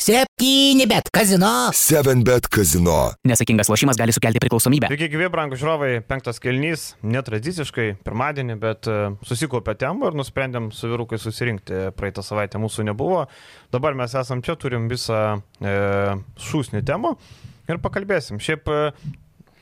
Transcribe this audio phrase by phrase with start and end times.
[0.00, 1.68] Septyni bet kazino.
[1.76, 3.10] 7bet kazino.
[3.28, 4.88] Nesakingas lošimas gali sukelti priklausomybę.
[4.88, 8.96] Sveiki, gyvi, brangų žiūrovai, penktas kelnys, netradiciškai, pirmadienį, bet e,
[9.28, 11.90] susikaupė temą ir nusprendėm su vyrukai susirinkti.
[12.00, 13.26] Praeitą savaitę mūsų nebuvo.
[13.76, 15.20] Dabar mes esam čia, turim visą
[15.60, 15.76] e,
[16.48, 17.12] šūsnį temų
[17.68, 18.40] ir pakalbėsim.
[18.40, 18.80] Šiaip e,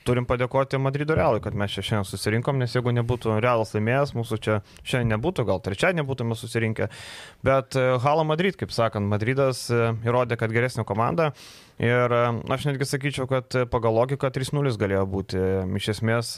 [0.09, 4.41] turim padėkoti Madrido Realui, kad mes čia šiandien susirinkom, nes jeigu nebūtų Realas laimėjęs, mūsų
[4.45, 6.89] čia šiandien nebūtų, gal trečiadienį būtume susirinkę.
[7.45, 11.33] Bet e, Hala Madrid, kaip sakant, Madridas e, įrodė, kad geresnė komanda.
[11.79, 12.23] Ir e,
[12.55, 15.43] aš netgi sakyčiau, kad pagal logiką 3-0 galėjo būti.
[15.79, 16.33] Iš esmės,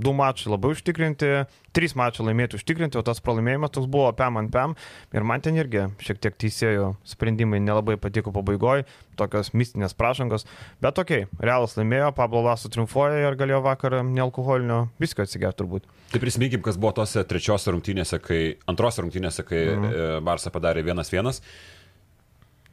[0.00, 1.32] du mačai labai užtikrinti,
[1.76, 4.76] trys mačai laimėti užtikrinti, o tas pralaimėjimas toks buvo pam ant pam.
[5.12, 8.86] Ir man ten irgi šiek tiek teisėjų sprendimai nelabai patiko pabaigoje,
[9.20, 10.46] tokios mistinės prašangos.
[10.84, 15.86] Bet okei, okay, Realas laimėjo, Pablo Laso triumfuoja ir galėjo vakar nealkoholinio viskio atsigerti turbūt.
[16.12, 20.24] Tai prisiminkim, kas buvo tose trečiose rungtynėse, kai, antrose rungtynėse, kai mhm.
[20.26, 21.40] Barça padarė 1-1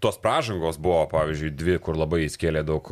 [0.04, 2.92] tos pražangos buvo, pavyzdžiui, dvi, kur labai įskėlė daug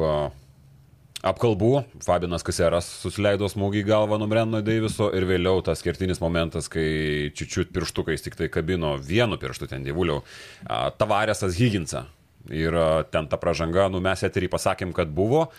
[1.28, 1.72] apkalbų.
[2.02, 7.30] Fabinas Kaseras susileido smūgį į galvą nuo Brenno Deiviso ir vėliau tas kertinis momentas, kai
[7.38, 10.24] čiučiut pirštukais tik tai kabino vienu pirštu ten dievuliau
[10.98, 12.08] Tavarėsas Higginsą.
[12.50, 12.74] Ir
[13.14, 15.52] ten ta pražanga, nu mes eterį pasakėm, kad buvo.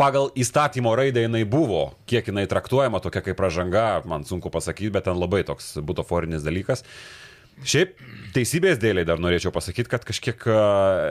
[0.00, 5.06] Pagal įstatymo raidę jinai buvo, kiek jinai traktuojama tokia kaip pražanga, man sunku pasakyti, bet
[5.06, 6.82] ten labai toks butaforinis dalykas.
[6.82, 7.21] Uh,
[7.62, 7.98] Šiaip
[8.32, 10.44] teisybės dėliai dar norėčiau pasakyti, kad kažkiek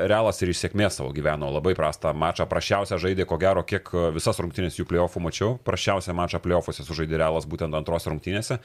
[0.09, 4.41] realas ir iš sėkmės savo gyveno labai prastą mačą, prašiausią žaidė, ko gero, kiek visas
[4.41, 8.57] rungtynės jų playoffų mačiau, prašiausią mačą playoffuose sužaidė realas būtent antros rungtynėse.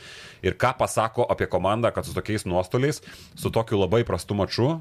[0.43, 3.03] Ir ką pasako apie komandą, kad su tokiais nuostoliais,
[3.37, 4.79] su tokiu labai prastu maču,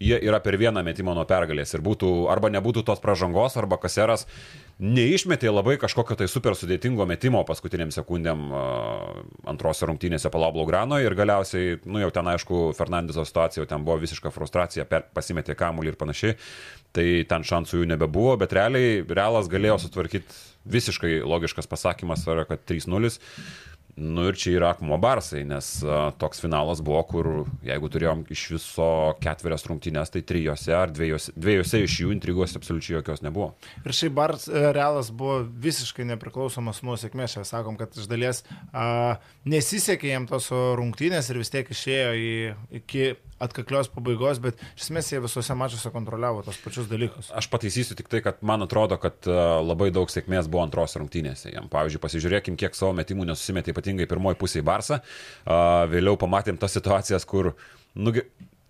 [0.00, 1.74] jie yra per vieną metimą nuo pergalės.
[1.76, 4.26] Ir būtų arba nebūtų tos pražangos, arba kaseras
[4.78, 8.44] neišmetė labai kažkokio tai super sudėtingo metimo paskutiniam sekundėm
[9.50, 14.30] antrose rungtynėse Palablo Grano ir galiausiai, nu jau ten aišku, Fernandeso situacija, ten buvo visiška
[14.34, 16.36] frustracija, per, pasimetė kamuolį ir panašiai,
[16.94, 22.62] tai ten šansų jų nebebuvo, bet realiai Realas galėjo sutvarkyti visiškai logiškas pasakymas yra, kad
[22.68, 23.18] 3-0
[23.98, 27.28] Nu ir čia yra akmuo barsai, nes uh, toks finalas buvo, kur
[27.66, 28.88] jeigu turėjom iš viso
[29.22, 33.50] ketverias rungtynės, tai trijose ar dviejose, dviejose iš jų intrigos absoliučiai jokios nebuvo.
[33.82, 38.44] Ir šiaip Bars e, Realas buvo visiškai nepriklausomas nuo sėkmės, čia sakom, kad iš dalies
[38.46, 39.18] uh,
[39.50, 42.32] nesisekė jam tos rungtynės ir vis tiek išėjo į,
[42.78, 43.10] iki
[43.42, 47.32] atkaklios pabaigos, bet iš esmės jie visose mačiuose kontroliavo tos pačius dalykus.
[47.34, 51.52] Aš pataisysiu tik tai, kad man atrodo, kad e, labai daug sėkmės buvo antros rungtynėse.
[51.54, 55.02] Jam, pavyzdžiui, pasižiūrėkim, kiek savo metimų nesusimetė ypatingai pirmoji pusė į Barsą.
[55.92, 57.54] Vėliau pamatėm tas situacijas, kur,
[57.98, 58.14] nu,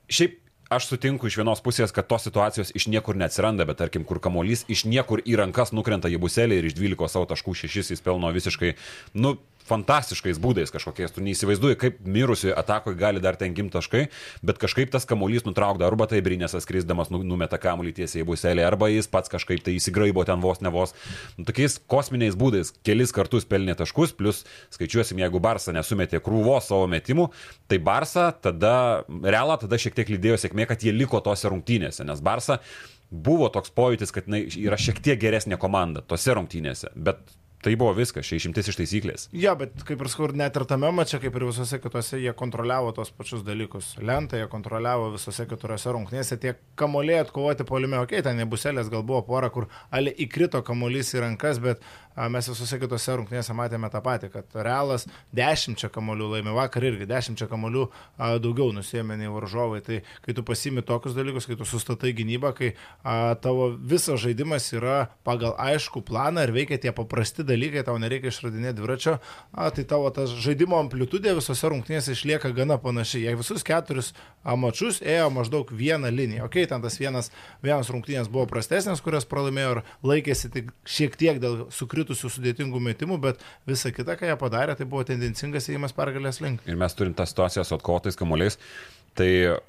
[0.08, 4.20] šiaip aš sutinku iš vienos pusės, kad tos situacijos iš niekur neatsiranda, bet tarkim, kur
[4.20, 8.04] kamolys iš niekur į rankas nukrenta į buselį ir iš 12 savo taškų 6 jis
[8.04, 8.74] pelno visiškai,
[9.16, 9.36] nu,
[9.68, 11.12] fantastiškais būdais kažkokiais.
[11.14, 14.06] Tu neįsivaizduoji, kaip mirusioje atakoje gali dar ten gimti taškai,
[14.46, 18.64] bet kažkaip tas kamuolys nutraukda arba tai Brinėsas skrisdamas nu, numeta kamuolį tiesiai į buselį,
[18.66, 20.94] arba jis pats kažkaip tai įsigraibo ten vos ne vos.
[21.38, 26.88] Nu, tokiais kosminiais būdais kelis kartus pelnė taškus, plus skaičiuosim, jeigu Barsa nesumetė krūvos savo
[26.90, 27.30] metimų,
[27.70, 32.22] tai Barsa tada, realą tada šiek tiek lydėjo sėkmė, kad jie liko tose rungtynėse, nes
[32.24, 32.62] Barsa
[33.10, 37.22] buvo toks pojūtis, kad jinai yra šiek tiek geresnė komanda tose rungtynėse, bet
[37.62, 39.24] Tai buvo viskas, čia išimtis iš taisyklės.
[39.34, 42.92] Ja, bet kaip ir skur, net ir tame mače, kaip ir visose kitose, jie kontroliavo
[42.94, 43.96] tos pačius dalykus.
[43.98, 49.02] Lentą jie kontroliavo visose kitose rungtynėse, tie kamoliai atkovoti polime, okei, okay, ten nebuselės gal
[49.02, 51.82] buvo pora, kur ale įkrito kamolys į rankas, bet
[52.32, 55.06] mes visose kitose rungtynėse matėme tą patį, kad Realas
[55.36, 57.86] dešimčia kamolių laimė, vakar irgi dešimčia kamolių
[58.42, 59.80] daugiau nusėmė nei varžovai.
[59.86, 64.66] Tai kai tu pasimi tokius dalykus, kai tu sustatai gynybą, kai a, tavo visas žaidimas
[64.74, 69.18] yra pagal aišku planą ir veikia tie paprasti dalykai, tau nereikia išradinėti dviračio,
[69.52, 73.28] a, tai tavo tas žaidimo amplitudė visose rungtynėse išlieka gana panašiai.
[73.28, 74.12] Jei visus keturis
[74.42, 76.48] a, mačius ėjo maždaug vieną liniją.
[76.48, 77.30] Ok, ten tas vienas,
[77.64, 82.80] vienas rungtynės buvo prastesnės, kurias pralaimėjo ir laikėsi tik šiek tiek dėl sukritų kritusių sudėtingų
[82.80, 86.64] metimų, bet visa kita, ką jie padarė, tai buvo tendencingas įėjimas pergalės link.
[86.66, 88.58] Ir mes turim tą situaciją su atkotais kamuoliais.
[89.18, 89.60] Tai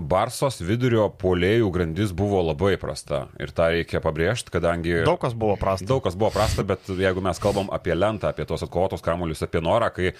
[0.00, 4.94] Barsos vidurio polėjų grandis buvo labai prasta ir tą reikia pabrėžti, kadangi...
[5.04, 5.88] Daug kas buvo prasta.
[5.88, 9.60] Daug kas buvo prasta, bet jeigu mes kalbam apie lentą, apie tos atkovotus kamuolius, apie
[9.64, 10.14] norą, kai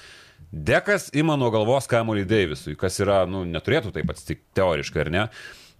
[0.50, 5.24] Dekas ima nuo galvos kamuolį Deivisui, kas yra, nu, neturėtų taip atsitikti teoriškai, ar ne?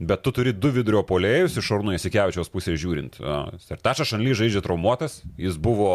[0.00, 3.20] Bet tu turi du vidurio polėjus iš Šarūno Jasikevičiaus pusės žiūrint.
[3.69, 5.91] Sertašas Šanly žaidžia traumuotas, jis buvo,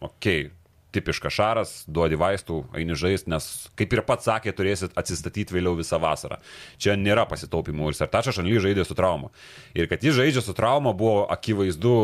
[0.00, 0.50] okei, okay,
[0.92, 3.48] tipiškas šaras, duodi vaistų, eini žaisti, nes,
[3.78, 6.38] kaip ir pats sakė, turėsit atsistatyti vėliau visą vasarą.
[6.80, 9.32] Čia nėra pasitaupimų ir Sertačas Šanly žaidė su trauma.
[9.74, 11.96] Ir kad jis žaidžia su trauma buvo akivaizdu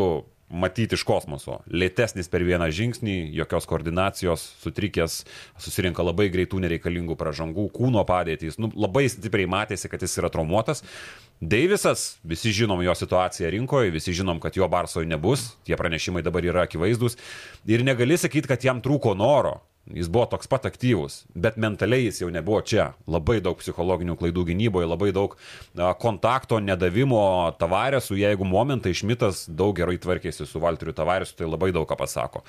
[0.49, 1.59] matyti iš kosmoso.
[1.69, 5.21] Lėtesnis per vieną žingsnį, jokios koordinacijos, sutrikęs,
[5.61, 8.57] susirinka labai greitų nereikalingų pražangų, kūno padėtys.
[8.61, 10.81] Nu, labai stipriai matėsi, kad jis yra traumuotas.
[11.39, 16.43] Deivisas, visi žinom jo situaciją rinkoje, visi žinom, kad jo Barsoje nebus, tie pranešimai dabar
[16.43, 17.15] yra akivaizdus.
[17.63, 19.61] Ir negali sakyti, kad jam trūko noro.
[19.89, 22.91] Jis buvo toks pat aktyvus, bet mentaliai jis jau nebuvo čia.
[23.09, 25.33] Labai daug psichologinių klaidų gynyboje, labai daug
[26.03, 27.23] kontakto nedavimo
[27.57, 28.19] tavarėsų.
[28.19, 32.43] Jeigu momentai Šmitas daug gerai tvarkėsi su Valteriu tavarėsu, tai labai daug ką pasako.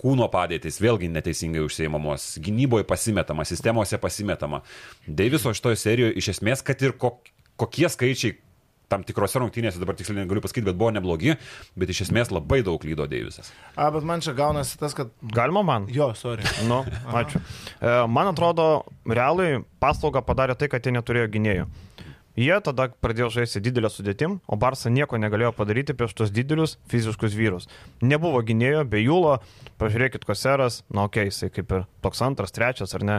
[0.00, 4.62] Kūno padėtis vėlgi neteisingai užsieimamos, gynyboje pasimetama, sistemose pasimetama.
[5.04, 7.26] Deiviso šitoje serijoje iš esmės, kad ir kok,
[7.60, 8.36] kokie skaičiai
[8.92, 11.34] tam tikrose rungtynėse, dabar tiksliai negaliu pasakyti, bet buvo neblogi,
[11.78, 13.50] bet iš esmės labai daug lydo Deivisas.
[13.74, 15.10] A, bet man čia gaunasi tas, kad...
[15.34, 15.88] Galima man?
[15.90, 16.46] Jo, sorry.
[16.70, 17.42] Nu, ačiū.
[17.80, 21.66] E, Man atrodo, realai paslaugą padarė tai, kad jie neturėjo gynėjų.
[22.36, 27.32] Jie tada pradėjo žaisti didelę sudėtim, o Barsa nieko negalėjo padaryti prieš tos didelius fiziškus
[27.32, 27.64] vyrus.
[28.04, 29.38] Nebuvo gynėjo, be Jūlo,
[29.80, 33.16] pažiūrėkit, Koseras, na, okay, jisai kaip ir toks antras, trečias ar ne,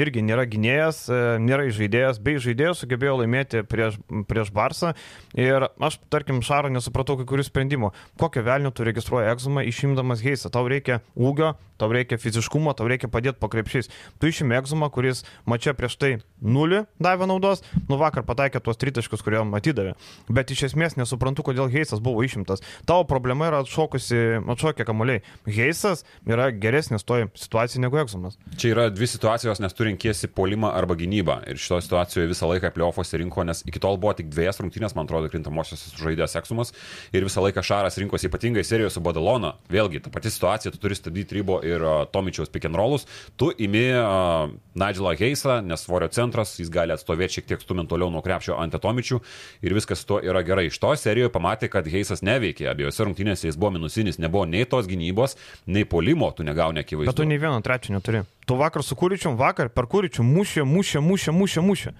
[0.00, 3.98] irgi nėra gynėjas, e, nėra žaidėjas, bei žaidėjas sugebėjo laimėti prieš,
[4.30, 4.94] prieš Barsą.
[5.36, 7.92] Ir aš, tarkim, Šaro nesupratau kai kurių sprendimų.
[8.20, 10.48] Kokio velnio tu registruoji egzumą išimdamas Heisą?
[10.52, 13.90] Tau reikia ūgio, tau reikia fiziškumo, tau reikia padėti po krepšiais.
[14.20, 19.22] Tu išimi egzumą, kuris mačia prieš tai nulį davė naudos, nu vakar pataikė tuos tritaškus,
[19.24, 19.94] kurie jam atidavė.
[20.28, 22.62] Bet iš esmės nesuprantu, kodėl Heisas buvo išimtas.
[22.88, 24.20] Tavo problema yra atšokusi,
[24.54, 25.22] atšokę kamuoliai.
[25.48, 28.38] Heisas yra geresnis toj situacijai negu egzumas.
[28.60, 31.40] Čia yra dvi situacijos, nes tu rinkėsi polimą arba gynybą.
[31.50, 35.08] Ir šitoje situacijoje visą laiką playoffuose rinko, nes iki tol buvo tik dviejas rungtynės, man
[35.08, 36.74] atrodo, krintamosios žaidėjas Eksumas.
[37.14, 39.54] Ir visą laiką Šaras rinkosi ypatingai serijoje su Badalona.
[39.72, 43.06] Vėlgi, ta pati situacija, tu turi stabdyti Rybo ir uh, Tomičiaus pick and rollus.
[43.40, 48.10] Tu imi uh, Nigelą Heisą, nes svorio centras, jis gali atstovėti šiek tiek stumint toliau
[48.12, 49.20] nuo krepšio ant Tomičių
[49.64, 50.66] ir viskas tuo yra gerai.
[50.68, 52.68] Iš to serijoje pamatė, kad Heisas neveikė.
[52.72, 57.12] Abiejose rungtynėse jis buvo minusinis, nebuvo nei tos gynybos, nei polimo, tu negauni akivaizdžiai.
[57.12, 58.24] Bet tu nei vieno trečio neturi.
[58.44, 61.94] Tu vakar su Kūričiu, vakar per Kūričių mušė, mušė, mušė, mušė, mušė.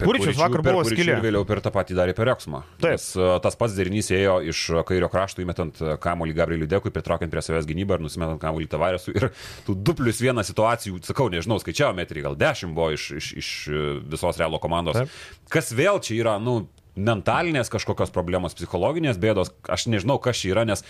[0.00, 1.16] Kūričius vakar buvo skilė.
[1.16, 2.62] Ir vėliau per tą patį darė per Reksmą.
[2.82, 2.96] Taip.
[2.96, 7.44] Nes, uh, tas pats derinys ėjo iš kairio krašto įmetant kamuolį Gabrieliui Dekui, pritraukiant prie
[7.44, 9.16] savęs gynybą ir nusimetant kamuolį Tavarėsų.
[9.16, 9.28] Ir
[9.66, 13.52] tų 2 plus 1 situacijų, sakau, nežinau, skaičiavo metrį, gal 10 buvo iš, iš, iš
[13.72, 15.00] uh, visos realo komandos.
[15.00, 15.20] Taip.
[15.52, 16.66] Kas vėl čia yra, nu,
[16.96, 20.84] mentalinės kažkokios problemos, psichologinės bėdos, aš nežinau, kas čia yra, nes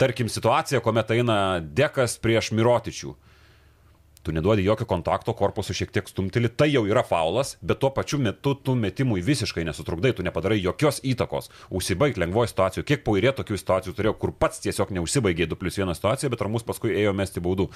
[0.00, 3.14] tarkim situacija, kuomet eina Dekas prieš Mirotičių
[4.24, 8.18] tu neduodi jokio kontakto, korpusu šiek tiek stumteli, tai jau yra faulas, bet tuo pačiu
[8.22, 11.50] metu tu metimui visiškai nesutrukdai, tu nepadarai jokios įtakos.
[11.74, 12.88] Užsibaig lengvoje situacijoje.
[12.88, 16.64] Kiek pairė tokių situacijų turėjau, kur pats tiesiog neužsibaigė 2 plus 1 situacija, bet ramus
[16.64, 17.68] paskui ėjo mesti baudų.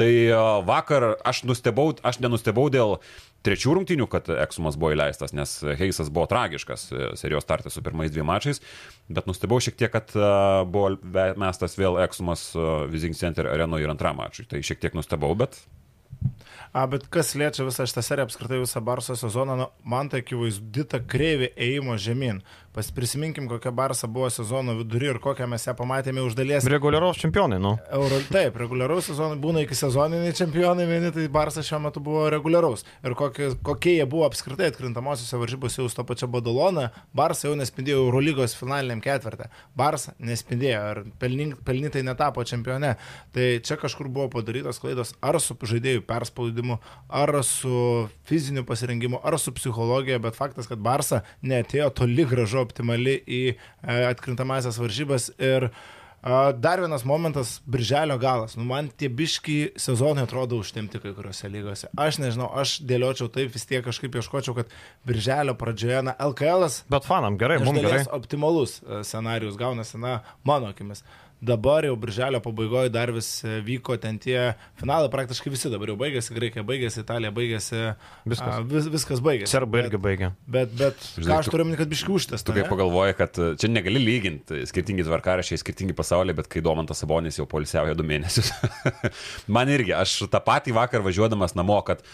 [0.00, 0.12] Tai
[0.68, 2.96] vakar aš nustebau, aš nenustebau dėl
[3.44, 8.12] trečių rungtynių, kad Eksumas buvo įleistas, nes Heisas buvo tragiškas e, serijos startas su pirmais
[8.12, 8.60] dviem mačais,
[9.08, 10.12] bet nustebau šiek tiek, kad
[10.68, 10.96] buvo
[11.40, 12.50] mestas vėl Eksumas
[12.92, 14.46] Vizing Center arenoje ir antram mačui.
[14.50, 15.58] Tai šiek tiek nustebau, bet
[16.72, 20.84] A, bet kas liečia visą šitą seriją, apskritai visą Barso sezoną, nu, man tai akivaizdi
[20.86, 22.42] ta kreivė ėjimo žemyn.
[22.70, 26.68] Pas prisiminkim, kokia Barsa buvo sezono vidury ir kokią mes ją pamatėme už dalies.
[26.70, 27.72] Reguliaraus čempionai, nu.
[27.90, 32.84] Euro, taip, reguliaraus sezono būna iki sezoniniai čempionai, vieni tai Barsa šiuo metu buvo reguliaraus.
[33.02, 38.04] Ir kokie, kokie jie buvo apskritai atkrintamosiose varžybose su to pačia Badalona, Barsa jau nespindėjo
[38.04, 39.50] Eurolygos finaliniam ketvirtą.
[39.74, 42.94] Barsa nespindėjo ir pelnytai netapo čempione.
[43.34, 46.78] Tai čia kažkur buvo padarytos klaidos ar su žaidėjų perspaudimu,
[47.10, 53.18] ar su fiziniu pasirengimu, ar su psichologija, bet faktas, kad Barsa netėjo toli gražu optimali
[53.26, 53.56] į e,
[54.10, 55.70] atkrintamasias varžybas ir
[56.20, 58.56] a, dar vienas momentas- birželio galas.
[58.56, 61.88] Nu, man tie biški sezonai atrodo užtemti kai kuriuose lygose.
[61.96, 64.68] Aš nežinau, aš dėliočiau taip, vis tiek kažkaip ieškočiau, kad
[65.08, 68.04] birželio pradžioje, na, LKL Bet fanam gerai, mums gerai.
[68.12, 71.02] optimalus e, scenarius gaunasi, na, mano akimis.
[71.40, 75.94] Dabar jau birželio pabaigoje dar vis e, vyko ten tie finalai, praktiškai visi dabar jau
[75.96, 77.78] baigėsi, Graikija baigėsi, Italija baigėsi,
[78.28, 78.58] Viskas.
[78.58, 79.48] a, vis, viskas baigėsi.
[79.54, 80.28] Serbai irgi baigė.
[80.44, 82.44] Bet, bet Žinai, ką aš tu- turiu omeny, kad biški užtas.
[82.44, 87.00] Tu kaip pagalvoji, kad e, čia negali lyginti skirtingi tvarkarašiai, skirtingi pasauliai, bet kai Domantas
[87.00, 88.52] Sabonis jau polisiauja du mėnesius.
[89.56, 92.04] Man irgi, aš tą patį vakar važiuodamas namo, kad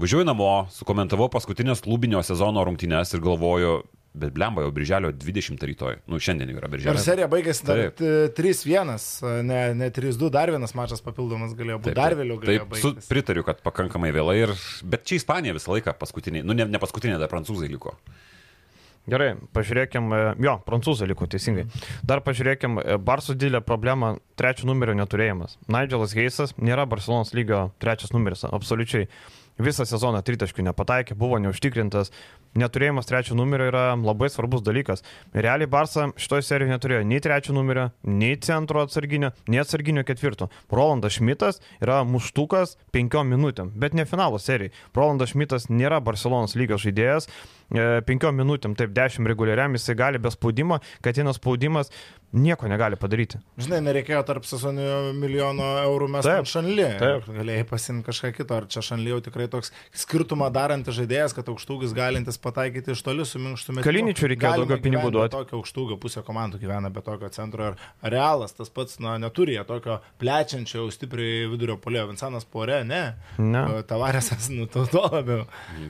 [0.00, 3.72] važiuoju namo, sukomentavau paskutinės klubinio sezono rungtynės ir galvoju,
[4.14, 5.98] bet blemba jau birželio 20 rytoj.
[6.10, 6.98] Nu, šiandien jau yra Ir birželio.
[7.02, 8.00] serija baigėsi dar Taip.
[8.00, 12.80] t- 3-1, ne, ne 3-2, dar vienas mačas papildomas galėjo būti, dar vėliau galėjo Taip,
[12.82, 14.54] su, pritariu, kad pakankamai vėlai ir...
[14.82, 17.94] Bet čia Ispanija visą laiką paskutiniai, nu ne, ne paskutiniai, dar prancūzai liko.
[19.10, 21.64] Gerai, pažiūrėkim, e, jo, prancūzai liko teisingai.
[22.06, 25.56] Dar pažiūrėkim, e, Barsų didelė problema- trečio numerio neturėjimas.
[25.72, 29.08] Nigelas Heisas nėra Barcelonos lygio trečias numeris, absoliučiai.
[29.64, 32.12] Visą sezoną tritaškių nepataikė, buvo neužtikrintas.
[32.58, 35.04] Neturėjimas trečio numerio yra labai svarbus dalykas.
[35.34, 40.50] Realiai Barça šitoje serijoje neturėjo nei trečio numerio, nei centro atsarginio, nei atsarginio ketvirto.
[40.72, 44.74] Rolandas Šmitas yra muštukas penkiom minutėm, bet ne finalo serijai.
[44.96, 47.30] Rolandas Šmitas nėra Barcelonos lygos žaidėjas.
[47.70, 51.92] E, penkiom minutėm, taip, dešimt reguliariam, jisai gali be spaudimo, kad vienas spaudimas
[52.32, 53.38] nieko negali padaryti.
[53.58, 56.86] Žinai, nereikėjo tarp sezonio milijono eurų mes Taip, šanlį.
[57.00, 57.26] taip.
[57.34, 58.54] Galėjai pasimti kažką kito.
[58.60, 63.26] Ar čia šanlį jau tikrai toks skirtumą darantis žaidėjas, kad aukštūgis galintis pataikyti iš toli
[63.26, 63.86] su minkštu metimu.
[63.88, 65.34] Kaliničiui reikėjo daugiau pinigų duoti.
[65.34, 67.72] Tokio aukštūgio pusė komandų gyvena be tokio centro.
[67.72, 72.06] Ir realas tas pats, na, neturi jie tokio plečiančio, jau stipriai vidurio polio.
[72.10, 73.02] Vincentas Pore, ne.
[73.38, 73.64] Ne.
[73.90, 75.44] Tavarėsas, nu, to, to labiau.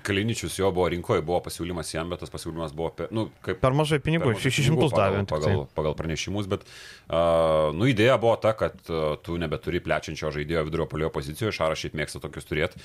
[0.07, 3.77] Kaliničius jo buvo rinkoje, buvo pasiūlymas jam, bet tas pasiūlymas buvo, pe, nu, kaip Per
[3.77, 5.23] mažai pinigų, per mažai 600 pinigų davė.
[5.31, 5.97] pagal, pagal, pagal
[6.31, 6.65] pranešimus, bet
[7.11, 11.79] uh, nu, idėja buvo ta, kad uh, tu nebeturi plečiančio žaidėjo vidurio polio pozicijoje, Šaras
[11.79, 12.81] šiaip mėgsta tokius turėti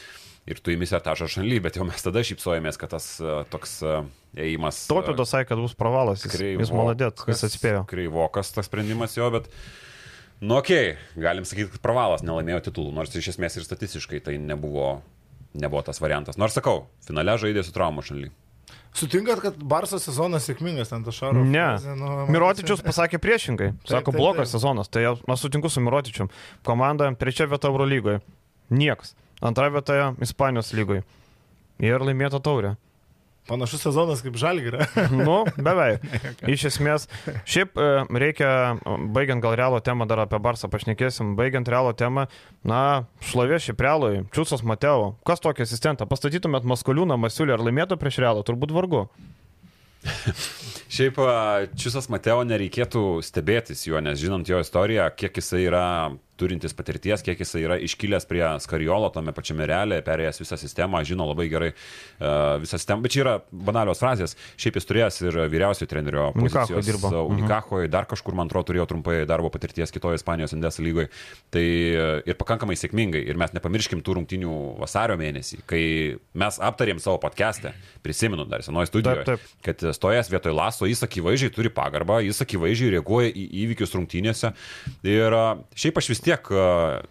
[0.46, 4.06] ir tu įmisi tą žašanlį, bet jau mes tada šypsojomės, kad tas uh, toks uh,
[4.36, 4.86] ėjimas...
[4.90, 7.86] Tautvydas sakė, kad bus pravalas, jis, jis maladėt, jis atspėjo.
[7.90, 9.50] Kreivokas tas sprendimas jo, bet...
[10.44, 14.36] Nu, okei, okay, galim sakyti, kad pravalas nelaimėjo titulų, nors iš esmės ir statistiškai tai
[14.36, 15.00] nebuvo,
[15.56, 16.36] nebuvo tas variantas.
[16.38, 18.34] Nors sakau, finale žaidė su traumų šaly.
[18.96, 21.44] Sutinkat, kad Barso sezonas sėkmingas ten tas Šaro?
[21.44, 21.66] Ne.
[22.00, 23.74] nu, Mirotičius pasakė priešingai.
[23.90, 24.88] Sako, blogas sezonas.
[24.88, 26.32] Tai aš sutinku su Mirotičium.
[26.64, 28.22] Komanda trečia vieta Euro lygoje.
[28.72, 29.12] Niekas.
[29.44, 31.04] Antra vieta Ispanijos lygoje.
[31.84, 32.78] Ir laimėta taurė.
[33.46, 34.88] Panašus sezonas kaip Žalgira.
[35.14, 36.02] Nu, beveik.
[36.54, 37.06] Iš esmės,
[37.46, 42.25] šiaip e, reikia, e, baigiant gal realo temą, dar apie Barsą pašnekėsim, baigiant realo temą,
[42.66, 42.82] na,
[43.30, 48.42] šlovė šiaip realui, Čiūsas Mateo, kas tokį asistentą, pastatytumėt Maskoliūną, Masiulį ar laimėtų prieš realą,
[48.48, 49.06] turbūt vargu.
[50.96, 55.86] Šiaip a, Čiusas Mateo nereikėtų stebėtis juo, nes žinant jo istoriją, kiek jisai yra
[56.39, 61.27] turintis patirties, kiek jisai yra iškilęs prie Skariolo tame pačiame realė, perėjęs visą sistemą, žino
[61.30, 64.36] labai gerai uh, visą sistemą, bet čia yra banalios frazės.
[64.60, 66.86] Šiaip jis turėjęs ir vyriausiojo trenerio pozicijos.
[66.86, 67.12] dirbo.
[67.12, 67.39] uh, Mhm.
[67.39, 71.10] Unikachoje, dar kažkur, man atrodo, turėjo trumpai darbo patirties kitoje Ispanijos Indes lygoje.
[71.54, 73.24] Tai uh, ir pakankamai sėkmingai.
[73.25, 75.84] Ir mes nepamirškim tų rungtinių vasario mėnesį, kai
[76.36, 77.74] mes aptarėm savo podcast'e,
[78.06, 79.63] prisimenu dar senoje studijoje, Taip, taip.
[79.65, 84.51] kad stojas vietoj laso, jis akivaizdžiai turi pagarbą, jis akivaizdžiai reaguoja į įvykius rungtynėse.
[85.08, 85.36] Ir
[85.77, 87.01] šiaip aš vis tiek, a,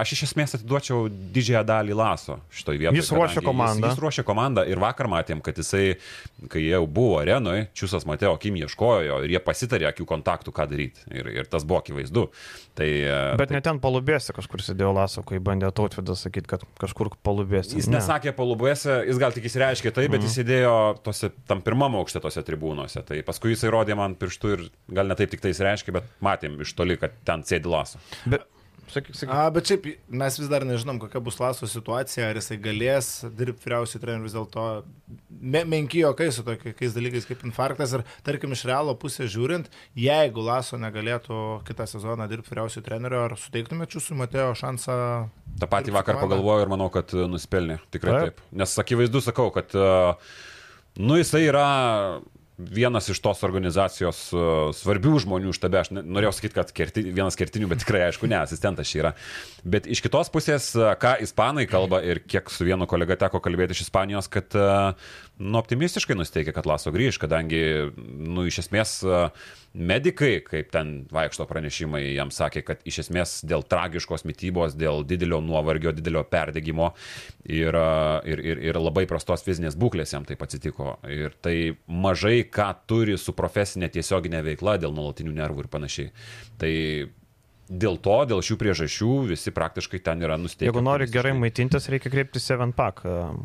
[0.00, 2.98] aš iš esmės atiduočiau didžiąją dalį laso šitoj vietoje.
[3.02, 3.86] Jis ruošia komandą.
[3.90, 5.96] Jis, jis ruošia komandą ir vakar matėm, kad jisai,
[6.52, 10.66] kai jau buvo arenoje, Čiusas Mateo Kim ieškojo jo ir jie pasitarė akių kontaktų, ką
[10.70, 11.04] daryti.
[11.12, 12.26] Ir, ir tas buvo akivaizdu.
[12.80, 16.64] Tai, a, Bet tai, ne ten palubėsi kažkur sėdėjo Laso, kai bandė tautvydas sakyti, kad
[16.80, 17.76] kažkur palubėsi.
[17.80, 20.26] Jis nesakė palubėse, jis gal tik įsireiškė tai, bet Mhm.
[20.28, 23.04] jis sėdėjo tose, tam pirmam aukšte tose tribūnose.
[23.04, 24.64] Tai paskui jis įrodė man pirštų ir
[24.96, 27.98] gal ne taip tik tai įsireiškė, bet matėm iš toli, kad ten sėdi laso.
[28.26, 28.46] Bet,
[28.94, 29.32] sakyk, sakyk.
[29.34, 29.86] A, bet šiaip
[30.22, 34.36] mes vis dar nežinom, kokia bus Laso situacija, ar jisai galės dirbti vyriausiai treneriu vis
[34.36, 34.64] dėlto
[35.40, 40.44] me, menki jokai su tokiais dalykais kaip infarktas ir tarkim iš realo pusės žiūrint, jeigu
[40.46, 44.98] Laso negalėtų kitą sezoną dirbti vyriausiai treneriu, ar suteiktumėte jūsų Matėjo šansą?
[45.60, 46.36] Ta patį Dirbti vakar komandą.
[46.36, 47.80] pagalvojau ir manau, kad e, nusipelnė.
[47.94, 48.36] Tikrai Taip.
[48.40, 48.44] taip.
[48.62, 49.88] Nes akivaizdu sakau, kad e,
[51.00, 51.66] nu, jisai yra
[52.68, 54.42] vienas iš tos organizacijos e,
[54.76, 55.80] svarbių žmonių štabe.
[55.80, 59.14] Aš norėjau sakyti, kad kerti, vienas kertinių, bet tikrai aišku, ne, asistentas šį yra.
[59.64, 63.76] Bet iš kitos pusės, e, ką ispanai kalba ir kiek su vienu kolega teko kalbėti
[63.76, 64.68] iš Ispanijos, kad e,
[65.40, 67.62] nu, optimistiškai nusteikia, kad Laso grįž, kadangi,
[67.96, 69.24] nu, iš esmės, e,
[69.74, 75.38] medikai, kaip ten vaikšto pranešimai, jam sakė, kad iš esmės dėl tragiškos mytybos, dėl didelio
[75.44, 76.90] nuovargio, didelio perdegimo
[77.44, 77.78] ir,
[78.26, 80.96] ir, ir, ir labai prastos fizinės būklės jam taip atsitiko.
[81.06, 86.12] Ir tai mažai ką turi su profesinė tiesioginė veikla dėl nuolatinių nervų ir panašiai.
[86.60, 86.74] Tai
[87.70, 90.66] dėl to, dėl šių priežasčių visi praktiškai ten yra nusteikę.
[90.68, 93.04] Jeigu nori gerai maitintis, reikia kreiptis 7pack,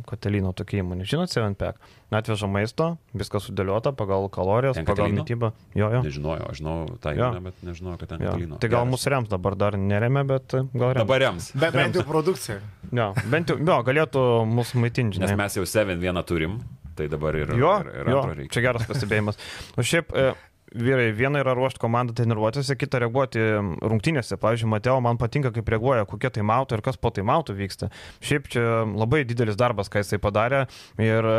[0.09, 1.05] Katalino tokia įmonė.
[1.05, 1.77] Žinot 7pack?
[2.15, 5.49] Atveža maisto, viskas sudėliota pagal kalorijas, Ten pagal mytybą.
[5.75, 6.01] Jo, jo.
[6.05, 8.23] Nežinojau, aš žinau tą įmonę, bet nežinojau, kad ten.
[8.23, 8.59] Katalino.
[8.63, 11.01] Tai gal mūsų rems dabar dar neremia, bet e, gal rems.
[11.03, 11.49] Dabar rems.
[11.59, 12.57] Be, bent jau produkcija.
[12.95, 15.21] Jo, bent jau, jo, galėtų mūsų maitinti.
[15.25, 16.57] Nes mes jau 7-1 turim,
[16.95, 18.53] tai dabar ir, Jo, ir, ir jo, reikia.
[18.55, 19.41] čia geras pastebėjimas.
[19.75, 20.29] O šiaip, e,
[20.73, 23.43] vyrai, viena yra ruošti komandą treniruotėse, kita reaguoti
[23.85, 24.39] rungtynėse.
[24.41, 27.91] Pavyzdžiui, Mateo man patinka, kaip reaguoja, kokie tai mautų ir kas po tai mautų vyksta.
[28.25, 30.65] Šiaip čia labai didelis darbas, ką jisai padarė.
[31.01, 31.29] Ir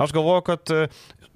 [0.00, 0.74] aš galvoju, kad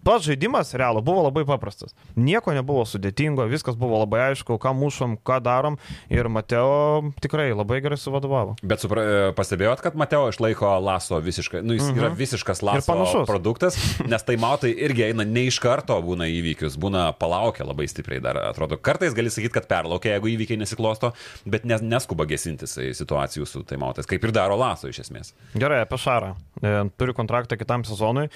[0.05, 1.95] pats žaidimas realu buvo labai paprastas.
[2.17, 5.79] Nieko nebuvo sudėtingo, viskas buvo labai aišku, ką mušom, ką darom
[6.13, 8.57] ir Mateo tikrai labai gerai suvadovavo.
[8.63, 9.05] Bet supra,
[9.37, 12.01] pastebėjot, kad Mateo išlaiko laso visiškai, nu jis mhm.
[12.03, 13.79] yra visiškas laso produktas,
[14.13, 18.41] nes tai matai irgi eina ne iš karto būna įvykius, būna palaukia labai stipriai dar,
[18.51, 18.79] atrodo.
[18.81, 21.15] Kartais gali sakyti, kad perlaukia, jeigu įvykiai nesiklosto,
[21.49, 25.33] bet nes, neskuba gesintis situacijų su tai mautais, kaip ir daro laso iš esmės.
[25.57, 26.35] Gerai, apie Šarą.
[26.61, 28.29] E, turiu kontraktą kitam sezonui.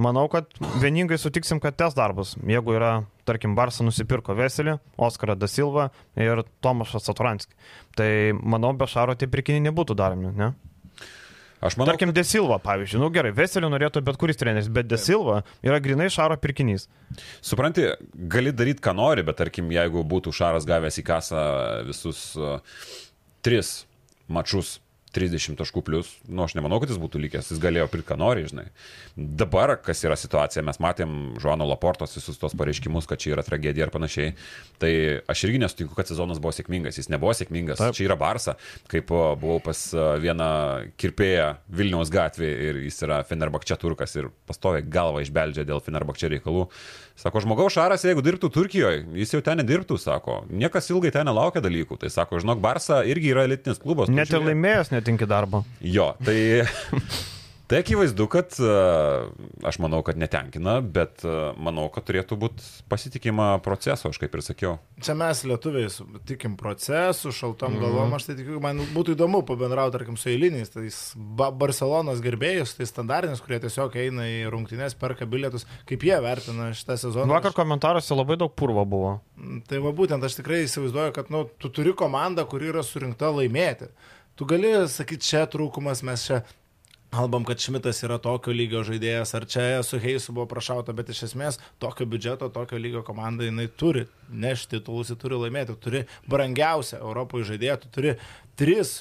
[0.00, 0.48] Manau, kad
[0.80, 2.92] vieningai sutiksim, kad test darbus, jeigu yra,
[3.28, 7.52] tarkim, Barsa nusipirko Veselį, Oskarą Da Silva ir Tomašą Saturanskį.
[7.98, 10.54] Tai manau, be Šaro tie pirkiniai nebūtų daromi, ne?
[11.62, 15.78] Aš manau, Tarkim, Desilva, pavyzdžiui, nu gerai, Veselį norėtų bet kuris treneris, bet Desilva yra
[15.78, 16.88] grinai Šaro pirkinys.
[17.44, 17.84] Supranti,
[18.32, 21.44] gali daryti, ką nori, bet tarkim, jeigu būtų Šaras gavęs į kasą
[21.86, 22.58] visus uh,
[23.46, 23.84] tris
[24.26, 24.80] mačus
[25.12, 28.46] 30 taškų plus, nu aš nemanau, kad jis būtų likęs, jis galėjo pirkti, ką nori,
[28.48, 28.66] žinai.
[29.16, 33.86] Dabar, kas yra situacija, mes matėm Žuano Laportos visus tos pareiškimus, kad čia yra tragedija
[33.86, 34.32] ir panašiai.
[34.82, 34.92] Tai
[35.32, 37.96] aš irgi nesutinku, kad sezonas buvo sėkmingas, jis nebuvo sėkmingas, Taip.
[37.98, 38.56] čia yra Barsa,
[38.92, 39.84] kaip buvau pas
[40.22, 40.50] vieną
[41.00, 46.68] kirpėją Vilniaus gatvėje ir jis yra Fenerbakčia turkas ir pastovi galvą išbeldžia dėl Fenerbakčia reikalų.
[47.22, 50.40] Sako, žmogaus šaras, jeigu dirbtų Turkijoje, jis jau ten nedirbtų, sako.
[50.50, 52.00] Niekas ilgai ten nelaukia dalykų.
[52.02, 54.10] Tai sako, žinok, Barsa irgi yra elitinis klubas.
[54.10, 55.62] Net ir laimėjęs netinki darbo.
[55.86, 56.66] Jo, tai
[57.70, 58.52] Tai akivaizdu, kad
[59.64, 61.22] aš manau, kad netenkina, bet
[61.56, 64.72] manau, kad turėtų būti pasitikima proceso, aš kaip ir sakiau.
[65.02, 65.88] Čia mes lietuviai
[66.28, 67.84] tikim procesu, šaltom mm.
[67.84, 70.88] galvom, aš tai tikiu, man būtų įdomu pabendrauti, tarkim, su eiliniais, tai
[71.38, 76.70] ba Barcelonos gerbėjus, tai standartinis, kurie tiesiog eina į rungtynės, perka bilietus, kaip jie vertina
[76.76, 77.30] šitą sezoną.
[77.32, 79.14] Vakar komentaruose labai daug purvo buvo.
[79.38, 83.32] Mm, tai va būtent, aš tikrai įsivaizduoju, kad, nu, tu turi komandą, kuri yra surinkta
[83.32, 83.92] laimėti.
[84.36, 86.38] Tu gali sakyti, čia trūkumas, mes čia
[87.12, 91.26] Kalbam, kad Šmitas yra tokio lygio žaidėjas, ar čia su Heisu buvo prašauta, bet iš
[91.26, 97.02] esmės tokio biudžeto, tokio lygio komanda jinai turi nešti titulus, ji turi laimėti, turi brangiausią
[97.02, 98.14] Europoje žaidėją, tu turi
[98.56, 98.94] tris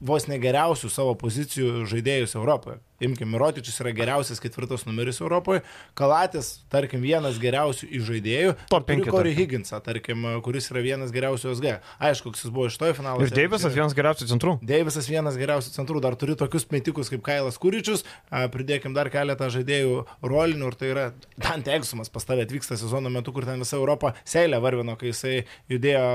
[0.00, 2.80] vos negeriausių savo pozicijų žaidėjus Europoje.
[3.02, 5.62] Imkim, Mirotičius yra geriausias ketvirtas numeris Europoje,
[5.98, 8.54] Kalatis, tarkim, vienas geriausių iš žaidėjų.
[8.72, 9.10] Top 5.
[9.12, 11.76] Corey Higginsą, tarkim, kuris yra vienas geriausių SG.
[12.02, 13.22] Aišku, koks jis buvo iš to finalo.
[13.24, 14.56] Ir Deivisas vienas geriausių centrų.
[14.64, 16.02] Deivisas vienas geriausių centrų.
[16.04, 18.06] Dar turi tokius metikus kaip Kailas Kuričius,
[18.54, 21.06] pridėkim dar keletą žaidėjų rolinių ir tai yra
[21.36, 25.34] Dante Egsumas pas tavę atvyksta sezono metu, kur ten visa Europa seilė varvino, kai jisai
[25.72, 26.06] judėjo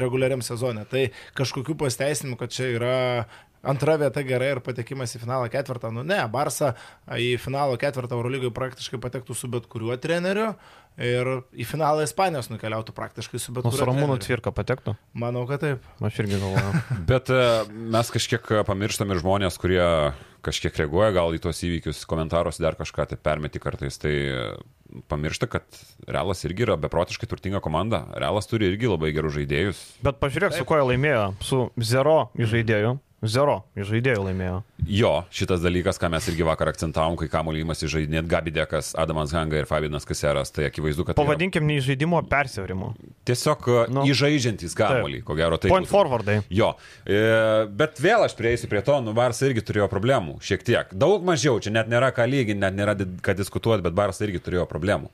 [0.00, 0.86] reguliariam sezone.
[0.88, 2.96] Tai kažkokių pasteisinimų, kad čia yra
[3.68, 5.92] Antra vieta gerai ir patekimas į finalą ketvirtą.
[5.94, 6.74] Nu ne, Barsa
[7.12, 10.52] į finalo ketvirtą Eurolygai praktiškai patektų su bet kuriuo treneriu
[10.98, 13.76] ir į finalą Ispanijos nukeliautų praktiškai su bet kuriuo.
[13.76, 14.96] O su Ramūnu Tvirka patektų?
[15.18, 15.84] Manau, kad taip.
[16.02, 16.82] Aš irgi galvoju.
[17.10, 17.42] Bet e,
[17.94, 19.84] mes kažkiek pamirštam ir žmonės, kurie
[20.44, 23.98] kažkiek reaguoja gal į tuos įvykius, komentaruose dar kažką tai permeti kartais.
[24.02, 24.14] Tai
[25.10, 28.06] pamiršta, kad Realas irgi yra beprotiškai turtinga komanda.
[28.16, 29.82] Realas turi irgi labai gerus žaidėjus.
[30.04, 30.62] Bet pažiūrėk, Taip.
[30.62, 31.26] su kuo jie laimėjo.
[31.44, 32.96] Su zero žaidėjų.
[33.26, 34.58] Zero iš žaidėjų laimėjo.
[34.86, 39.58] Jo, šitas dalykas, ką mes irgi vakar akcentavom, kai kamuolį įmasi žaidinėt Gabidekas, Adamas Hanga
[39.58, 41.18] ir Fabinas Kaseras, tai akivaizdu, kad...
[41.18, 41.72] Pavadinkim yra...
[41.74, 42.92] ne žaidimo persiaurimo.
[43.26, 45.72] Tiesiog nu, įžaidžiantis kamuolį, ko gero tai.
[45.72, 46.38] Point forwardai.
[46.54, 46.70] Jo,
[47.02, 47.18] e,
[47.80, 50.94] bet vėl aš prieisiu prie to, nu Barsas irgi turėjo problemų, šiek tiek.
[50.94, 54.68] Daug mažiau, čia net nėra ką lyginti, net nėra ką diskutuoti, bet Barsas irgi turėjo
[54.70, 55.10] problemų.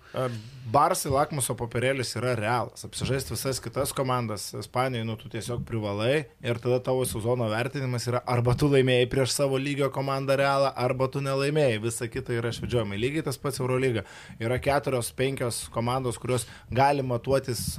[0.65, 2.87] Barsai lakmuso papirėlis yra realas.
[2.87, 8.23] Apsižaisti visas kitas komandas Ispanijoje, nu tu tiesiog privalai ir tada tavo sezono vertinimas yra
[8.25, 11.83] arba tu laimėjai prieš savo lygio komandą realą, arba tu nelaimėjai.
[11.85, 12.97] Visa kita yra švedžiojimai.
[13.03, 14.07] Lygiai tas pats Eurolyga.
[14.41, 17.77] Yra keturios, penkios komandos, kurios gali matuotis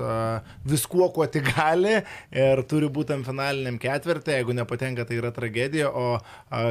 [0.70, 1.96] viskuo, kuo tik gali
[2.30, 4.38] ir turi tam finaliniam ketvirtį.
[4.38, 6.20] Jeigu nepatenka, tai yra tragedija, o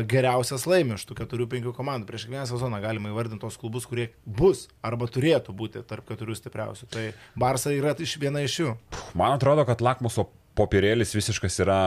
[0.07, 2.07] geriausias laimi iš tų keturių, penkių komandų.
[2.07, 6.89] Prieš kiekvieną sezoną galima įvardinti tos klubus, kurie bus arba turėtų būti tarp keturių stipriausių.
[6.93, 7.05] Tai
[7.39, 8.77] Barsa yra iš viena iš jų.
[9.19, 11.81] Man atrodo, kad lakmuso popierėlis visiškas yra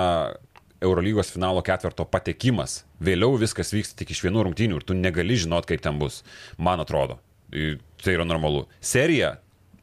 [0.84, 2.84] Eurolygos finalo ketvirto patekimas.
[3.02, 6.22] Vėliau viskas vyksta tik iš vienų rungtynių ir tu negali žinot, kaip ten bus.
[6.62, 7.18] Man atrodo.
[7.50, 8.68] Tai yra normalu.
[8.84, 9.38] Serija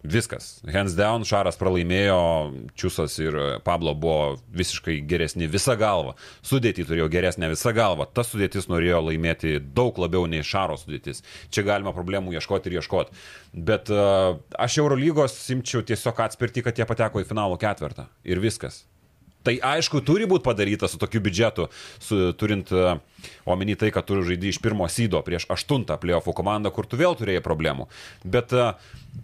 [0.04, 0.58] Viskas.
[0.68, 2.18] Hands down, Šaras pralaimėjo,
[2.76, 6.12] Čiusas ir Pablo buvo visiškai geresni visą galvą.
[6.44, 8.04] Sudėtį turėjo geresnę visą galvą.
[8.12, 11.24] Ta sudėtis norėjo laimėti daug labiau nei Šaro sudėtis.
[11.48, 13.16] Čia galima problemų ieškoti ir ieškoti.
[13.56, 18.10] Bet uh, aš Eurolygos simčiau tiesiog atspirti, kad jie pateko į finalo ketvirtą.
[18.28, 18.82] Ir viskas.
[19.44, 22.96] Tai aišku, turi būti padaryta su tokiu biudžetu, su, turint uh,
[23.48, 27.16] Omeny tai, kad tu žaidži iš pirmo sydo prieš aštuntą playoffų komandą, kur tu vėl
[27.18, 27.88] turėjai problemų.
[28.24, 28.74] Bet uh,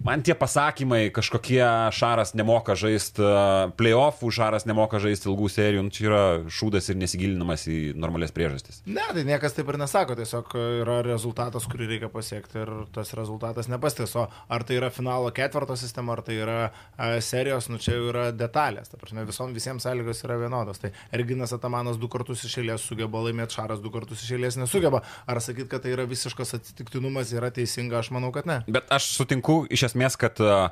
[0.04, 1.62] man tie pasakymai, kažkokie
[1.96, 7.00] Šaras nemoka žaisti uh, playoffų, Šaras nemoka žaisti ilgų serijų, nu, čia yra šūdas ir
[7.00, 8.82] nesigilinamas į normales priežastis.
[8.88, 13.70] Ne, tai niekas taip ir nesako, tiesiog yra rezultatas, kurį reikia pasiekti ir tas rezultatas
[13.70, 14.14] nepastės.
[14.20, 18.08] O ar tai yra finalo ketvirto sistema, ar tai yra a, serijos, nu čia jau
[18.12, 18.90] yra detalės.
[18.90, 20.80] Ta prasme, visom visiems sąlygos yra vienodos.
[20.82, 25.02] Tai Erginas Atamanas du kartus išėlės sugeba laimėti, Šaras du kartus išėlės nesugeba.
[25.30, 28.60] Ar sakyt, kad tai yra visiškas atsitiktinumas, yra teisinga, aš manau, kad ne.
[28.70, 30.70] Bet aš sutinku iš esmės, kad uh,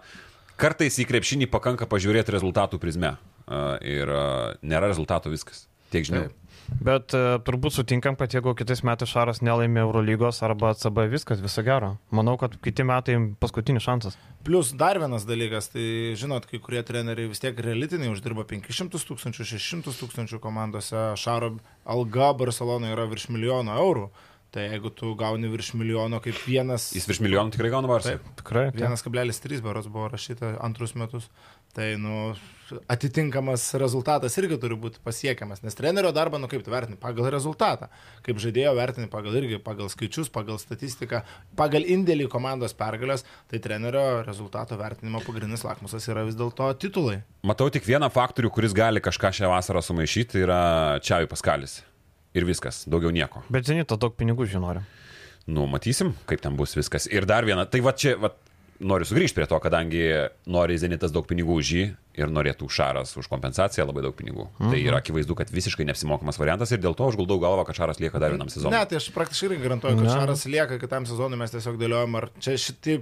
[0.60, 3.16] kartais į krepšinį pakanka pažiūrėti rezultatų prizme.
[3.48, 5.66] Uh, ir uh, nėra rezultatų viskas.
[5.92, 6.26] Tiek žinių.
[6.28, 6.47] Taip.
[6.68, 11.64] Bet e, turbūt sutinkam, kad jeigu kitais metais Šaras nelaimė Eurolygos arba CB, viskas, viso
[11.66, 11.94] gero.
[12.14, 14.18] Manau, kad kiti metai paskutinis šansas.
[14.46, 19.48] Plus dar vienas dalykas, tai žinot, kai kurie treneriai vis tiek realitiniai uždirba 500 tūkstančių,
[19.56, 21.54] 600 tūkstančių komandose, Šaro
[21.88, 24.10] alga Barcelonoje yra virš milijono eurų.
[24.48, 26.86] Tai jeigu tu gauni virš milijono kaip vienas...
[26.96, 28.14] Jis virš milijonų tikrai gauna varsą.
[28.14, 28.62] Taip, Tikrai.
[28.72, 28.80] taip.
[28.80, 31.26] 1,3 beros buvo rašyta antrus metus.
[31.78, 32.32] Tai, nu,
[32.90, 37.86] atitinkamas rezultatas irgi turi būti pasiekiamas, nes trenerio darbą, nu kaip tu vertini, pagal rezultatą,
[38.26, 41.22] kaip žaidėjo vertini pagal irgi, pagal skaičius, pagal statistiką,
[41.58, 47.20] pagal indėlį komandos pergalės, tai trenerio rezultato vertinimo pagrindinis lakmusas yra vis dėlto titulai.
[47.46, 50.62] Matau tik vieną faktorių, kuris gali kažką šią vasarą sumaišyti, tai yra
[50.98, 51.84] Čiavi Paskalis.
[52.34, 53.46] Ir viskas, daugiau nieko.
[53.54, 54.82] Bet Zenito daug pinigų žinori.
[55.48, 57.06] Nu, matysim, kaip ten bus viskas.
[57.08, 58.34] Ir dar viena, tai va čia, va,
[58.80, 60.04] noriu sugrįžti prie to, kadangi
[60.46, 61.84] nori Zenitas daug pinigų už jį
[62.18, 64.48] ir norėtų Šaras už kompensaciją labai daug pinigų.
[64.58, 64.72] Mhm.
[64.72, 68.02] Tai yra akivaizdu, kad visiškai neapsimokamas variantas ir dėl to aš guldau galvą, kad Šaras
[68.02, 68.74] lieka dar vienam sezonui.
[68.76, 70.14] Ne, tai aš praktiškai irgi garantuoju, kad Ne.
[70.14, 72.98] Šaras lieka kitam sezonui, mes tiesiog dėliojam, ar čia šitie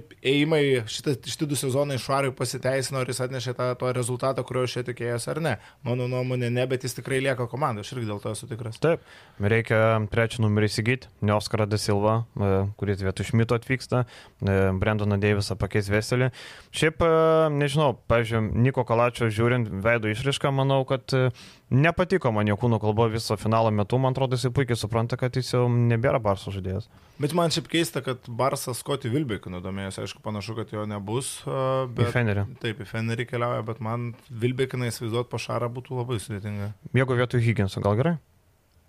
[0.87, 4.83] šita, šitie du sezonai Šarui pasiteisino, ar jis atnešė tą, tą rezultatą, kurio aš čia
[4.87, 5.53] tikėjęs ar ne.
[5.87, 8.79] Mano nuomonė ne, bet jis tikrai lieka komanda, aš irgi dėl to esu tikras.
[8.83, 9.03] Taip,
[9.39, 14.05] reikia trečią numerį įsigyti, ne Oskarą De Silva, e, kuris vietoj Šmito atvyksta,
[14.41, 16.31] e, Brendoną Deivisą pakeis Veselį.
[16.75, 21.29] Šiaip, e, nežinau, pavyzdžiui, Niko Kalačio žiūrint veido išrišką, manau, kad e,
[21.71, 25.53] nepatiko man jo kūno kalba viso finalo metu, man atrodo, jis puikiai supranta, kad jis
[25.53, 26.89] jau nebėra Barso žaidėjas.
[27.23, 31.29] Bet man šiaip keista, kad Barsas Skoti Vilbekinu domėjosi, aišku, panašu, kad jo nebus.
[31.47, 32.11] Į Bet...
[32.17, 32.43] Fenerį.
[32.59, 36.73] Taip, į Fenerį keliauja, bet man Vilbekiną įsivaizduoti po Šarą būtų labai sudėtinga.
[36.99, 38.17] Jeigu vietoj Higginso, gal gerai?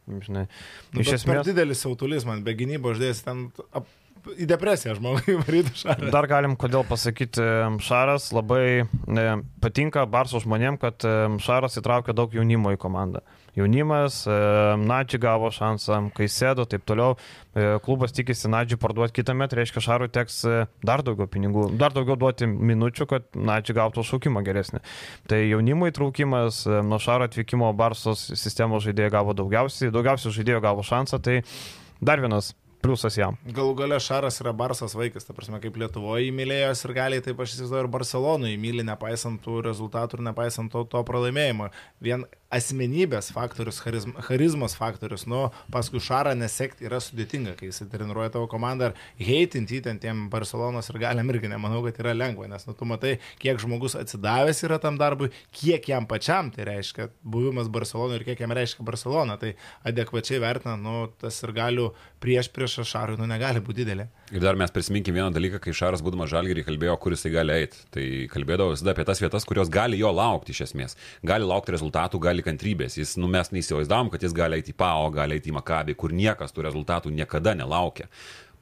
[0.09, 0.48] Žinai,
[0.96, 1.46] Nu, iš bet Per esmės.
[1.46, 3.87] didelis autolys man, be gynybos ždės ten ap...
[4.38, 6.12] į depresiją žmogui varyti Šarą.
[6.14, 7.44] Dar galim kodėl pasakyti,
[7.85, 9.26] Šaras labai e,
[9.62, 11.04] patinka Barso žmonėm, kad
[11.44, 13.24] Šaras įtraukia daug jaunimo į komandą.
[13.59, 14.22] Jaunimas,
[14.78, 17.16] Nadži gavo šansą, kai sėdo, taip toliau.
[17.57, 21.94] E, Klubas tikisi Nadži parduoti kitą metą, reiškia Šarui teks e, dar daugiau pinigų, dar
[21.96, 24.83] daugiau duoti minučių, kad Nadži gautų šaukimą geresnį.
[25.31, 31.22] Tai jaunimo įtraukimas, nuo Šaro atvykimo Barsos sistemos žaidėjai gavo daugiausiai, daugiausiai žaidėjų gavo šansą,
[31.24, 31.40] tai
[31.98, 33.38] dar vienas pliusas jam.
[33.45, 37.57] Galų gale Šaras yra Barsas vaikas, ta prasme, kaip Lietuvoje įmylėjęs ir gali, taip aš
[37.57, 41.71] įsivaizduoju, ir Barcelonui įmylė, nepaisant tų rezultatų ir nepaisant to, to pralaimėjimo.
[42.05, 48.32] Vien asmenybės faktorius, charizm, charizmos faktorius, nu, paskui Šarą nesekti yra sudėtinga, kai jis treniruoja
[48.32, 52.64] tavo komandą ir heitinti ten tiem Barcelonos ir galiam irgi nemanau, kad yra lengva, nes
[52.68, 57.68] nu, tu matai, kiek žmogus atsidavęs yra tam darbui, kiek jam pačiam tai reiškia buvimas
[57.72, 59.54] Barcelonoje ir kiek jam reiškia Barcelona, tai
[59.88, 61.90] adekvačiai vertinant, nu, tas ir galių
[62.22, 64.08] prieš prieš Šarui, nu, negali būti didelė.
[64.28, 67.80] Ir dar mes prisiminkime vieną dalyką, kai Šaras būdamas žalgerį kalbėjo, kur jisai gali eiti.
[67.94, 70.98] Tai kalbėdavo visada apie tas vietas, kurios gali jo laukti iš esmės.
[71.26, 72.98] Gali laukti rezultatų, gali kantrybės.
[72.98, 76.14] Jis, nu, mes neįsivaizdavom, kad jis gali eiti į PAO, gali eiti į Makabį, kur
[76.14, 78.09] niekas tų rezultatų niekada nelaukia.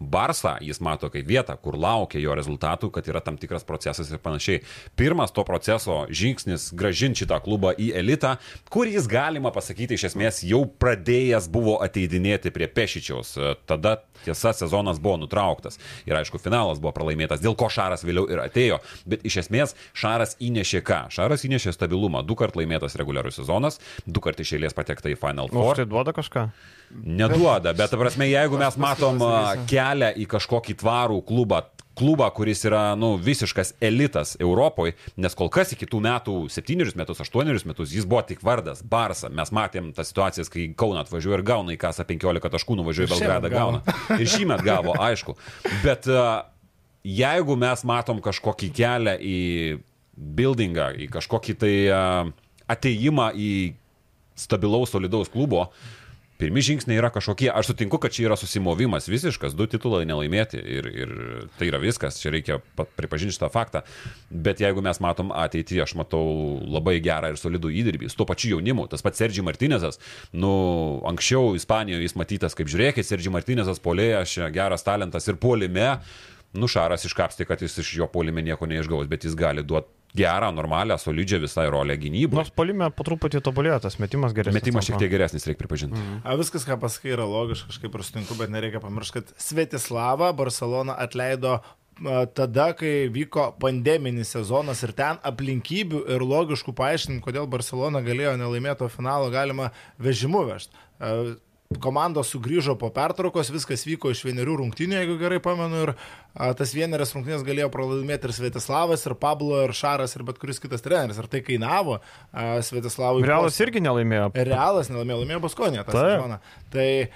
[0.00, 4.18] Barsą jis mato kaip vietą, kur laukia jo rezultatų, kad yra tam tikras procesas ir
[4.20, 4.62] panašiai.
[4.96, 8.36] Pirmas to proceso žingsnis- gražinti šitą klubą į elitą,
[8.68, 13.56] kur jis galima pasakyti iš esmės jau pradėjęs buvo ateidinėti prie Pešičiaus.
[13.66, 18.38] Tada tiesa sezonas buvo nutrauktas ir aišku finalas buvo pralaimėtas, dėl ko Šaras vėliau ir
[18.38, 18.80] atėjo.
[19.06, 21.10] Bet iš esmės Šaras įnešė ką?
[21.10, 22.24] Šaras įnešė stabilumą.
[22.26, 25.76] Du kart laimėtas reguliarus sezonas, du kart iš eilės patekta į Final O Four.
[25.76, 26.50] tai duoda kažką?
[26.90, 29.22] Neduoda, bet, ta prasme, jeigu mes matom
[29.70, 31.64] kelią į kažkokį tvarų klubą,
[31.96, 37.22] klubą, kuris yra nu, visiškas elitas Europoje, nes kol kas iki tų metų, septynerius metus,
[37.24, 39.30] aštuonerius metus, jis buvo tik vardas, Barsa.
[39.32, 43.16] Mes matėm tas situacijas, kai Kauna atvažiuoja ir gauna į kasą 15 taškų, nuvažiuoja į
[43.16, 43.96] šiemet Belgradą, gauna.
[44.20, 45.36] Ir šį metą gavo, aišku.
[45.84, 46.08] Bet
[47.06, 49.40] jeigu mes matom kažkokį kelią į
[50.16, 51.74] buildingą, į kažkokį tai
[52.76, 53.52] ateimą į
[54.36, 55.70] stabilaus, solidaus klubo,
[56.36, 60.88] Pirmi žingsniai yra kažkokie, aš sutinku, kad čia yra susimovimas visiškas, du titulai nelaimėti ir,
[60.92, 61.14] ir
[61.56, 62.58] tai yra viskas, čia reikia
[62.98, 63.82] pripažinti šitą faktą.
[64.28, 66.22] Bet jeigu mes matom ateitį, aš matau
[66.60, 69.96] labai gerą ir solidų įdirbį, su tuo pačiu jaunimu, tas pats Sergi Martinezas,
[70.36, 70.52] nu,
[71.08, 77.04] anksčiau Ispanijoje jis matytas kaip žiūrėkit, Sergi Martinezas polėjas, geras talentas ir polime, nu, Šaras
[77.04, 81.42] iškapstė, kad jis iš jo polime nieko neišgaus, bet jis gali duoti gerą, normalią, solidžią
[81.44, 82.40] visai rolę gynybą.
[82.40, 84.56] Nors polime po truputį tobulėjo, tas metimas geresnis.
[84.56, 86.00] Metimas šiek tiek geresnis, reikia pripažinti.
[86.00, 86.22] Mm.
[86.24, 90.96] A, viskas, ką pasakai, yra logiška, kažkaip ir sutinku, bet nereikia pamiršti, kad Svetislavą Barcelona
[91.04, 91.58] atleido
[92.36, 98.88] tada, kai vyko pandeminis sezonas ir ten aplinkybių ir logiškų paaiškinimų, kodėl Barcelona galėjo nelaimėto
[98.92, 100.76] finalo, galima vežimu vežti.
[101.82, 106.70] Komandos sugrįžo po pertraukos, viskas vyko iš vienerių rungtynių, jeigu gerai pamenu, ir a, tas
[106.76, 111.18] vienerias rungtynės galėjo pralaimėti ir Svetislavas, ir Pablo, ir Šaras, ir bet kuris kitas treneris.
[111.18, 113.24] Ir tai kainavo a, Svetislavui.
[113.26, 114.30] Realas irgi nelaimėjo.
[114.46, 116.38] Realas nelaimėjo, laimėjo Baskonė tą sezoną.
[116.76, 117.10] Tai e,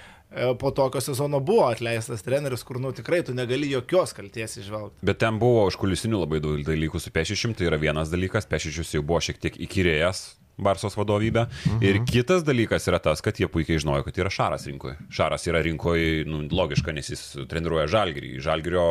[0.59, 4.99] po tokio sezono buvo atleistas treneris, kur, nu, tikrai tu negali jokios kalties išvelgti.
[5.07, 9.05] Bet ten buvo užkulisinių labai daug dalykų su Pešišium, tai yra vienas dalykas, Pešišius jau
[9.07, 10.27] buvo šiek tiek įkyrėjęs
[10.61, 11.47] Barsos vadovybę.
[11.47, 11.81] Mhm.
[11.85, 14.97] Ir kitas dalykas yra tas, kad jie puikiai žinojo, kad yra Šaras rinkoje.
[15.13, 18.37] Šaras yra rinkoje, nu, logiška, nes jis treniruoja Žalgirį.
[18.43, 18.85] Žalgirio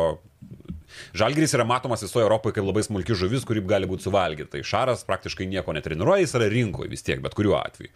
[1.17, 4.51] Žalgiris yra matomas visoje Europoje kaip labai smulki žuvis, kuri gali būti suvalgyta.
[4.55, 7.91] Tai Šaras praktiškai nieko netreniruoja, jis yra rinkoje vis tiek, bet kuriuo atveju.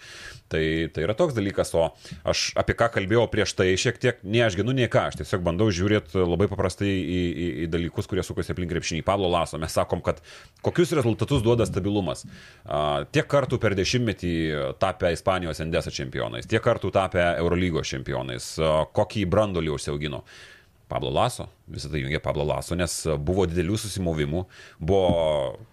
[0.52, 1.88] Tai, tai yra toks dalykas, o
[2.28, 5.44] aš apie ką kalbėjau prieš tai šiek tiek, ne aš ginu, nie ką, aš tiesiog
[5.46, 9.02] bandau žiūrėti labai paprastai į, į, į dalykus, kurie sukasi aplink krepšinį.
[9.08, 10.22] Pablo Laso, mes sakom, kad
[10.66, 12.26] kokius rezultatus duoda stabilumas.
[12.66, 14.34] A, tiek kartų per dešimtmetį
[14.82, 20.22] tapę Ispanijos Endesa čempionais, tiek kartų tapę Eurolygos čempionais, a, kokį brandolį užsiaugino.
[20.88, 22.94] Pablo Laso, visą tai jungia Pablo Laso, nes
[23.26, 24.44] buvo didelių susimovimų,
[24.80, 25.02] buvo,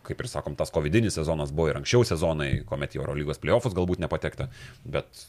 [0.06, 4.00] kaip ir sakom, tas covidinis sezonas, buvo ir anksčiau sezonai, kuomet į Eurolygos playoffus galbūt
[4.04, 4.48] nepatekta,
[4.88, 5.26] bet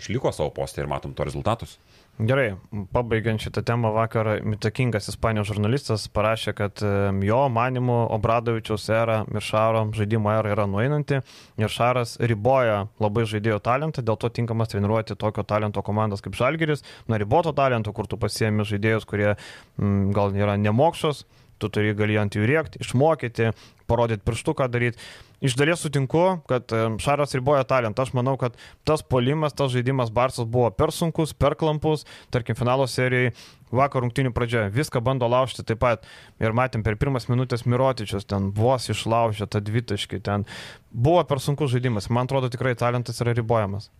[0.00, 1.78] išliko savo postą ir matom to rezultatus.
[2.20, 2.58] Gerai,
[2.92, 6.82] pabaigiant šitą temą vakar, įtakingas Ispanijos žurnalistas parašė, kad
[7.24, 11.22] jo manimu Obradovičiaus era ir Šaro žaidimo era yra nueinanti.
[11.56, 16.84] Ir Šaras riboja labai žaidėjo talentą, dėl to tinkamas treniruoti tokio talento komandas kaip Žalgeris,
[17.08, 21.24] na riboto talento, kur tu pasiemi žaidėjus, kurie m, gal yra nemokšos,
[21.62, 23.52] tu turi gali ant jų rėkti, išmokyti,
[23.90, 24.98] parodyti pirštų, ką daryti.
[25.42, 26.70] Iš dalies sutinku, kad
[27.02, 28.04] Šaras riboja talentą.
[28.04, 28.54] Aš manau, kad
[28.86, 32.06] tas polimas, tas žaidimas Barsas buvo per sunkus, per klampus.
[32.30, 33.32] Tarkim, finalo serijai
[33.74, 36.06] vakar rungtinių pradžioje viską bando laužti taip pat.
[36.42, 40.22] Ir matėm per pirmas minutės Mirotičius ten vos išlaužė tą dvitaškį.
[40.22, 40.46] Ten
[40.92, 42.10] buvo per sunkus žaidimas.
[42.10, 43.90] Man atrodo, tikrai talentas yra ribojamas.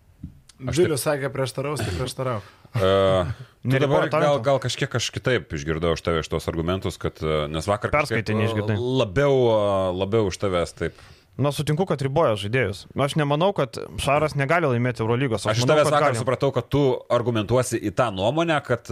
[0.71, 2.51] Vilius sakė prieštaraus, tai prieštarauk.
[2.73, 3.29] Uh,
[3.69, 7.67] Neribojo dabar gal, gal kažkiek aš kitaip išgirdau iš tavęs šitos argumentus, kad, uh, nes
[7.69, 8.79] vakar kažkaip, Perskaitei, neišgirdai.
[8.81, 11.03] uh, Labiau, uh, labiau iš tavęs taip.
[11.37, 12.87] Na, sutinku, kad riboja žaidėjus.
[12.97, 15.45] Aš nemanau, kad Šaras negali laimėti Eurolygos.
[15.45, 16.21] Aš iš manau, tavęs vakar gali.
[16.23, 18.89] supratau, kad tu argumentuosi į tą nuomonę, kad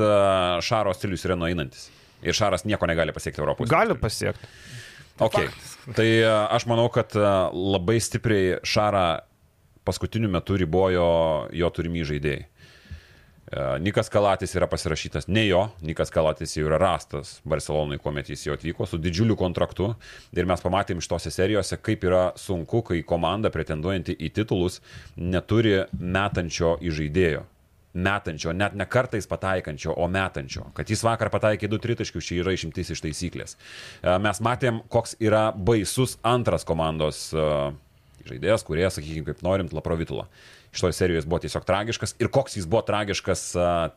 [0.69, 1.89] Šaro stilius yra nueinantis.
[2.21, 3.73] Ir Šaras nieko negali pasiekti Europos.
[3.73, 4.53] Gali pasiekti.
[5.21, 5.49] Okay.
[5.97, 6.09] Tai
[6.53, 9.09] aš manau, kad labai stipriai Šarą
[9.85, 11.11] paskutiniu metu ribojo
[11.57, 12.47] jo turimi žaidėjai.
[13.51, 18.47] E, Nikas Kalatis yra pasirašytas ne jo, Nikas Kalatis jau yra rastas Barcelonai, kuomet jis
[18.47, 19.89] jau atvyko su didžiuliu kontraktu
[20.37, 24.79] ir mes pamatėm iš tose serijose, kaip yra sunku, kai komanda pretenduojanti į titulus
[25.17, 27.43] neturi metančio į žaidėjo.
[27.91, 30.69] Metančio, net ne kartais pataikančio, o metančio.
[30.77, 33.57] Kad jis vakar pataikė du tritaškius, čia yra išimtis iš taisyklės.
[33.99, 37.49] E, Mes matėm, koks yra baisus antras komandos e,
[38.31, 40.27] žaidėjas, kurie, sakykime, kaip norim, Laprovitula.
[40.71, 43.45] Šitoje serijoje buvo tiesiog tragiškas ir koks jis buvo tragiškas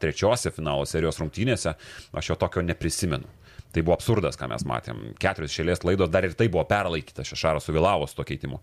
[0.02, 1.76] trečiose finalo serijos rungtynėse,
[2.14, 3.30] aš jo tokio neprisimenu.
[3.74, 5.06] Tai buvo absurdas, ką mes matėm.
[5.22, 8.60] Keturios šėlės laidos dar ir tai buvo perlaikyta, Šešaras suvėlavo su to keitimu.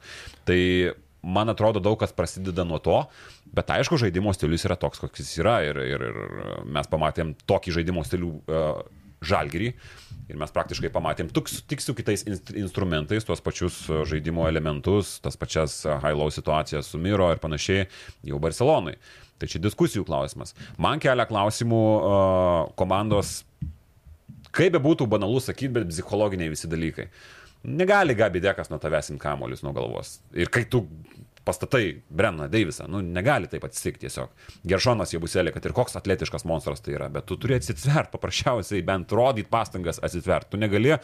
[0.46, 0.58] Tai
[1.22, 3.00] man atrodo daug kas prasideda nuo to,
[3.54, 6.20] bet aišku, žaidimo stilius yra toks, koks jis yra ir, ir, ir
[6.70, 8.84] mes pamatėm tokį žaidimo stilių uh,
[9.22, 9.72] žalgerį
[10.30, 14.46] ir mes praktiškai pamatėm tik, su- tik su kitais inst- instrumentais, tuos pačius uh, žaidimo
[14.48, 17.88] elementus, tas pačias uh, high-low situacijas su Miro ir panašiai
[18.30, 18.96] jau Barcelonai.
[19.40, 20.52] Tai čia diskusijų klausimas.
[20.78, 23.40] Man kelia klausimų uh, komandos
[24.54, 27.08] kaip be būtų banalu sakyti, bet psichologiniai visi dalykai.
[27.64, 30.18] Negali Gabi Dekas nuo tavęs imti kamolius nuo galvos.
[30.32, 30.84] Ir kai tu
[31.44, 34.32] pastatai Brenną Deivisą, nu negali taip atsitikti tiesiog.
[34.68, 38.84] Geršonas jau buselė, kad ir koks atletiškas monstras tai yra, bet tu turi atsitvert, paprasčiausiai
[38.86, 40.50] bent rodyti pastangas atsitvert.
[40.52, 40.96] Tu negali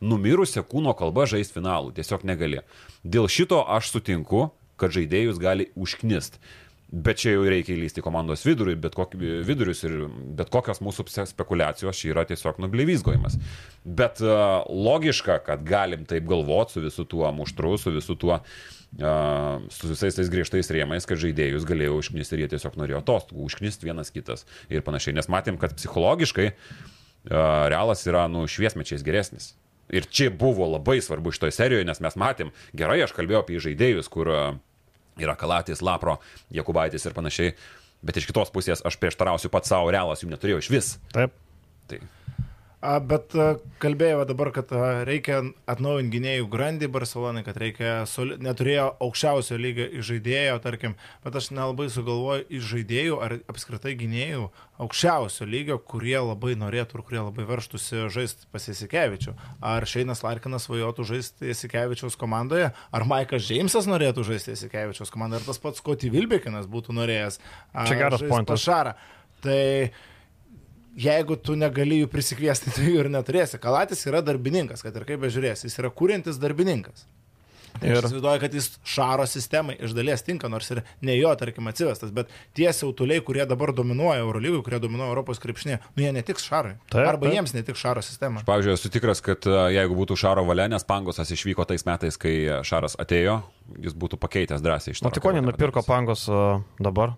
[0.00, 2.62] numirusią kūno kalbą žaisti finalų, tiesiog negali.
[3.04, 6.40] Dėl šito aš sutinku, kad žaidėjus gali užknist.
[6.88, 10.06] Bet čia jau reikia įlysti komandos vidurį, bet kokį, vidurius ir
[10.38, 13.36] bet kokios mūsų spekulacijos čia yra tiesiog nublevysgojimas.
[13.84, 18.77] Bet uh, logiška, kad galim taip galvoti su visu tuo muštru, su visu tuo, uh,
[18.96, 23.88] su visais tais griežtais rėmais, kad žaidėjus galėjo užknisti ir jie tiesiog norėjo atostogų, užknisti
[23.88, 25.16] vienas kitas ir panašiai.
[25.18, 26.50] Nes matėm, kad psichologiškai
[27.28, 29.52] realas yra nu šviesmečiais geresnis.
[29.92, 34.10] Ir čia buvo labai svarbu šitoje serijoje, nes mes matėm, gerai, aš kalbėjau apie žaidėjus,
[34.12, 34.28] kur
[35.18, 36.18] yra Kalatis, Lapro,
[36.52, 37.54] Jakubaitis ir panašiai.
[38.04, 40.92] Bet iš kitos pusės aš prieštarausiu pats savo, realas jų neturėjau iš vis.
[41.14, 41.34] Taip.
[41.88, 41.98] Tai
[42.78, 43.32] Bet
[43.82, 44.70] kalbėjau dabar, kad
[45.08, 48.04] reikia atnaujinti gynėjų grandį Barcelonai, kad reikia,
[48.38, 54.44] neturėjo aukščiausio lygio žaidėjo, tarkim, bet aš nelabai sugalvoju iš žaidėjų ar apskritai gynėjų
[54.78, 59.34] aukščiausio lygio, kurie labai norėtų ir kurie labai verštųsi žaisti pas Jasikevičių.
[59.58, 65.50] Ar Šeinas Larkinas svajotų žaisti Jasikevičiaus komandoje, ar Maikas Džeimsas norėtų žaisti Jasikevičiaus komandoje, ar
[65.50, 67.40] tas pats Koti Vilbekinas būtų norėjęs.
[67.74, 68.68] Čia geras pointas.
[69.42, 69.58] Tai
[70.98, 73.60] jeigu tu negali jų prisikviesti, tai jų ir neturėsi.
[73.62, 77.06] Kalatis yra darbininkas, kad ir kaip bežiūrėsi, jis yra kūrintis darbininkas.
[77.78, 81.30] Ir Ir- aš įsivaizduoju, kad jis šaro sistemai iš dalies tinka, nors ir ne jo,
[81.38, 86.10] tarkim, atsivestas, bet tie siautuliai, kurie dabar dominuoja Eurolygoje, kurie dominuoja Europos krepšinėje, nu jie
[86.16, 86.72] netiks šarai.
[86.90, 87.36] Taip, Arba taip.
[87.36, 88.42] jiems netiks šaro sistema.
[88.48, 92.34] Pavyzdžiui, esu tikras, kad e, jeigu būtų Šaro valia, nes Pangosas išvyko tais metais, kai
[92.48, 93.38] e, Šaras atėjo,
[93.84, 97.14] jis būtų pakeitęs drąsiai iš O tai ko nenupirko Pangos uh, dabar?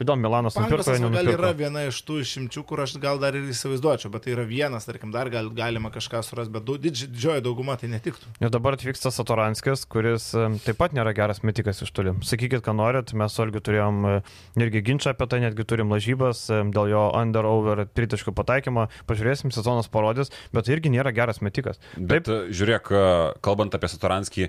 [0.00, 1.56] Kodėl Milanas nupirko, Pangosas jo gal yra nenupirko?
[1.58, 5.10] viena iš tų išimčių, kur aš gal dar ir įsivaizduočiau, bet tai yra vienas, tarkim,
[5.12, 8.32] dar gal, galima kažką surasti, bet didžioji dauguma tai netiktų.
[8.40, 10.30] Ir dabar atvyksta Satoranskis, kuris
[10.64, 12.16] taip pat nėra geras metikas iš toli.
[12.24, 14.16] Sakykit, ką norit, mes su Olgiu turėjom e,
[14.64, 18.88] irgi ginčą apie tai, netgi turim lažybas dėl jo under-over tritaškų pataikymo.
[19.10, 21.76] Pažiūrėsim, sezonas parodys, bet tai irgi nėra geras metikas.
[22.00, 23.06] Bet e, žiūrėk, e,
[23.44, 24.48] kalbant apie Satoranskį,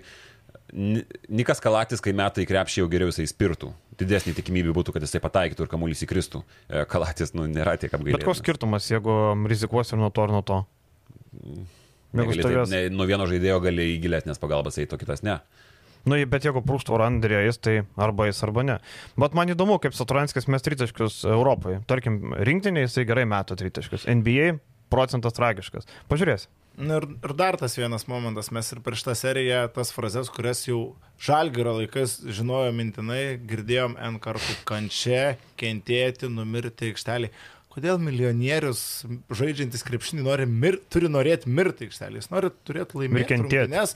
[0.71, 3.73] Nikas Kalatis, kai metai krepšį jau geriau jisai spirtų.
[3.99, 6.43] Didesnė tikimybė būtų, kad jisai pataikytų ir kamuolys įkristų.
[6.69, 8.27] E, Kalatis, nu, nėra tiek Bet apgailėtas.
[8.29, 9.15] koks skirtumas, jeigu
[9.51, 10.61] rizikuosi ir nuo to ir nuo to?
[11.35, 11.67] Jeigu
[12.21, 12.71] Negali taip, stovės...
[12.71, 15.41] ne, nuo vieno žaidėjo gali į gilesnės pagalbas eiti, o kitas ne.
[16.07, 18.79] Nu, bet jeigu prūktų Randrėjais, tai arba jis, arba ne.
[19.21, 21.83] Bet man įdomu, kaip Satoranskis mes tritaškius Europoje.
[21.91, 24.07] Tarkim, rinktinė jisai gerai metų tritaškius.
[24.09, 24.55] NBA
[24.91, 25.85] procentas tragiškas.
[26.09, 26.47] Pažiūrės.
[26.79, 30.63] Na ir, ir dar tas vienas momentas, mes ir prieš tą seriją tas frazes, kurias
[30.63, 37.31] jau žalgyro laikais žinojom mintinai, girdėjom N kartų kančia, kentėti, numirti aikštelį.
[37.71, 38.79] Kodėl milijonierius
[39.31, 42.19] žaidžiantis krepšinį nori mir, turi norėti mirti aikštelį?
[42.19, 43.37] Jis nori turėti laimėti.
[43.71, 43.93] Nes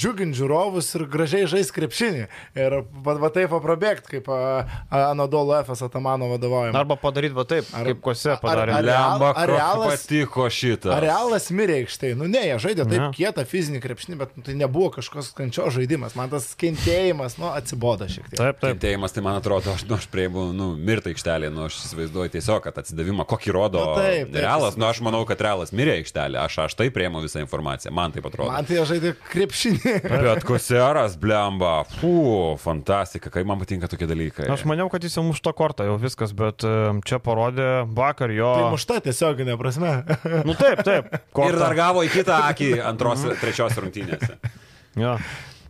[0.00, 2.22] džiugint žiūrovus ir gražiai žais krepšinį.
[2.56, 6.78] Ir va, va taip prabėgti, kaip Anadolo Efas Atamano vadovaujama.
[6.80, 8.72] Arba padaryti va taip, Ar- kaip Kose ar- padarė.
[8.78, 10.94] ar- Lemba, ar Realas- patiko šitą.
[10.96, 12.16] Ar realas mirė aikštėje?
[12.16, 13.10] Nu ne, jie žaidė taip Ne.
[13.12, 16.16] kietą fizinį krepšinį, bet nu, tai nebuvo kažkoks kančio žaidimas.
[16.16, 18.38] Man tas kentėjimas, nu, atsiboda šiek tiek.
[18.40, 18.78] Taip, taip.
[18.80, 22.62] Kentėjimas, tai man atrodo, aš, nu, aš prieimu, nu, mirtą aikštelį, nu, aš įsivaizduoju tiesiog,
[22.64, 25.96] kad atsidavimą, kokį rodo Nu, taip, taip, realas, jis- nu, aš manau, kad realas mirė
[25.98, 28.48] aikštelį, aš, aš tai prieimu visą informaciją, man taip atrodo.
[28.54, 29.94] Man tai žaidė krepšinį.
[30.26, 32.12] Bet koseras, blemba, fu,
[32.62, 34.46] fantastika, kaip man patinka tokie dalykai.
[34.54, 36.74] Aš maniau, kad jis jau mušto kortą, jau viskas, bet e,
[37.08, 38.52] čia parodė vakar jo.
[38.60, 39.92] Tai mušta tiesioginė prasme.
[40.46, 41.10] Nu taip, taip.
[41.46, 44.36] Ir dar gavo į kitą akį antros, trečios rungtynėse.
[44.96, 45.16] Ja.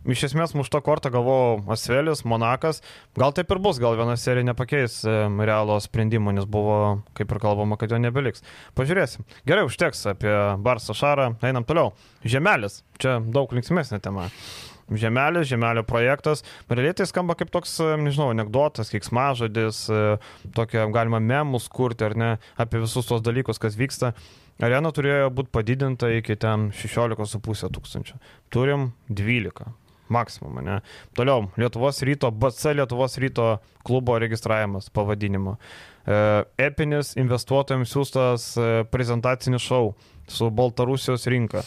[0.05, 2.83] Iš esmės mušto kortą galvojau Asvelis, Monakas.
[3.17, 7.79] Gal taip ir bus, gal viena serija nepakeis realo sprendimo, nes buvo, kaip ir kalbama,
[7.79, 8.45] kad jo nebeliks.
[8.77, 9.25] Pažiūrėsim.
[9.49, 10.33] Gerai, užteks apie
[10.63, 11.33] Barsą Šarą.
[11.45, 11.93] Einam toliau.
[12.27, 12.83] Žemelis.
[13.01, 14.29] Čia daug linksmesnė tema.
[14.87, 16.45] Žemelis, žemelio projektas.
[16.71, 20.03] Realiai tai skamba kaip toks, nežinau, anegdotas, kiksmažodis, e,
[20.55, 24.13] tokia galima memus kurti ar ne apie visus tos dalykus, kas vyksta.
[24.63, 28.15] Arena turėjo būti padidinta iki ten 16,5 tūkstančių.
[28.53, 29.67] Turim 12
[30.13, 30.79] maksimum, ne?
[31.17, 33.49] Toliau, Lietuvos ryto, BC Lietuvos ryto
[33.87, 35.57] klubo registravimas pavadinimo.
[36.07, 36.19] E,
[36.69, 39.93] epinis investuotojams siūstas e, prezentacinis šou
[40.27, 41.63] su Baltarusijos rinka.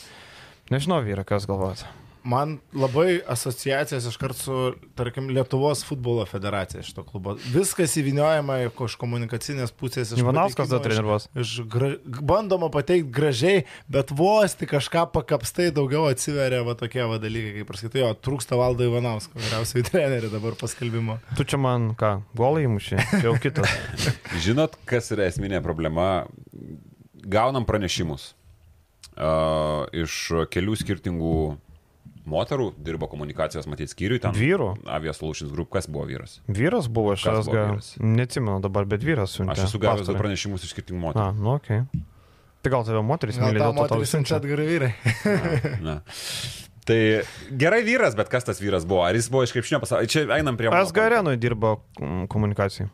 [0.71, 2.00] Nežinau, vyra, kas galvojate.
[2.23, 4.57] Man labai asociacijas iškart su,
[4.95, 7.37] tarkim, Lietuvos futbolo federacija šito klubo.
[7.55, 10.13] Viskas įviniojama iš komunikacinės pusės.
[10.13, 11.29] Iš Ivanauskas dar treniruos.
[11.33, 17.07] Iš, iš gra, bandoma pateikti gražiai, bet vos tik kažką pakapstai daugiau atsiveria va tokie
[17.09, 21.17] va dalykai, kaip ir sakytai, jo, trūksta valdo Ivanausko, vyriausiai trenerių dabar paskelbimo.
[21.39, 23.73] Tu čia man ką, golai įmušė, čia jau kitas.
[24.45, 26.27] Žinot, kas yra esminė problema?
[27.21, 28.35] Gaunam pranešimus
[29.17, 31.35] uh, iš kelių skirtingų
[32.29, 34.73] moterų, dirbo komunikacijos matyti skyriui, ten Vyrų?
[34.91, 36.39] Avia Solutions Group, kas buvo vyras?
[36.51, 37.65] Vyras buvo iš SG,
[38.05, 39.57] neatsimenu dabar, bet vyras siuntė.
[39.57, 41.25] Aš esu gavęs pranešimus iš skirtingų moterų.
[41.25, 41.71] A, nu ok.
[42.61, 44.93] Tai gal tave moteris myli, dėl to tau siunčia atgarai vyrai.
[45.87, 46.01] Na.
[46.91, 47.01] Tai
[47.61, 49.05] gerai vyras, bet kas tas vyras buvo?
[49.07, 50.11] Ar jis buvo iš krepšinio pasaulio?
[50.11, 50.69] Čia einam prie...
[50.69, 51.79] SG arenui dirbo
[52.33, 52.89] komunikacijai.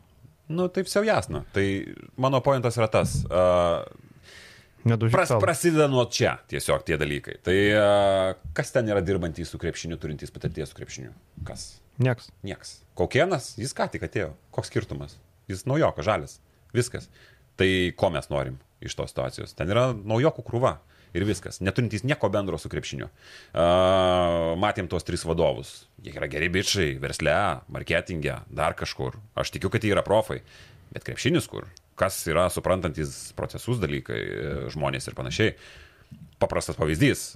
[0.47, 1.43] Nu, taip jau jasna.
[1.55, 1.63] Tai
[2.15, 3.19] mano pointas yra tas.
[3.27, 3.83] Uh.
[5.11, 7.37] Pras, prasideda nuo čia tiesiog tie dalykai.
[7.45, 11.13] Tai uh, kas ten yra dirbantys su krepšiniu, turintys patirties su krepšiniu?
[11.47, 11.69] Kas?
[12.01, 12.29] Nieks.
[12.45, 12.75] Niekas.
[12.97, 14.31] Kaukienas, jis ką tik atėjo.
[14.53, 15.17] Koks skirtumas?
[15.49, 16.37] Jis naujoko, žalis.
[16.75, 17.09] Viskas.
[17.57, 19.55] Tai ko mes norim iš tos situacijos?
[19.57, 20.77] Ten yra naujokų krūva.
[21.15, 21.61] Ir viskas.
[21.63, 23.07] Neturintys nieko bendro su krepšiniu.
[23.07, 25.87] Uh, matėm tuos tris vadovus.
[26.03, 27.33] Jie yra geri bičiai, versle,
[27.73, 29.17] marketinge, dar kažkur.
[29.39, 30.41] Aš tikiu, kad jie yra profai.
[30.91, 31.65] Bet krepšinis kur?
[31.97, 34.21] Kas yra suprantantis procesus dalykai,
[34.73, 35.57] žmonės ir panašiai.
[36.37, 37.31] Paprastas pavyzdys,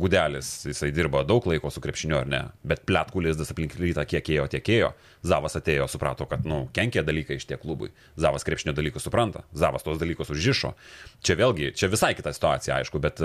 [0.00, 4.26] Gudelis, jisai dirba daug laiko su krepšiniu ar ne, bet plėtkų lizdas aplink rytą kiek
[4.34, 4.88] ėjo, tiek ėjo.
[5.22, 7.92] Zavas atėjo, suprato, kad, nu, kenkia dalykai iš tiek klubui.
[8.18, 10.74] Zavas krepšinio dalykus supranta, Zavas tos dalykus užžišo.
[11.22, 13.22] Čia vėlgi, čia visai kita situacija, aišku, bet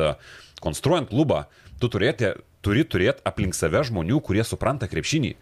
[0.62, 1.47] konstruojant klubą,
[1.82, 5.34] tu turėti, turi turėti aplink save žmonių, kurie supranta krepšinį.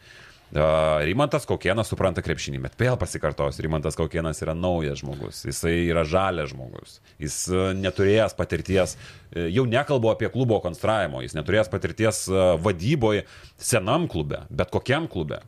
[0.53, 6.51] Rimantas Kaukienas supranta krepšinį, bet vėl pasikartos, Rimantas Kaukienas yra naujas žmogus, jisai yra žalias
[6.51, 8.93] žmogus, jis a, neturėjęs patirties,
[9.33, 13.25] e, jau nekalbu apie klubo konstravimo, jis neturėjęs patirties a, vadyboje
[13.57, 15.41] senam klube, bet kokiam klube.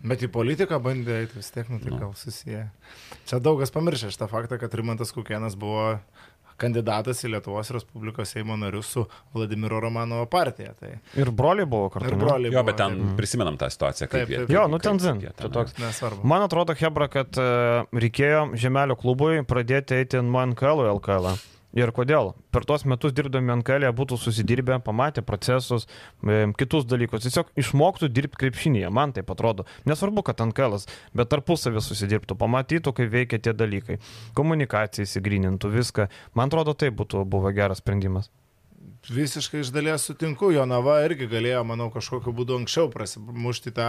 [0.00, 2.64] Bet į politiką bandė eiti vis tiek, nu tai gal susiję.
[3.28, 6.00] Čia daugas pamiršė šitą faktą, kad Rimantas Kukienas buvo
[6.60, 9.04] kandidatas į Lietuvos Respublikos Seimo narius su
[9.34, 10.74] Vladimiro Romanovo partija.
[10.78, 12.08] Tai Ir broliai buvo kartu.
[12.12, 12.52] ir broliai.
[12.52, 13.16] Jo, buvo, bet ten taip.
[13.18, 14.38] prisimenam tą situaciją, kaip Taip, jie.
[14.44, 14.50] taip.
[14.54, 15.20] Jo, kaip- nu ten zin.
[15.24, 15.74] jie toks.
[15.80, 16.24] Nesvarbu.
[16.24, 17.48] Man atrodo, Hebra, kad e,
[18.04, 21.26] reikėjo Žemelio klubui pradėti eiti nuo NKL į LKL.
[21.32, 21.38] -ą.
[21.76, 22.32] Ir kodėl?
[22.50, 25.86] Per tuos metus dirbdami NKL -ė būtų susidirbę, pamatę procesus,
[26.26, 27.22] e, kitus dalykus.
[27.22, 29.66] Tiesiog išmoktų dirbti krepšinėje, man tai atrodo.
[29.86, 33.98] Nesvarbu, kad NKL, -as, bet tarpusavį susidirbtų, pamatytų, kaip veikia tie dalykai.
[34.34, 36.08] Komunikacija įsigrinintų viską.
[36.34, 38.30] Man atrodo, tai būtų buvo geras sprendimas.
[39.08, 43.86] Visiškai iš dalies sutinku, Jonava irgi galėjo, manau, kažkokiu būdu anksčiau prasimušti tą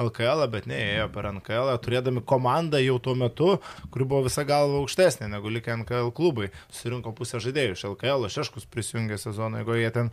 [0.00, 3.50] LKL, bet ne, ėjo per NKL, turėdami komandą jau tuo metu,
[3.92, 6.48] kuri buvo visa galva aukštesnė negu likę NKL klubai.
[6.72, 10.10] Susirinko pusę žaidėjų iš LKL, Šeškus prisijungė sezoną, jeigu jie ten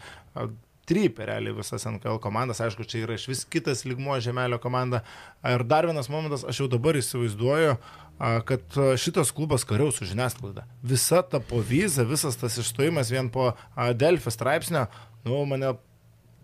[0.91, 5.03] trypė realiai visas NKL komandas, aišku, čia yra iš vis kitas ligmuo žemelio komanda.
[5.47, 8.00] Ir dar vienas momentas, aš jau dabar įsivaizduoju, a,
[8.45, 10.65] kad šitas klubas kariaus su žiniasklaida.
[10.83, 13.51] Visa ta povyza, visas tas išstojimas vien po
[13.97, 14.85] Delfio straipsnio,
[15.25, 15.73] nu, mane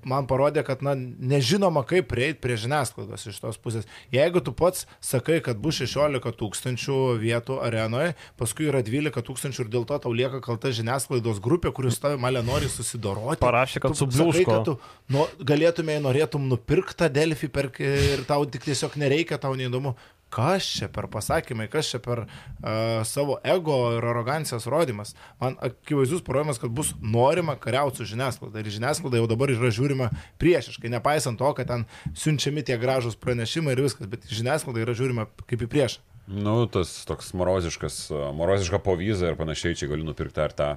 [0.07, 3.87] man parodė, kad na, nežinoma, kaip prieiti prie žiniasklaidos iš tos pusės.
[4.13, 9.71] Jeigu tu pats sakai, kad bus 16 tūkstančių vietų arenoje, paskui yra 12 tūkstančių ir
[9.73, 13.41] dėl to tau lieka kalta žiniasklaidos grupė, kuris tavai malė nori susidoroti.
[13.43, 14.59] Parašė, kad subliūško.
[14.67, 14.77] tu
[15.13, 19.97] nu, galėtumėjai, norėtum nupirkti tą Delfį per, ir tau tik tiesiog nereikia, tau neįdomu.
[20.37, 25.15] Kas čia per pasakymai, kas čia per uh, savo ego ir arogancijos rodimas.
[25.41, 28.61] Man akivaizdus parodymas, kad bus norima kariauti su žiniasklaida.
[28.61, 30.11] Ir žiniasklaida jau dabar yra žiūrima
[30.41, 35.25] priešiškai, nepaisant to, kad ten siunčiami tie gražus pranešimai ir viskas, bet žiniasklaida yra žiūrima
[35.47, 36.05] kaip į priešą.
[36.27, 40.67] Nu, tas toks moroziškas, moroziška povyza ir panašiai, čia galiu nupirkti ar tą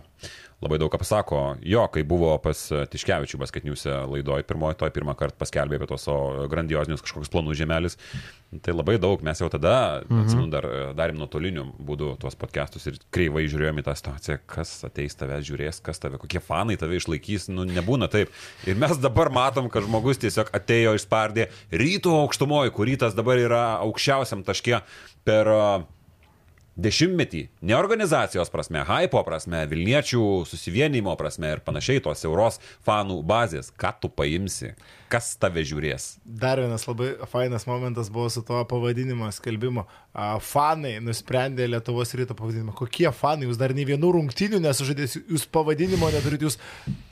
[0.61, 1.41] labai daug ką pasako.
[1.65, 2.59] Jo, kai buvo pas
[2.93, 7.97] Tiškevičių basketniuose laidoje, pirmoji, toj pirmą kartą paskelbė apie tos savo grandiozinius kažkokius planus žemelis,
[8.65, 10.25] tai labai daug mes jau tada, mhm.
[10.25, 10.67] atsimenu, dar
[10.99, 15.81] darėm nuotoliniu būdu tuos podcastus ir kreivai žiūrėjome į tą situaciją, kas ateis tave žiūrės,
[15.87, 18.35] kas tave, kokie fanai tave išlaikys, nu nebūna taip.
[18.69, 23.65] Ir mes dabar matom, kad žmogus tiesiog atėjo išspardė ryto aukštumoje, kur rytas dabar yra
[23.87, 24.83] aukščiausiam taške
[25.25, 25.89] per uh,
[26.77, 33.73] dešimtmetį, ne organizacijos prasme, hypo prasme, Vilniečių susivienimo prasme ir panašiai tos euros fanų bazės,
[33.75, 34.75] ką tu paimsi,
[35.11, 36.15] kas tave žiūrės.
[36.25, 39.85] Dar vienas labai fainas momentas buvo su tuo pavadinimo skelbimu.
[40.11, 42.75] A, Fanai nusprendė Lietuvos ryto pavadinimą.
[42.79, 46.59] Kokie fanai, jūs dar nei vienų rungtynių nesužaidės, jūs pavadinimo neturite, jūs,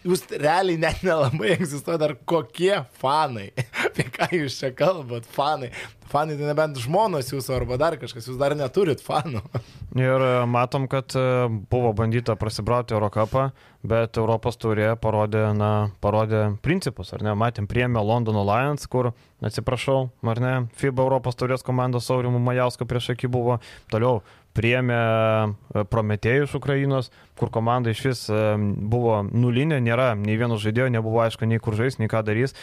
[0.07, 3.51] jūs realiai net nelabai egzistuoja dar kokie fanai.
[3.87, 5.73] Apie ką jūs čia kalbat, fanai.
[6.09, 9.43] Fanai tai nebent žmonos jūsų arba dar kažkas, jūs dar neturit fanų.
[10.09, 11.25] Ir e, matom, kad e,
[11.71, 13.51] buvo bandyta prasibrauti Eurocapą,
[13.87, 17.35] bet Europos turė parodė, na, parodė principus, ar ne?
[17.39, 19.13] Matėm, priemė Londono Lions, kur,
[19.45, 23.59] atsiprašau, ar ne, FIBA Europos turės komandos Saurimų Majausko prieš akį buvo,
[23.93, 24.21] toliau
[24.59, 30.91] priemė e, Prometėjus Ukrainos, kur komanda iš vis e, buvo nulinė, nėra nei vieno žaidėjo,
[30.95, 32.57] nebuvo aišku, nei kur žais, nei ką darys.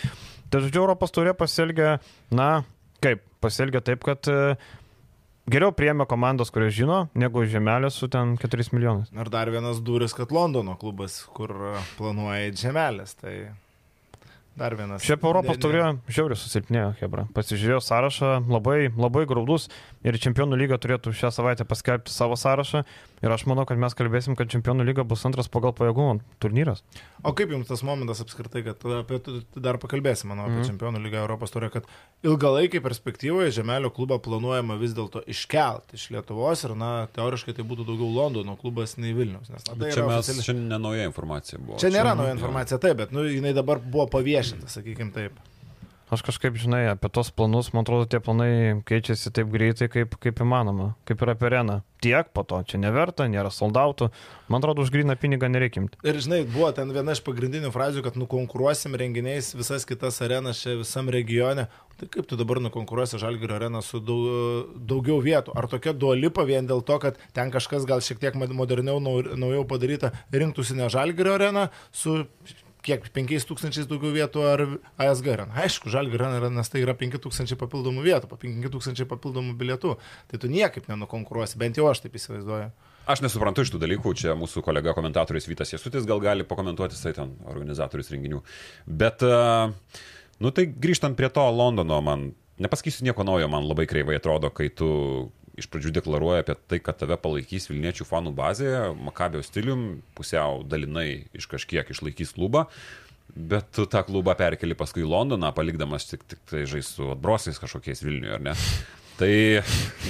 [0.52, 1.98] Tai žodžiu, Europos turė pasielgė,
[2.36, 2.50] na,
[3.04, 4.58] kaip, pasielgė taip, kad e,
[5.52, 9.12] geriau priemė komandos, kurios žino, negu žemelės su ten 4 milijonais.
[9.14, 13.16] Ir dar vienas duris, kad Londono klubas, kur a, planuoja žemelės.
[13.22, 13.36] Tai
[14.56, 15.04] Dar vienas.
[15.04, 17.26] Šiaip Europos turėjo žiauriai susilpnėjo, Hebra.
[17.36, 19.68] Pasižiūrėjau sąrašą, labai, labai graudus
[20.06, 22.84] ir Čempionų lyga turėtų šią savaitę paskelbti savo sąrašą.
[23.24, 26.84] Ir aš manau, kad mes kalbėsim, kad Čempionų lyga bus antras pagal pajėgumą turnyras.
[27.26, 30.68] O kaip jums tas momentas apskritai, kad apie tai dar pakalbėsim, manau, apie mm.
[30.70, 31.90] Čempionų lygą Europos turė, kad
[32.28, 37.88] ilgalaikiai perspektyvoje Žemelio klubą planuojama vis dėlto iškelti iš Lietuvos ir, na, teoriškai tai būtų
[37.90, 39.50] daugiau Londono klubas nei Vilnius.
[39.50, 41.82] Nes, na, tai Čia, mes, oficiali- čia nenauja informacija buvo.
[41.82, 42.38] Čia nėra nauja jo.
[42.38, 45.42] informacija, taip, bet nu, jinai dabar buvo paviešinta, sakykim taip.
[46.16, 50.38] Aš kažkaip, žinai, apie tos planus, man atrodo, tie planai keičiasi taip greitai, kaip, kaip
[50.46, 51.82] įmanoma, kaip ir apie areną.
[52.06, 54.08] Tiek po to, čia neverta, nėra soldautų.
[54.48, 56.00] Man atrodo, už gryną pinigą nereikia imti.
[56.08, 60.78] Ir žinai, buvo ten viena iš pagrindinių frazių, kad nukonkuruosim renginiais visas kitas arenas čia
[60.80, 61.68] visam regione.
[62.00, 65.56] Tai kaip tu dabar nukonkuruosi Žalgirio areną su daug, daugiau vietų?
[65.56, 69.64] Ar tokia duolipa vien dėl to, kad ten kažkas gal šiek tiek moderniau, nau- naujau
[69.68, 72.22] padaryta, rinktųsi ne Žalgirio areną su
[72.86, 74.64] kiek 5000 daugiau vietų ar
[75.02, 75.56] ASG areną?
[75.66, 79.96] Aišku, Žalgirio arena, nes tai yra 5000 papildomų vietų, po 5000 papildomų bilietų.
[80.32, 82.70] Tai tu niekaip nenukonkuruosi, bent jau aš taip įsivaizduoju.
[83.06, 87.14] Aš nesuprantu iš tų dalykų, čia mūsų kolega komentatorius Vytas Jesutis gal gali pakomentuoti, jisai
[87.14, 88.42] ten organizatorius renginių.
[88.90, 89.70] Bet, uh,
[90.42, 92.32] nu tai grįžtant prie to Londono, man,
[92.62, 94.90] nepasakysiu nieko naujo, man labai kreivai atrodo, kai tu
[95.60, 98.70] iš pradžių deklaruoji apie tai, kad tave palaikys Vilniečių fanų bazė,
[99.08, 102.66] Makabio stilium, pusiau dalinai iš kažkiek išlaikys klubą.
[103.36, 107.58] Bet tu tą klubą perkeli paskui į Londoną, palikdamas tik, tik tai žais su atbrosiais
[107.60, 108.54] kažkokiais Vilniuje, ar ne?
[109.16, 109.32] Tai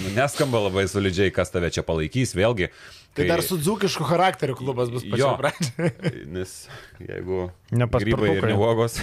[0.02, 2.72] nu, neskamba labai solidžiai, kas tave čia palaikys, vėlgi.
[3.16, 5.36] Tai dar su dzūkišku charakteriu klubas bus Jo.
[5.40, 5.90] pačiu.
[6.36, 6.56] Nes
[7.00, 8.50] jeigu Ne grybai ir paspirtukai.
[8.50, 8.98] ne uogos.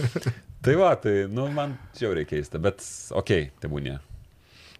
[0.66, 2.82] tai va, tai, nu, man čia jau reikia keista, bet
[3.14, 3.96] okei, okay, tebūnė.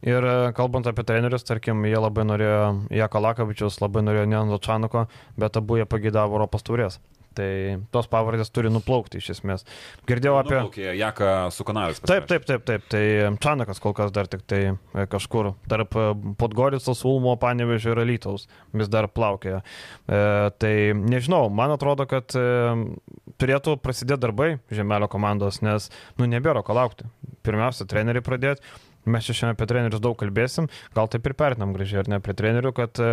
[0.07, 2.63] Ir e, kalbant apie trenerius, tarkim, jie labai norėjo
[2.95, 5.09] Jako Lakavičius, labai norėjo Nenado Čanuko,
[5.41, 7.01] bet abu jie pagėdavo Europos turės.
[7.37, 7.49] Tai
[7.93, 9.67] tos pavardės turi nuplaukti iš esmės.
[10.09, 10.57] Girdėjau apie...
[10.71, 12.01] Okay, Jaka su kanalais.
[12.01, 12.87] Taip, taip, taip, taip.
[12.93, 13.03] Tai
[13.43, 16.07] Čanakas kol kas dar tik tai e, kažkur tarp e,
[16.41, 19.61] Podgoricos, Ulmo, Panevežio ir Alytaus vis dar plaukėja.
[19.61, 20.23] E,
[20.63, 22.47] tai nežinau, man atrodo, kad e,
[23.37, 27.11] turėtų prasidėti darbai Žemelio komandos, nes, nu, nebėra ko laukti.
[27.45, 28.65] Pirmiausia, treneriai pradėti.
[29.07, 32.35] Mes čia šiandien apie trenerius daug kalbėsim, gal taip ir perinam gražiai, ar ne, prie
[32.37, 33.13] trenerių, kad e,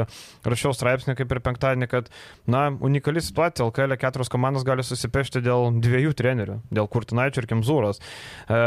[0.50, 2.10] rašiau straipsnį kaip ir penktadienį, kad,
[2.50, 8.02] na, unikali situacija, LKL keturios komandos gali susipešti dėl dviejų trenerių, dėl Kurtinaičio ir Kimzūros.
[8.02, 8.60] E,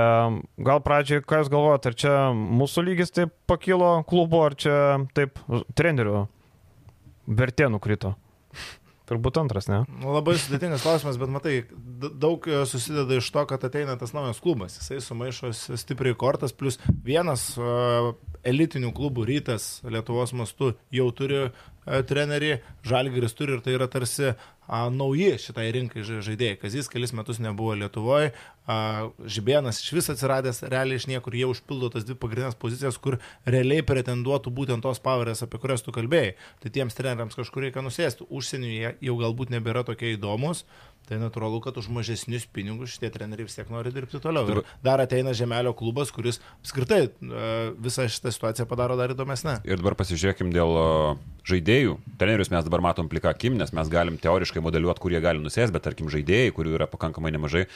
[0.71, 4.79] gal pradžiai, ką jūs galvojate, ar čia mūsų lygis taip pakilo klubo, ar čia
[5.19, 5.43] taip
[5.75, 6.27] trenerių
[7.27, 8.15] vertė nukrito?
[9.07, 9.85] Turbūt antras, ne?
[10.01, 11.55] Nu, Labai sudėtingas klausimas, bet matai,
[12.19, 14.81] daug e, susideda iš to, kad ateina tas naujas klubas.
[14.81, 18.11] Jisai sumaišo stipriai kortas, plus vienas uh,
[18.47, 24.33] elitinių klubų rytas Lietuvos mastu jau turi uh, trenerį, Žalgiris turi ir tai yra tarsi
[24.67, 26.61] a, nauji šitai rinkai ža- žaidėjai.
[26.63, 28.35] Kazis kelis metus nebuvo Lietuvoje,
[28.67, 33.85] Žibėnas iš vis atsiradęs realiai iš niekur, jie užpildo tas dvi pagrindinės pozicijas, kur realiai
[33.87, 36.35] pretenduotų būtent tos pavarės, apie kurias tu kalbėjai.
[36.65, 38.27] Tai tiems treneriams kažkur reikia nusėsti.
[38.27, 40.65] Užsienyje jau galbūt nebėra tokie įdomus.
[41.07, 44.49] Tai natūralu, kad už mažesnius pinigus šitie treneriai vis tiek nori dirbti toliau.
[44.51, 47.05] Ir dar ateina Žemelio klubas, kuris apskritai
[47.79, 49.61] visą šitą situaciją padaro dar įdomesnę.
[49.63, 50.75] Ir dabar pasižiūrėkim dėl
[51.47, 51.95] žaidėjų.
[52.19, 55.73] Trenerius mes dabar matom plika akim, nes mes galim teoriškai modeliuoti, kur jie gali nusės,
[55.75, 57.67] bet tarkim žaidėjai, kurių yra pakankamai nemažai.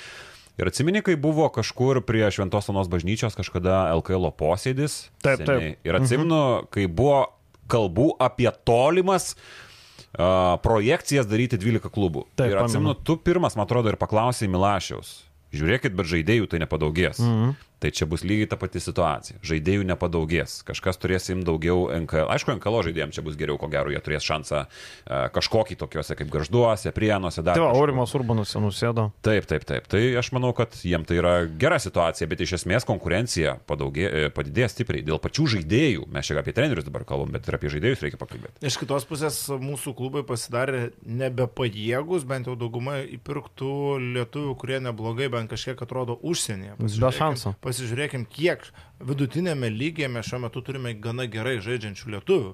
[0.60, 5.06] Ir atsimeni, kai buvo kažkur prie Šventos Onos bažnyčios kažkada LKL posėdis.
[5.22, 5.48] Taip, taip.
[5.48, 5.76] seniai.
[5.86, 6.40] Ir atsimenu,
[6.74, 7.22] kai buvo
[7.70, 12.26] kalbų apie tolimas uh, projekcijas daryti 12 klubų.
[12.34, 13.06] Taip, ir atsimenu, pamenu.
[13.06, 15.20] tu pirmas, man atrodo, ir paklausai Milašiaus.
[15.54, 17.18] Žiūrėkit, bet žaidėjų tai nepadaugės.
[17.22, 17.54] -hmm.
[17.80, 19.38] Tai čia bus lygiai ta pati situacija.
[19.46, 20.58] Žaidėjų nepadaugės.
[20.68, 22.28] Kažkas turės imti daugiau NKL.
[22.34, 26.28] Aišku, NKL žaidėjams čia bus geriau, ko gero, jie turės šansą uh, kažkokį tokiuose kaip
[26.32, 27.56] Garžduose, Prienuose, dar.
[27.56, 27.80] Tai kažkur.
[27.80, 29.06] Aurimas Urbanas jau nusėdo.
[29.24, 29.88] Taip, taip, taip.
[29.90, 34.28] Tai aš manau, kad jiem tai yra gera situacija, bet iš esmės konkurencija padaugė, e,
[34.34, 35.04] padidės stipriai.
[35.06, 38.60] Dėl pačių žaidėjų, mes čia apie trenerius dabar kalbam, bet ir apie žaidėjus reikia pakalbėti.
[38.66, 43.72] Iš kitos pusės mūsų klubai pasidarė nebepajėgus, bent jau dauguma įpirktų
[44.18, 46.76] lietuvių, kurie neblogai bent kažkiek atrodo užsienyje.
[46.80, 47.54] Be šansų.
[47.70, 48.64] Pasižiūrėkim, kiek
[49.06, 52.52] vidutinėme lygyje mes šiuo metu turime gana gerai žaidžiančių lietuvių.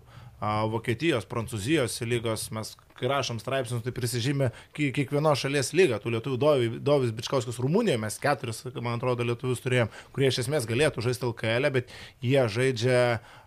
[0.68, 5.96] Vokietijos, Prancūzijos lygos, mes rašom straipsnius, tai prisižymė ki- kiekvienos šalies lygą.
[6.04, 10.68] Tų lietuvių Dovi- Dovis Bičkauskas Rumunijoje mes keturis, man atrodo, lietuvius turėjom, kurie iš esmės
[10.68, 11.88] galėtų žaisti LKL, bet
[12.20, 13.00] jie žaidžia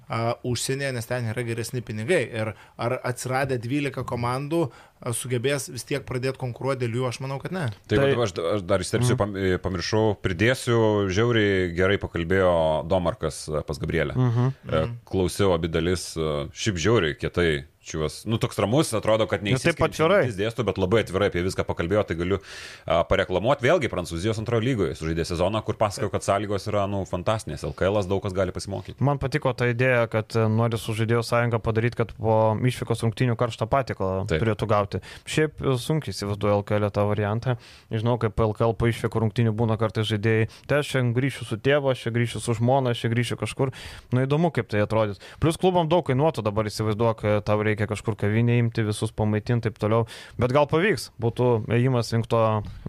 [0.09, 2.23] uh, užsienyje, nes ten yra geresni pinigai.
[2.25, 4.73] Ir ar atsiradę 12 komandų a,
[5.15, 7.67] sugebės vis tiek pradėti konkuruoti dėl jų, aš manau, kad ne.
[7.87, 9.59] Tai, Tai- tai aš, aš dar įsterpsiu, mm.
[9.63, 10.79] pamiršau, pridėsiu,
[11.11, 12.53] žiauriai gerai pakalbėjo
[12.89, 14.13] Domarkas e, pas Gabrielę.
[14.15, 14.95] Mm -hmm.
[15.05, 17.65] Klausiau abi dalis, e, šiaip žiauriai kietai.
[17.89, 20.27] Čiūvas, nu toks ramus, atrodo, kad Ir taip atvirai.
[20.35, 22.37] dėsto, bet labai atvirai apie viską pakalbėjo, tai galiu
[22.85, 23.63] a, pareklamuoti.
[23.65, 27.63] Vėlgi, Prancūzijos antrojo lygoje sužaidė sezoną, kur pasakojo, kad sąlygos yra, nu, fantastinės.
[27.63, 28.99] LKL daug kas gali pasimokyti.
[28.99, 33.65] Man patiko ta idėja, kad nori su žaidėjų sąjunga padaryti, kad po išvykos rungtinių karštą
[33.65, 34.43] patikalą Taip.
[34.43, 34.88] turėtų gauti.
[35.29, 37.55] Šiaip e, sunkiai įsivaizduoju LKL tą variantą.
[37.93, 40.49] Žinau, kaip LKL po išvykų rungtinių būna kartais žaidėjai.
[40.65, 43.73] Tai aš čia grįšiu su tėvu, aš čia grįšiu su žmona, aš čia grįšiu kažkur.
[44.15, 45.21] Nu įdomu, kaip tai atrodys.
[45.39, 49.69] Plus klubam daug kainuotų dabar įsivaizduok, e, tau reikia kažkur kavinė imti, visus pamaitinti ir
[49.69, 50.05] taip toliau.
[50.41, 52.39] Bet gal pavyks, būtų ėjimas link to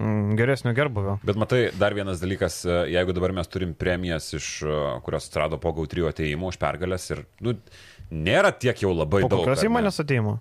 [0.01, 1.19] mm, geresnio gerbuvio.
[1.27, 5.59] Bet matai, dar vienas dalykas, e, jeigu dabar mes turim premijas, iš e, kurios atsirado
[5.61, 7.57] po GAU3 ateimų už pergalės ir, nu,
[8.11, 9.45] nėra tiek jau labai Po daug.
[9.45, 10.39] kokios įmonės ateimo?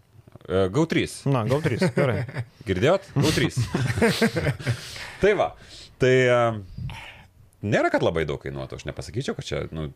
[0.49, 1.05] E, GAU3.
[1.29, 1.83] Na, gal trys.
[1.93, 2.23] Gerai.
[2.67, 3.05] Girdėjot?
[3.13, 3.49] GAU3.
[5.21, 5.51] tai va.
[6.01, 6.13] Tai
[7.61, 8.79] nėra, kad labai daug kainuotų.
[8.79, 9.89] Aš nepasakyčiau, kad čia nu,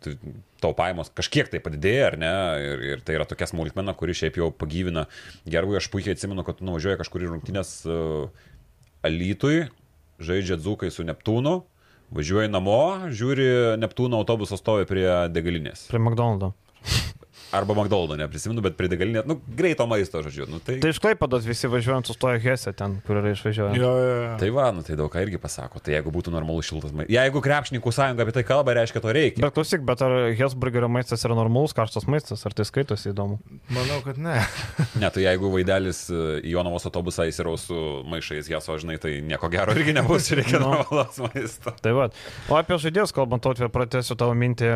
[0.61, 2.33] tau pajamos kažkiek tai padidėja, ar ne?
[2.61, 5.07] Ir, ir tai yra tokia smulkmena, kuri šiaip jau pagyvina.
[5.49, 8.27] Gerai, aš puikiai atsimenu, kad tu nuvažiuoji kažkur į rungtynės uh,
[9.07, 9.69] Alytui,
[10.21, 11.61] žaidžia dzūkai su Neptūnu.
[12.13, 13.47] Važiuoji namo, žiūri,
[13.81, 15.87] Neptūno autobusas stovi prie degalinės.
[15.89, 16.53] Prie McDonald's.
[17.53, 20.47] Arba McDonald's, neprisimenu, bet prie degalinės, nu, greito maisto, žodžiu.
[20.49, 23.75] Nu, tai, Tai iš Klaipados visi važiuojant sustoja Hesse ten, kur yra išvažiuoja.
[23.77, 24.31] Jo, jo, jo.
[24.41, 25.77] Tai va, nu tai daug ką irgi pasako.
[25.83, 27.13] Tai jeigu būtų normalus šiltas maistas.
[27.13, 29.43] Jeigu krepšininkų sąjunga apie tai kalba, reiškia to reikia.
[29.45, 33.37] Bet klausyk, bet ar Hesburgerio maistas yra normalus karštas maistas, ar tai skaitosi įdomu?
[33.73, 34.39] Manau, kad ne.
[35.03, 37.77] Ne, tai jeigu vaidelis e, į Jonavos autobusą įsiraus su
[38.09, 40.69] maišais, jas, o žinai, tai nieko gero irgi nebus, reikia Nu.
[40.71, 41.73] normalaus maisto.
[41.83, 42.05] Tai va.
[42.49, 44.69] O apie žaidėjus kalbant, to pratęsiu tavo mintį.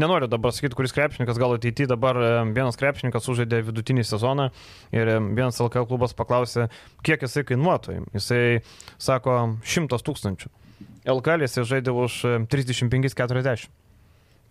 [0.00, 4.48] Nenoriu dabar sakyti, kuris krepšininkas gal ateityje dabar e, vienas krepšininkas sužaidė vidutinį sezoną
[4.94, 6.68] ir e, vienas LKL klubas paklausė,
[7.06, 8.00] kiek jisai kainuotų.
[8.16, 8.42] Jisai
[8.98, 10.50] sako 100 tūkstančių.
[11.12, 13.70] LKL jisai žaidė už e, 35-40.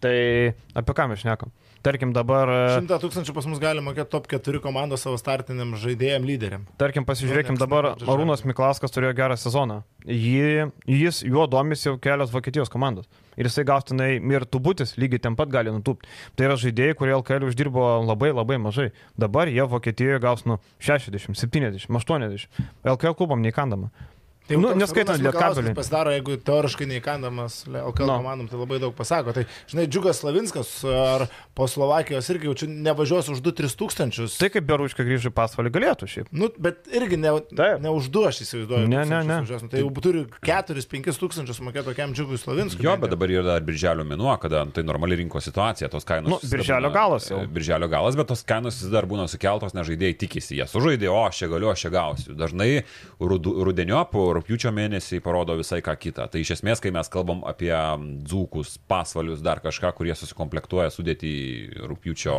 [0.01, 0.15] Tai
[0.81, 1.51] apie ką mes šnekam?
[1.81, 2.49] Tarkim dabar...
[2.49, 6.67] e, 100 tūkstančių pas mus gali mokėti top 4 komandos savo startiniam žaidėjim lyderiam.
[6.81, 7.91] Tarkim, pasižiūrėkim Nu, dabar.
[7.97, 9.81] Arūnas Miklauskas turėjo gerą sezoną.
[10.05, 13.09] Jį, jis, juo domisi jau kelios Vokietijos komandos.
[13.37, 16.09] Ir jisai gaus tenai ir tubutis lygiai ten pat gali nutūpti.
[16.37, 18.91] Tai yra žaidėjai, kurie LKL uždirbo labai labai mažai.
[19.17, 22.61] Dabar jie Vokietijoje gaus nu 60, 70, 80.
[22.93, 23.89] LKL klubam neįkandama.
[24.51, 25.73] Tai Nu, neskaitant Lietkabelį.
[25.77, 28.17] Pasidaro, jeigu teoriškai neįkandamas LKL No.
[28.19, 29.33] komandom, tai labai daug pasako.
[29.33, 34.35] Tai, žinai, Džiugas Slavinskas ar po Slovakijos irgi jau čia nevažiuos už 2-3 tūkstančius.
[34.41, 36.27] Tai kaip Beruška grįžo į pasvalį galėtų šiaip.
[36.35, 37.79] Nu, bet irgi ne, Taip.
[37.81, 38.87] ne už du, aš įsivaizduoju.
[38.91, 39.39] Ne, ne, ne.
[39.45, 39.63] važiuos.
[39.63, 42.83] Nu, Tai jau turi 4-5 tūkstančius mokėti tokiam Džiugui Slavinskui.
[42.83, 46.27] Jo, bet dabar yra dar birželio mėnuo, kada tai normali rinkos situacija, tos kainos.
[46.27, 47.39] Nu, birželio būna- galas jau.
[47.47, 51.23] Birželio galas, bet tos kainos vis dar būna sukeltos, nes žaidėjai tikisi, jie sužaidė, o
[51.27, 52.35] aš čia galiu, aš čia gausiu.
[52.35, 52.83] Dažnai
[53.19, 54.11] rudeniop,
[54.41, 56.25] rūpjūčio mėnesį parodo visai ką kitą.
[56.31, 57.71] Tai iš esmės, kai mes kalbam apie
[58.25, 61.31] dzūkus, pasvalius, dar kažką, kurie susikomplektuoja sudėti
[61.85, 62.37] rūpjūčio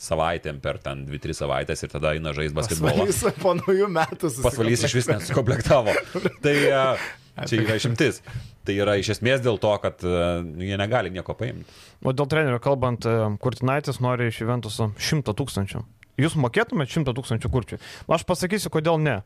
[0.00, 3.04] savaitėm per ten 2-3 savaitės ir tada eina žaisti basketbolą.
[3.04, 5.94] Pasvalys po naujų metų Pasvalys iš vis nesukomplektavo.
[6.44, 6.84] Tai e,
[7.44, 8.22] čia yra išimtis.
[8.64, 10.16] Tai yra iš esmės dėl to, kad e,
[10.46, 11.68] nu, jie negali nieko paimti.
[12.00, 15.84] O dėl trenerių kalbant, e, Kurtinaitis nori iš Juventuso 100 tūkstančių.
[16.20, 17.80] Jūs mokėtumėte 100 tūkstančių kurčiui?
[18.12, 19.20] Aš pasakysiu, kodėl ne.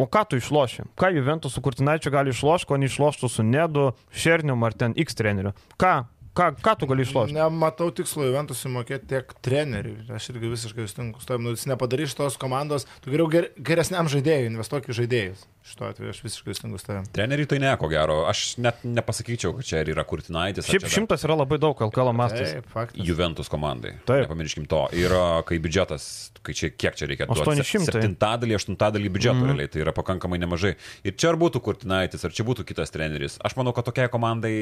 [0.00, 0.86] O ką tu išloši?
[0.96, 5.52] Ką Juventus su Kurtinaičiu gali išlošti, ko neišloštų su Nedu, Šernium ar ten X treneriu?
[5.76, 6.06] Ką?
[6.32, 7.34] Ką, ką tu gali išlošti?
[7.36, 10.06] Nematau tikslo Juventusui mokėti tiek treneriui.
[10.16, 11.44] Aš irgi visiškai sutinku su tavim.
[11.44, 12.86] Nu, jis nepadarys tos komandos.
[13.04, 15.42] Tu geriau ger, geresniam žaidėjui investuok į žaidėjus.
[15.68, 17.04] Šituo atveju aš visiškai sutinku su tavim.
[17.12, 18.22] Treneriui tai ne, ko gero.
[18.30, 20.72] Aš net nepasakyčiau, kad čia ir yra Kurtinaitis.
[20.72, 22.56] Šiaip šimtas yra labai daug LKL mastas.
[22.56, 23.04] Taip, faktas.
[23.04, 23.98] Juventus komandai.
[24.08, 24.24] Taip.
[24.24, 24.86] Nepamirškim to.
[24.96, 25.12] Ir
[25.44, 26.06] kai biudžetas,
[26.40, 27.28] kai čia kiek čia reikia?
[27.28, 27.92] 800.
[27.92, 29.52] Septintadalį, aštuntadalį biudžeto mm.
[29.52, 30.78] realiai, tai yra pakankamai nemažai.
[31.04, 33.36] Ir čia ar būtų Kurtinaitis, ar čia būtų kitas treneris.
[33.44, 34.56] Aš manau, kad tokiai komandai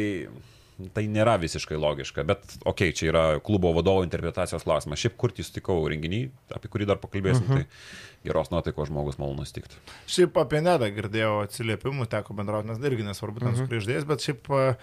[0.95, 2.24] tai nėra visiškai logiška.
[2.26, 4.99] Bet, okei, okay, čia yra klubo vadovo interpretacijos klausimas.
[5.03, 6.22] Šiaip kur jį sutikau renginį,
[6.57, 7.57] apie kurį dar pakalbėsim, Mhm.
[7.57, 7.66] tai
[8.24, 9.74] geros nuotaikos žmogus malonus tikti.
[10.07, 13.57] Šiaip apie Nedą girdėjau atsiliepimų, teko bendrauti, nes irgi nesvarbu, ten Mhm.
[13.57, 14.76] su kryždėjais, bet šiaip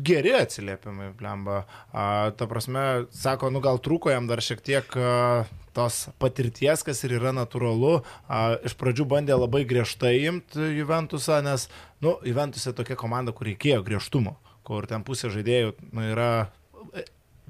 [0.00, 1.64] geri atsiliepimai, blemba.
[1.92, 7.02] A, ta prasme, sako, nu gal trūko jam dar šiek tiek a, tos patirties, kas
[7.06, 8.02] ir yra natūralu.
[8.28, 11.68] A, iš pradžių bandė labai griežtai imti Juventusą, nes,
[12.02, 14.36] nu, Juventusė tokia komanda, kur reikėjo griežtumo,
[14.70, 16.30] kur ten pusė žaidėjų nu, yra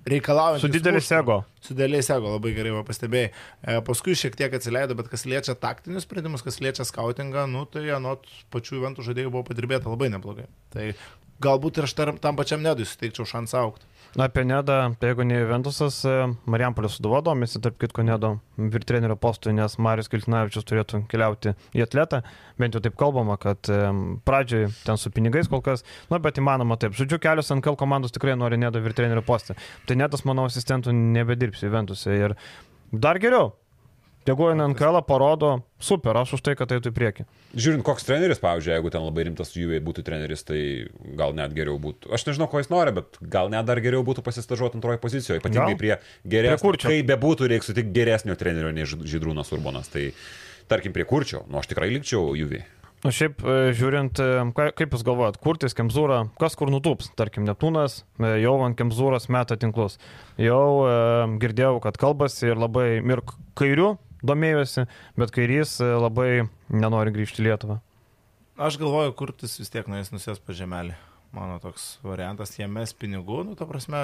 [0.09, 0.65] reikalaujantys.
[0.65, 1.41] Su didelis ego.
[1.61, 3.31] Su dėliais ego, labai gerai pastebėjai.
[3.31, 7.85] E, paskui šiek tiek atsileido, bet kas liečia taktinius sprendimus, kas liečia skautingą, nu tai
[7.97, 10.49] anot pačių eventų žaidėjų buvo padirbėta labai neblogai.
[10.73, 10.91] Tai
[11.45, 13.90] galbūt ir aš tam pačiam nedui suteikčiau šansą aukti.
[14.17, 16.15] Na, apie Nedą, tai jeigu ne Juventusas, e,
[16.51, 22.25] Marijampolės suduvo domisi, tarp kitko Nedo virtrenerio postui, nes Marius Kiltinavičius turėtų keliauti į atletą,
[22.59, 23.79] bent jau taip kalbama, kad e,
[24.27, 26.99] pradžioj ten su pinigais kol kas, na, bet įmanoma taip.
[26.99, 29.55] Žodžiu, kelios NKL komandos tikrai nori Nedo virtrenerio postą.
[29.87, 32.35] Tai Nedas, manau, asistentų nebedirbs Juventuse ir
[32.91, 33.53] dar geriau.
[34.29, 37.25] Jeigu NKL parodo, super, aš už tai, kad eitų į priekį.
[37.57, 40.61] Žiūrint, koks treneris, pavyzdžiui, jeigu ten labai rimtas jų būtų treneris, tai
[41.17, 42.13] gal net geriau būtų.
[42.13, 45.73] Aš nežinau, ko jis nori, bet gal net dar geriau būtų pasistažuoti antroje pozicijoje, ypatingai
[45.73, 45.81] Gal.
[45.81, 45.95] prie
[46.37, 46.75] geresnio.
[46.85, 49.89] Kaip bebūtų, reikia sutikti geresnio trenerio nei Žydrūnas Urbonas.
[49.89, 50.11] Tai
[50.69, 52.61] tarkim prie kurčio, nu aš tikrai likčiau juvį.
[53.01, 54.43] O šiaip e, žiūrint, e,
[54.77, 59.57] kaip jūs galvojat, kurtis Kemzūra, kas kur nutūps, tarkim, Neptūnas, e, jau ant Kemzūros meta
[59.57, 59.97] tinklus.
[60.37, 60.93] Jau e,
[61.41, 63.25] girdėjau, kad kalbasi ir labai ir
[63.57, 63.95] kairių
[64.27, 64.87] domėjosi,
[65.21, 66.31] bet kairys e, labai
[66.73, 67.81] nenori grįžti į Lietuvą.
[68.61, 70.99] Aš galvoju, kurtis vis tiek nuės nusės pa žemelį.
[71.31, 74.01] Mano toks variantas, jie mes pinigų, nu, ta prasme,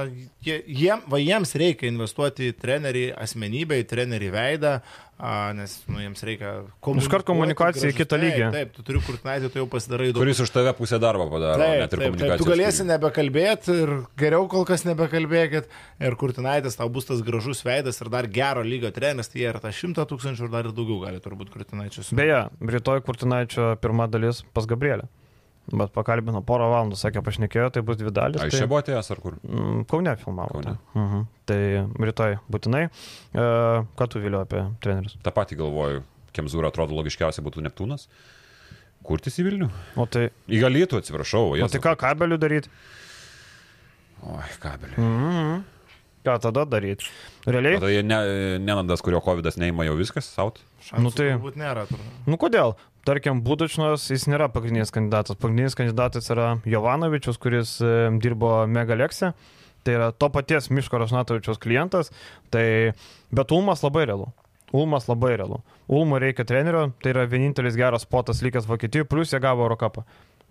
[0.46, 4.70] jie, jiem, va, jiems reikia investuoti į trenerį asmenybę, į trenerį veidą,
[5.18, 7.02] a, nes nu, jiems reikia komunikuoti.
[7.02, 8.44] Iškart komunikacija į kitą lygį.
[8.44, 10.20] Taip, taip, tu turi kurtinaitį, tu jau pasidarai daug.
[10.22, 12.44] Kuris už tave pusę darbo padaro, Taip, net ir komunikacijos.
[12.44, 15.68] tu galėsi nebekalbėti ir geriau kol kas nebekalbėkit.
[16.06, 19.58] Ir Kurtinaitis tau bus tas gražus veidas ir dar gero lygio treneris, tai jie ir
[19.66, 22.14] tą šimtą tūkstančių ir dar ir daugiau gali turbūt Kurtinaičius.
[22.14, 25.10] Beje, rytoj Kurtinaičio pirma dalis pas Gabrielę.
[25.66, 28.38] Bet pakalbino porą valandų, sakė, pašnekėjo, tai bus dvi dalis.
[28.38, 28.60] Ai, tai...
[28.62, 29.38] čia buvo atėjęs ar kur?
[29.42, 30.60] Mm, Kaune filmavo.
[30.60, 30.76] Kaune.
[30.76, 31.00] Tai.
[31.02, 31.24] Mhm.
[31.50, 31.58] tai
[32.06, 32.84] rytoj būtinai.
[32.86, 33.46] E,
[33.98, 35.18] ką tu vėliau apie trenerius?
[35.26, 36.04] Ta pati galvoju,
[36.36, 38.06] Kemzūra atrodo logiškiausia būtų Neptūnas.
[39.06, 39.70] Kurtis į Vilnių?
[39.98, 41.50] O tai, Įgalytų, atsiprašau.
[41.50, 41.74] o Jėzau.
[41.74, 42.70] tai ką kabelių daryti?
[44.26, 44.98] Oi, kabelį.
[45.02, 45.64] Mhm.
[46.26, 47.06] Ką tada daryti?
[47.46, 47.78] Realiai?
[47.94, 48.16] Jie ne,
[48.58, 50.58] nenandas, kurio COVID neima jau viskas, saut.
[50.88, 51.84] Šansų nu tai- Turbūt nėra.
[51.86, 52.16] Turbūt.
[52.26, 52.74] Nu kodėl?
[53.06, 55.38] Tarkim, Budučnas, jis nėra pagrindinis kandidatas.
[55.38, 59.30] Pagrindinis kandidatas yra Jovanovičius, kuris e, dirbo Megalekse.
[59.86, 62.10] Tai yra to paties Miško Rašnatovičiaus klientas.
[62.50, 62.64] Tai,
[63.30, 64.32] bet Ulmas labai realu.
[64.74, 65.60] Ulmas labai realu.
[65.86, 70.02] Ulmo reikia trenerio, tai yra vienintelis geras spotas likęs Vokietijoje, plus jie gavo Eurocapą.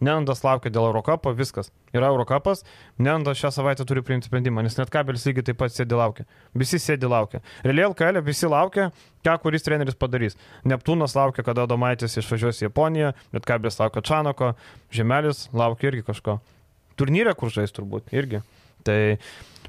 [0.04, 1.70] Nenandas laukia dėl Eurocapo, viskas.
[1.96, 2.66] Yra Eurocapas,
[3.00, 6.26] Nenandas šią savaitę turi priimti sprendimą, nes net kabelis lygiai taip pat sėdi laukia.
[6.58, 7.40] Visi sėdi laukia.
[7.64, 8.90] Realiai LKL visi laukia,
[9.24, 10.36] ką kuris treneris padarys.
[10.68, 14.54] Neptūnas laukia, kada Domaitis išvažiuos į Japoniją, bet kabelis laukia Čanoko,
[14.92, 16.42] Žemelis laukia irgi kažko.
[17.00, 18.44] Turnyrė, kur žais turbūt, irgi.
[18.86, 19.00] Tai,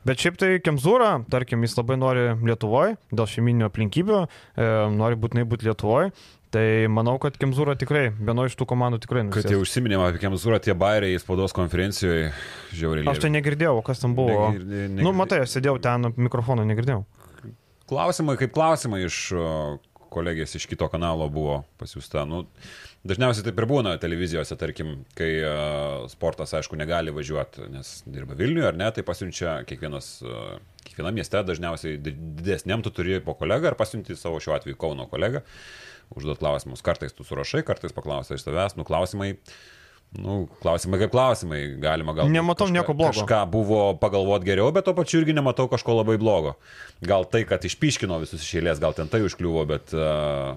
[0.07, 5.47] bet šiaip tai Kemzūra, tarkim, jis labai nori Lietuvoje, dėl šeiminio aplinkybių, e, nori būtinai
[5.49, 6.13] būti Lietuvoje.
[6.55, 9.51] Tai manau, kad Kemzūra tikrai, vienoje iš tų komandų tikrai Kad nusės.
[9.51, 12.31] jau užsiminėm apie Kemzūrą, tie bairiai spaudos konferencijoje
[12.73, 13.09] žiauriai.
[13.11, 14.53] Aš tai negirdėjau, kas ten buvo.
[14.55, 17.03] Negir- ne- Nu, negir- matai, aš sėdėjau ten, mikrofono negirdėjau.
[17.91, 19.33] Klausimai, kaip klausimai iš
[20.11, 22.23] kolegės iš kito kanalo buvo pasiūsta.
[22.27, 22.45] Nu,
[23.09, 28.69] dažniausiai taip ir būna televizijose, tarkim, kai uh, sportas, aišku, negali važiuoti, nes dirba Vilniuje
[28.73, 33.73] ar ne, tai pasiunčia kiekvienas, uh, kiekvienam mieste dažniausiai di- didesniam tu turi po kolegą
[33.73, 35.43] ar pasiunti savo šiuo atveju Kauno kolegą,
[36.17, 36.85] užduot klausimus.
[36.87, 39.35] Kartais tu surašai, kartais paklausai iš tavęs, nu klausimai.
[40.17, 42.29] Nu, klausimai kaip klausimai, galima gal.
[42.31, 43.25] Nematau nieko blogo.
[43.25, 46.55] Kažką buvo pagalvoti geriau, bet to pačiu irgi nematau kažko labai blogo.
[47.05, 50.55] Gal tai, kad išpiškino visus iš eilės, gal ten tai užkliuvo, bet uh,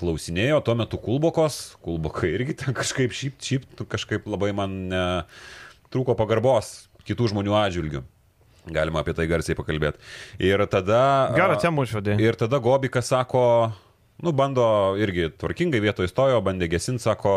[0.00, 5.04] klausinėjo tuo metu Kulbokos, Kulbokai irgi ten kažkaip šiaip tu kažkaip labai man ne,
[5.92, 8.02] trūko pagarbos kitų žmonių atžvilgių.
[8.72, 9.98] Galima apie tai garsiai pakalbėti.
[10.42, 11.32] Ir tada...
[11.34, 12.14] Gerą temą užvedė.
[12.22, 13.44] Ir tada Gobikas sako,
[14.22, 14.64] nu, bando
[15.02, 17.32] irgi tvarkingai vietoje stojo, bandė gesinti, sako,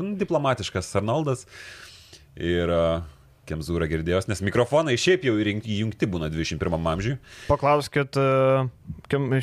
[0.00, 1.46] nu, diplomatiškas Arnoldas.
[2.34, 3.06] Ir uh,
[3.46, 7.16] Kemzūra girdėjos, nes mikrofonai šiaip jau įjungti būna 21 amžiui.
[7.46, 8.26] Paklauskit e,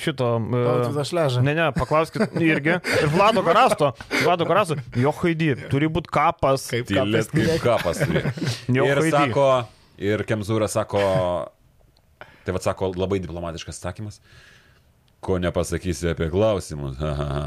[0.03, 0.27] šito.
[0.43, 1.43] e, Tautvydas Šleža.
[1.45, 2.77] Ne, ne, paklauskit irgi.
[2.99, 3.93] Ir Vlado Karasto.
[4.23, 4.77] Vlado Karasto.
[4.99, 5.49] Jo haidį.
[5.71, 6.67] Turi būti kapas.
[6.73, 8.03] Kaip Tylėt kaip kapas.
[8.03, 8.23] turi.
[8.75, 9.13] Jau ir haidį.
[9.15, 9.47] sako,
[10.11, 11.03] ir Kemzūra sako,
[12.43, 14.19] tai vad sako, labai diplomatiškas sakymas,
[15.23, 16.99] ko nepasakysi apie klausimus.
[16.99, 17.45] Ha, ha, ha.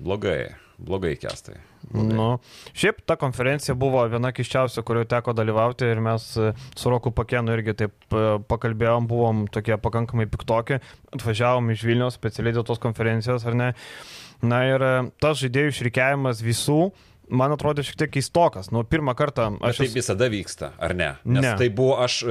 [0.00, 1.58] Blogai, blogai kestai.
[1.90, 2.38] Nu,
[2.76, 7.54] šiaip ta konferencija buvo viena kiščiausia, kurioje teko dalyvauti ir mes e, su Roku Pakenu
[7.56, 10.78] irgi taip e, pakalbėjom, buvom tokie pakankamai piktoki,
[11.16, 13.70] atvažiavom iš Vilnius specialiai dėl tos konferencijos, ar ne.
[14.46, 16.78] Na ir e, tas žaidėjų išrikiavimas visų,
[17.32, 18.70] man atrodo šiek tiek keistokas.
[18.74, 21.14] Nu, pirmą kartą Aš aš taip visada vyksta, ar ne?
[21.24, 21.56] Nes Ne.
[21.58, 22.22] tai buvo, aš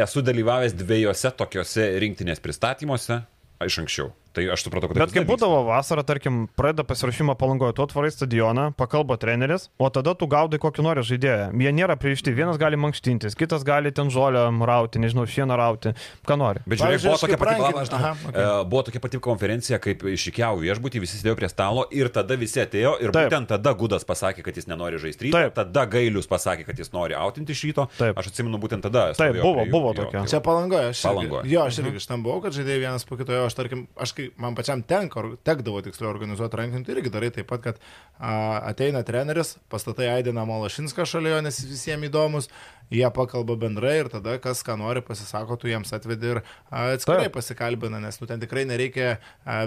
[0.00, 3.22] esu dalyvavęs dviejose tokiuose rinktinės pristatymuose
[3.66, 4.10] iš anksčiau.
[4.32, 8.08] Tai aš supratau, kad Bet taip kaip būdavo vasarą, tarkim, pradeda pasirašymą palangoje, tu atvarai
[8.14, 11.50] stadioną, pakalba treneris, o tada tu gaudai kokį nori žaidėją.
[11.52, 15.92] Jie nėra priešti, vienas gali mankštintis, kitas gali ten žolę rauti, nežinau, šieną rauti,
[16.24, 16.62] ką nori.
[16.64, 18.40] Bet žiūrėk, buvo tokia, pati, Aha, okay.
[18.40, 22.62] e, buvo tokia pati konferencija, kaip išikiau viešbutį, visi sėdėjo prie stalo ir tada visi
[22.64, 23.28] atėjo ir Taip.
[23.28, 25.54] būtent tada Gudas pasakė, kad jis nenori žaisti ryto, Taip.
[25.60, 27.84] tada Gailius pasakė, kad jis nori autinti iš ryto.
[28.00, 28.16] Taip.
[28.16, 29.10] Aš atsimenu būtent tada.
[29.18, 30.24] Taip, buvo- jų, buvo jo, tokia.
[30.24, 30.98] tai Čia palangoje, aš.
[31.02, 31.44] irgi- Palangoje.
[31.52, 34.12] Jo, aš irgi iš ten buvau, kad žaidėjai vienas po kito, jo, aš tarkim, aš
[34.16, 37.80] kai man pačiam tenka, tekdavo tiksliau organizuoti rankinį, tai irgi darai taip pat, kad
[38.18, 38.34] a,
[38.72, 42.50] ateina treneris, pastatai Aidiną Malašinską šalia jo, nes visiems įdomus,
[42.90, 47.36] jie pakalba bendrai ir tada, kas ką nori, pasisako, tu jiems atvedi ir atskirai Taip.
[47.36, 49.16] pasikalbina, nes nu, ten tikrai nereikia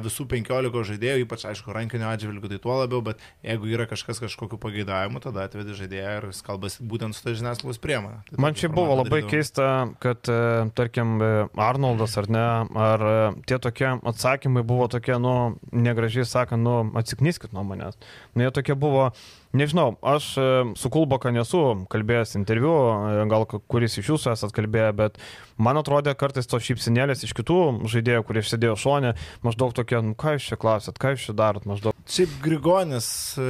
[0.03, 4.59] visų penkiolikos žaidėjų, ypač aišku, rankinio atžvilgių, tai tuo labiau, bet jeigu yra kažkas kažkokiu
[4.61, 8.21] pageidavimu, tada atvedi žaidėją ir kalbasi būtent su ta žiniasklaidos priemonė.
[8.29, 9.31] Tai Man čia buvo labai darydavom.
[9.33, 9.69] keista,
[10.03, 11.31] kad, e, tarkim, e,
[11.67, 12.45] Arnoldas ar ne,
[12.87, 13.15] ar e,
[13.49, 17.97] tie tokie atsakymai buvo tokie, nu, negražiai sakant, nu, atsiknyskit nuo manęs.
[18.35, 19.11] Nu, jie tokie buvo,
[19.57, 20.45] nežinau, aš e,
[20.79, 25.19] su Kulboka nesu kalbėjęs interviu, e, gal kuris iš jūsų esat kalbėję, bet
[25.57, 27.59] man atrodė kartais tos šypsinėlės iš kitų
[27.91, 31.67] žaidėjų, kurie sėdėjo šone, maždaug tokie, nu, ką jūs čia klausėt, ką jūs čia darot,
[31.69, 31.95] maždaug.
[32.05, 33.07] Šiaip Grigonis,
[33.41, 33.45] e,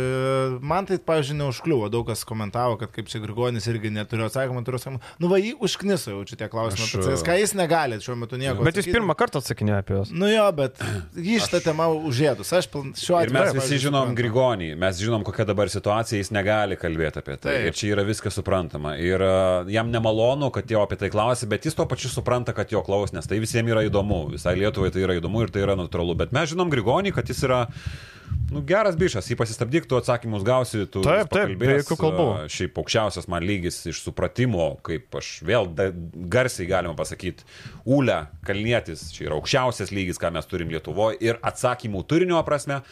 [0.63, 4.79] man tai, pavyzdžiui, neužkliuvo, daug kas komentavo, kad kaip čia Grigonis irgi neturiu atsakymą, turiu
[4.79, 5.01] atsakymą.
[5.19, 6.87] Nu, va, jį užkniso jau čia tie klausimai.
[6.87, 7.25] Aš, Aš...
[7.27, 8.63] Ką jis negali šiuo metu nieko.
[8.63, 8.95] Bet jis atsakyti.
[8.95, 10.13] pirmą kartą atsakinėjo apie juos.
[10.15, 10.79] Nu jo, bet
[11.19, 12.53] jį šitą temą užėdus.
[12.55, 12.85] Aš šiuo
[13.25, 13.35] Ir atveju.
[13.35, 14.15] mes pavyzdžiui, visi žinom.
[14.15, 17.55] Grigonį, mes žinom, kokia dabar situacija, jis negali kalbėti apie tai.
[17.55, 17.67] Taip.
[17.69, 18.95] Ir čia yra viskas suprantama.
[19.01, 22.73] Ir uh, jam nemalonu, kad jo apie tai klausia, bet jis tuo pačiu supranta, kad
[22.73, 24.25] jo klaus, nes tai visiems yra įdomu.
[24.33, 26.17] Visai Lietuvai tai yra įdomu ir tai yra natūralu.
[26.25, 27.63] Bet mes žinom Grigonį, kad jis yra
[28.53, 32.25] Nu, geras bišas, jį pasistabdyk, tu atsakymus gausi, tu Taip, taip, be jokių kalbų.
[32.35, 35.87] a, Šiaip aukščiausias man lygis iš supratimo, kaip aš vėl da,
[36.33, 37.45] garsiai galima pasakyti,
[37.89, 42.83] Ūlė Kalnietis, čia yra aukščiausias lygis, ką mes turim Lietuvoje ir atsakymų turinio prasme,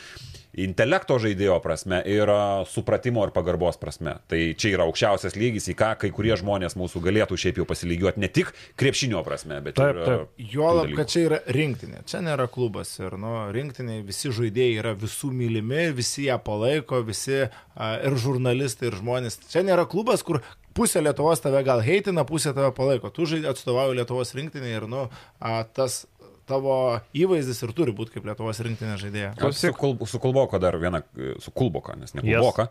[0.53, 2.29] intelekto žaidėjo prasme ir
[2.69, 4.15] supratimo ir pagarbos prasme.
[4.29, 8.21] Tai čia yra aukščiausias lygis, į ką kai kurie žmonės mūsų galėtų šiaip jau pasilygiuoti
[8.23, 10.03] ne tik krepšinio prasme, bet Taip, ir...
[10.05, 10.33] taip.
[10.37, 14.95] tų Juolab, kad čia yra rinktinė, čia nėra klubas ir nu, rinktinė visi žaidėjai yra
[14.97, 19.39] visų mylimi, visi ją palaiko, visi ir žurnalistai, ir žmonės.
[19.49, 20.43] Čia nėra klubas, kur
[20.77, 23.11] pusė Lietuvos tave gal heitina, pusė tave palaiko.
[23.13, 25.05] Tu žaidži atstovauji Lietuvos rinktinį ir nu,
[25.39, 26.03] a, tas
[26.49, 26.75] tavo
[27.17, 29.33] įvaizdis ir turi būti kaip Lietuvos rinktinė žaidėja.
[29.55, 31.03] Su, kul, su Kulboko dar vieną,
[31.43, 32.39] su Kulboka, nes ne Yes.
[32.39, 32.69] Kulboka.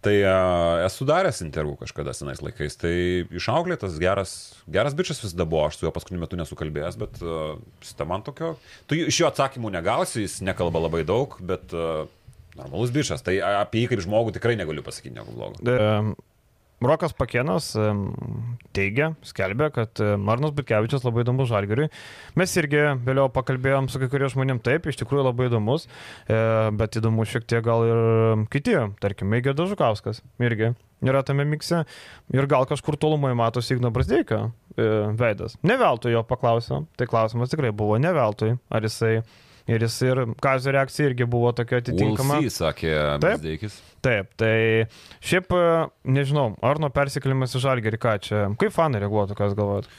[0.00, 2.78] Tai uh, esu daręs interviu kažkada senais laikais.
[2.80, 2.92] Tai
[3.36, 4.32] išauklėtas geras,
[4.70, 7.20] geras bičias visada buvo, aš su juo paskutiniu metu nesukalbėjęs, bet
[7.98, 8.54] ta man tokio...
[8.88, 12.08] Tu iš jo atsakymų negausi, jis nekalba labai daug, bet uh,
[12.58, 13.22] normalus bičias.
[13.26, 15.60] Tai apie jį kaip žmogų tikrai negaliu pasakyti nieko blogo.
[15.62, 16.14] E,
[16.80, 17.88] Rokas Pakėnas e,
[18.76, 21.90] teigia, skelbia, kad Marnas Butkevičius labai įdomus žalgeriui.
[22.40, 25.88] Mes irgi vėliau pakalbėjom su kai kurie žmonėm, taip, iš tikrųjų labai įdomus,
[26.24, 26.38] e,
[26.80, 30.72] bet įdomu šiek tiek gal ir kiti, tarkim, Meigėdas Žukauskas irgi
[31.04, 31.84] yra tame mikse
[32.34, 34.40] ir gal kažkur tolumai matosi Igno Brasdeikio
[34.76, 34.88] e,
[35.20, 35.56] veidas.
[35.66, 39.20] Ne veltui jo paklausė, tai klausimas tikrai buvo ne veltui, ar jisai
[39.70, 42.40] ir jis ir Kazio reakcija irgi buvo tokia atitinkama.
[42.40, 43.24] Ulsy, sakė Taip.
[43.26, 43.78] Bezdeikis.
[44.04, 44.54] Taip, tai
[45.24, 49.90] šiaip, e, nežinau, ar nuo persikėlimas į žalgerį, ką čia, kaip fanai reaguotų, kas galvojat?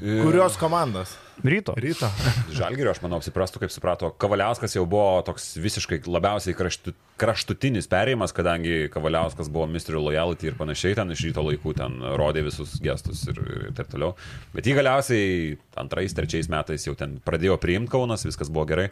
[0.00, 1.16] Kurios komandos?
[1.44, 1.74] Ryto.
[1.76, 2.08] Ryto.
[2.58, 4.08] Žalgirio, aš manau, suprastų, kaip suprato.
[4.20, 9.98] Kavaliauskas jau buvo toks visiškai labiausiai kraštu, kraštutinis perėjimas, kadangi Kavaliauskas buvo Mr.
[10.00, 14.14] Loyalty ir panašiai ten iš ryto laikų, ten rodė visus gestus ir, ir taip toliau.
[14.56, 18.88] Bet jį galiausiai antrais, trečiais metais jau ten pradėjo priimti Kaunas, viskas buvo gerai.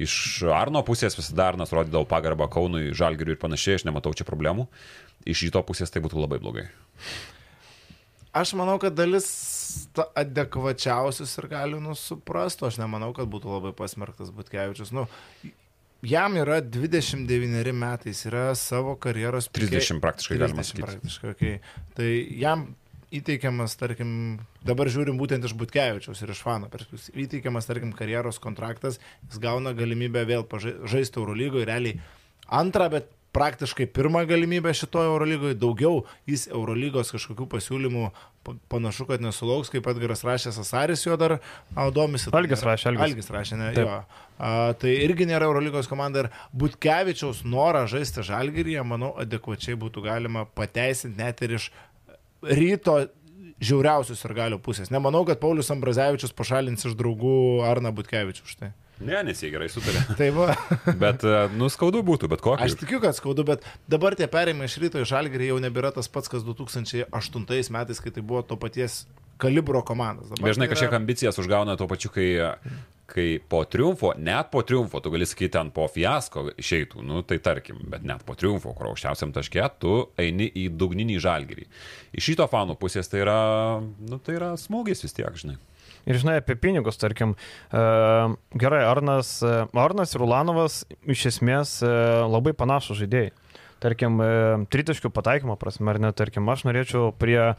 [0.00, 0.14] Iš
[0.54, 4.64] Arno pusės visada Arnas rodydavo pagarbą Kaunui, Žalgiriui ir panašiai, aš nematau čia problemų.
[5.28, 6.70] Iš ryto pusės tai būtų labai blogai.
[8.32, 9.26] Aš manau, kad dalis
[10.18, 12.68] adekvačiausius ir gali nusuprastų.
[12.70, 14.92] Aš nemanau, kad būtų labai pasmerktas Butkevičius.
[14.96, 15.06] Nu,
[16.06, 20.86] jam yra 29 metai, jis yra savo karjeros pike- 30 praktiškai galima 30 sakyti.
[20.86, 21.58] Praktiškai, okay.
[21.96, 22.10] Tai
[22.40, 22.68] jam
[23.10, 24.10] įteikiamas, tarkim,
[24.66, 29.74] dabar žiūrim būtent iš Butkevičiaus ir iš Fano perspektyvos, įteikiamas, tarkim, karjeros kontraktas, jis gauna
[29.74, 30.46] galimybę vėl
[30.86, 31.98] žaisti Eurolygoje, realiai
[32.46, 38.08] antrą, bet praktiškai pirmą galimybę šitoje Eurolygoje, daugiau jis Eurolygos kažkokių pasiūlymų
[38.46, 41.36] pa- panašu, kad nesulauks, kaip Edgaras rašė, Sasaris jo dar
[41.94, 42.32] domisi.
[42.34, 43.04] Algis rašė, Algis.
[43.06, 43.86] Algis rašė, ne, Taip.
[43.86, 44.00] jo.
[44.40, 50.46] A, tai irgi nėra Eurolygos komanda ir Butkevičiaus norą žaisti Žalgiryje, manau, adekvačiai būtų galima
[50.56, 51.70] pateisinti net ir iš
[52.42, 52.98] ryto
[53.60, 54.90] žiauriausius ir galio pusės.
[54.90, 58.72] Nemanau, kad Paulius Ambrazevičius pašalins iš draugų Arną Butkevičių už tai.
[59.00, 60.02] Ne, nes jie gerai sutarė.
[60.20, 60.48] Tai va,
[61.00, 62.66] Bet, e, nu, skaudu būtų, bet kokį.
[62.66, 66.08] aš tikiu, kad skaudu, bet dabar tie perėjimai iš ryto į Žalgirį jau nebėra tas
[66.12, 69.06] pats, kas 2008 metais, kai tai buvo to paties
[69.40, 70.28] kalibro komandas.
[70.28, 72.26] Dabar Dažnai tai yra- kažkiek ambicijas užgauna tuo pačiu, kai,
[73.10, 77.38] kai po triumfo, net po triumfo, tu gali sakyti, ten po fiasko išeitų, nu tai
[77.40, 81.64] tarkim, bet net po triumfo, kur aukščiausiam taške, tu eini į dugninį žalgerį.
[82.20, 83.38] Iš šito fanų pusės tai yra,
[83.80, 85.56] nu tai yra smūgis vis tiek, žinai.
[86.08, 87.34] Ir žinai, apie pinigus, tarkim,
[87.72, 87.82] e,
[88.60, 91.90] gerai, Arnas, e, Arnas ir Ulanovas iš esmės e,
[92.30, 93.34] labai panašus žaidėjai.
[93.80, 94.18] Tarkim,
[94.68, 97.54] tritaškių pataikymo prasme, ar ne, tarkim, aš norėčiau prie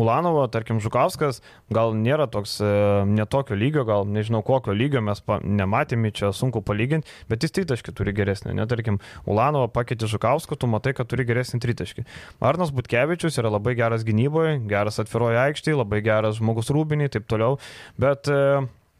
[0.00, 1.40] Ulanovo, tarkim, Žukauskas
[1.74, 2.68] gal nėra toks e,
[3.08, 7.94] netokio lygio, gal nežinau kokio lygio mes pa, nematėme, čia sunku palyginti, bet jis tritaškį
[7.96, 8.56] turi geresnį.
[8.58, 12.06] Netarkim, Ulanovo pakeitė Žukauską, tu matai, kad turi geresnį tritaškį.
[12.44, 17.60] Arnas Butkevičius yra labai geras gynyboje, geras atviroje aikštėje, labai geras žmogus rūbiniai, taip toliau,
[18.00, 18.40] bet e,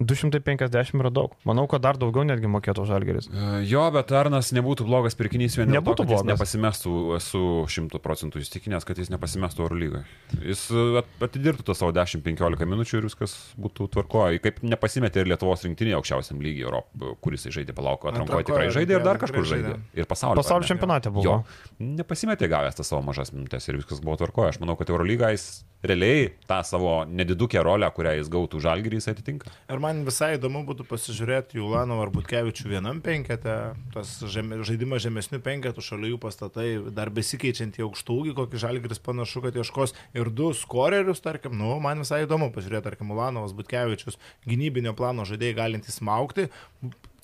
[0.03, 1.35] 250 yra daug.
[1.47, 3.29] Manau, kad dar daugiau netgi mokėtų žalgeris.
[3.31, 6.33] E, Jo, bet Arnas nebūtų blogas pirkinys vien dėl Nebūtų to, kad jis blogas.
[6.35, 10.03] nepasimestų, esu šimtų procentų įstikinęs, kad jis nepasimestų Euro lygoje.
[10.43, 14.41] Jis e, at- atidirbtų tą savo 10-15 minučių ir viskas būtų tvarkoje.
[14.45, 18.99] Kaip nepasimetė ir Lietuvos rinktinėje aukščiausiam lygiai Europą, kuris jis žaidė palauko atrankoje, tikrai žaidė
[18.99, 19.77] ir dar kažkur žaidė.
[19.95, 21.25] Ir pasaulio, Pasaulio ar čempionate buvo.
[21.25, 21.39] Jo,
[21.81, 24.55] nepasimetė gavęs tas savo mažas minutės ir viskas buvo tvarkoje.
[24.57, 29.11] Aš manau, kad Eurolyga jis realiai tą savo nedidukę rolę, kurią jis gautų žalgyrį, jis
[29.13, 29.51] atitinka.
[29.69, 33.55] Ir man visai įdomu būtų pasižiūrėti Julanovą ar Butkevičių vienam penkete,
[33.95, 39.03] tas žemė, žaidimas žemesnių penketų, šalia jų pastatai, dar besikeičiant į aukštų ūgį, kokį žalgris
[39.05, 44.21] panašu, kad ieškos ir du skorerius, tarkim, nu, man visai įdomu pažiūrėti, tarkim, Julanovas, Butkevičius,
[44.49, 46.49] gynybinio plano žaidėjai galintys smaukti.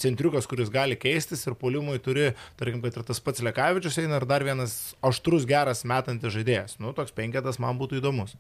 [0.01, 2.31] Centriukas, kuris gali keistis ir polimui turi,
[2.61, 6.79] tarkim, kad ir tas pats Lekavičius eina ir dar vienas aštrus, geras metantis žaidėjas.
[6.81, 8.37] Nu, toks penketas man būtų įdomus.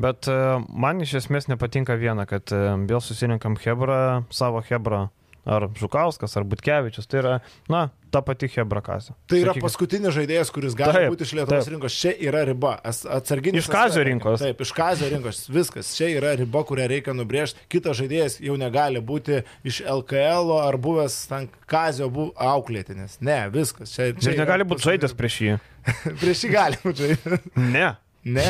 [0.00, 0.38] Bet e,
[0.68, 5.06] man iš esmės nepatinka viena, kad e, vėl susirinkam Hebrą, savo Hebrą,
[5.44, 7.08] ar Žukauskas, ar Butkevičius.
[7.10, 7.34] Tai yra,
[7.70, 9.14] na, ta pati Hebra kasė.
[9.30, 11.72] Tai yra Sakykim, paskutinis žaidėjas, kuris gali Taip, būti iš Lietuvos taip.
[11.74, 11.98] rinkos.
[12.00, 12.74] Čia yra riba.
[12.84, 13.64] Atsarginis.
[13.64, 14.44] Iš Kazio rinkos.
[14.44, 15.42] Taip, iš Kazio rinkos.
[15.52, 15.92] Viskas.
[15.98, 17.66] Čia yra riba, kurią reikia nubrėžti.
[17.72, 22.30] Kitas žaidėjas jau negali būti iš LKL ar buvęs ten Kazio bu...
[22.38, 23.18] auklėtinis.
[23.24, 23.92] Ne, viskas.
[23.96, 25.60] Čia, čia negali būti žaidęs prieš jį.
[26.22, 27.48] Prieš jį gali būti žaidęs.
[27.60, 27.90] Ne,
[28.24, 28.44] Ne,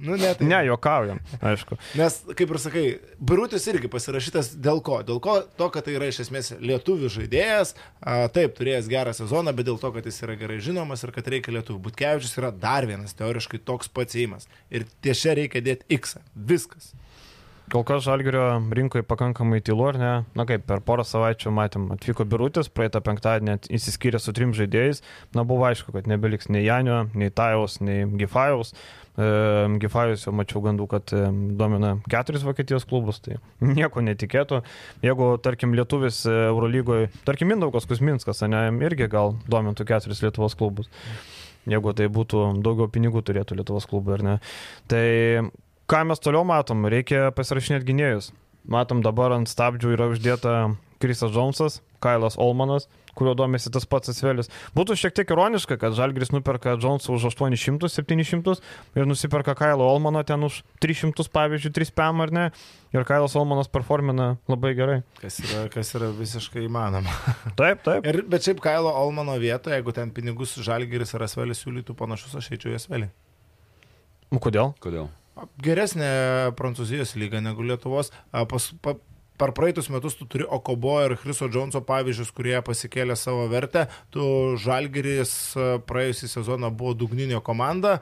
[0.00, 0.34] nu ne.
[0.34, 0.46] Tai...
[0.48, 1.76] ne, juokaujam, aišku.
[2.00, 2.84] Nes, kaip ir sakai,
[3.20, 5.02] Birutis irgi pasirašytas dėl ko?
[5.04, 5.34] Dėl ko?
[5.60, 9.76] To, kad tai yra iš esmės lietuvių žaidėjas, a, taip, turėjęs gerą sezoną, bet dėl
[9.82, 11.82] to, kad jis yra gerai žinomas ir kad reikia lietuvių.
[11.88, 14.48] Butkevičius yra dar vienas teoriškai toks pats įimas.
[14.72, 16.16] Ir tiešia reikia dėti X.
[16.32, 16.94] Viskas.
[17.68, 20.12] Kol kas Žalgirio rinkoje pakankamai tylu, ar ne?
[20.38, 25.02] Na kaip, per porą savaičių matėm, atvyko Birutis, praeitą penktadienį įsiskyrė su trim žaidėjais.
[25.36, 28.72] Na buvo aišku, kad nebeliks nei Janio, nei Tajaus, nei Gifajaus.
[29.18, 29.28] E,
[29.82, 31.26] Gifajus jau mačiau gandų, kad e,
[31.60, 33.36] domina keturis Vokietijos klubus, tai
[33.76, 34.62] nieko netikėtų.
[35.04, 40.88] Jeigu, tarkim, lietuvis e, Eurolygoje, tarkim, Mindaugas Kusminskas, ne, irgi gal domintų keturis Lietuvos klubus.
[41.68, 44.36] Jeigu tai būtų daugiau pinigų turėtų Lietuvos klubai, ar ne.
[44.88, 45.06] Tai
[45.88, 48.32] ką mes toliau matom, reikia pasirašinėti gynėjus.
[48.68, 50.54] Matom dabar ant stabdžių yra uždėta
[51.00, 52.84] Krisas Džonsas, Kailas Olmanas,
[53.16, 54.50] kurio domisi tas pats Asvelis.
[54.76, 58.58] Būtų šiek tiek ironiška, kad Žalgris nuperka Džonsą už 800-700
[58.98, 62.44] ir nusiperka Kailo Olmano ten už 300, pavyzdžiui, 3 PM ar ne.
[62.94, 64.98] Ir Kailas Olmanas performina labai gerai.
[65.22, 67.14] Kas yra, kas yra visiškai įmanoma.
[67.58, 68.06] Taip, taip.
[68.06, 72.52] Ir, bet šiaip Kailo Olmano vietoje, jeigu ten pinigus Žalgiris ar Asvelis siūlytų panašus, aš
[72.54, 73.10] eičiau į Asvelį.
[74.28, 74.74] O Kodėl?
[74.84, 75.08] Kodėl?
[75.62, 76.08] Geresnė
[76.58, 78.10] Prancūzijos lyga negu Lietuvos.
[78.32, 78.94] Pas, pa,
[79.38, 83.86] per praeitus metus tu turi Okobo ir Chriso Džonso pavyzdžius, kurie pasikėlė savo vertę.
[84.14, 84.24] Tu
[84.62, 87.98] Žalgiris a, praėjusį sezoną buvo dugninio komanda.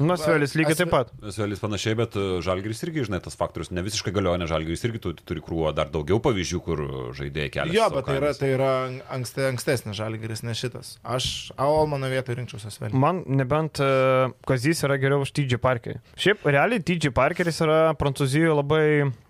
[0.00, 1.10] Nu, Asvelis lygiai taip pat.
[1.34, 5.00] Svelis panašiai, bet e, Žalgiris irgi, žinai, tas faktorius ne visiškai galioja, nes Žalgiris irgi
[5.04, 6.80] tu- turi krūvą dar daugiau pavyzdžių, kur
[7.18, 7.74] žaidėjai kelia.
[7.76, 8.70] Jo, bet tai yra, tai yra
[9.14, 10.94] ankste, ankstesnis Žalgiris, ne šitas.
[11.04, 12.96] Aš Olmano vietoje rinkčiausi Asvelį.
[12.98, 16.00] Man nebent uh, Kazys yra geriau už TG Parkerį.
[16.16, 18.84] Šiaip realiai TG Parkeris yra Prancūzijoje labai,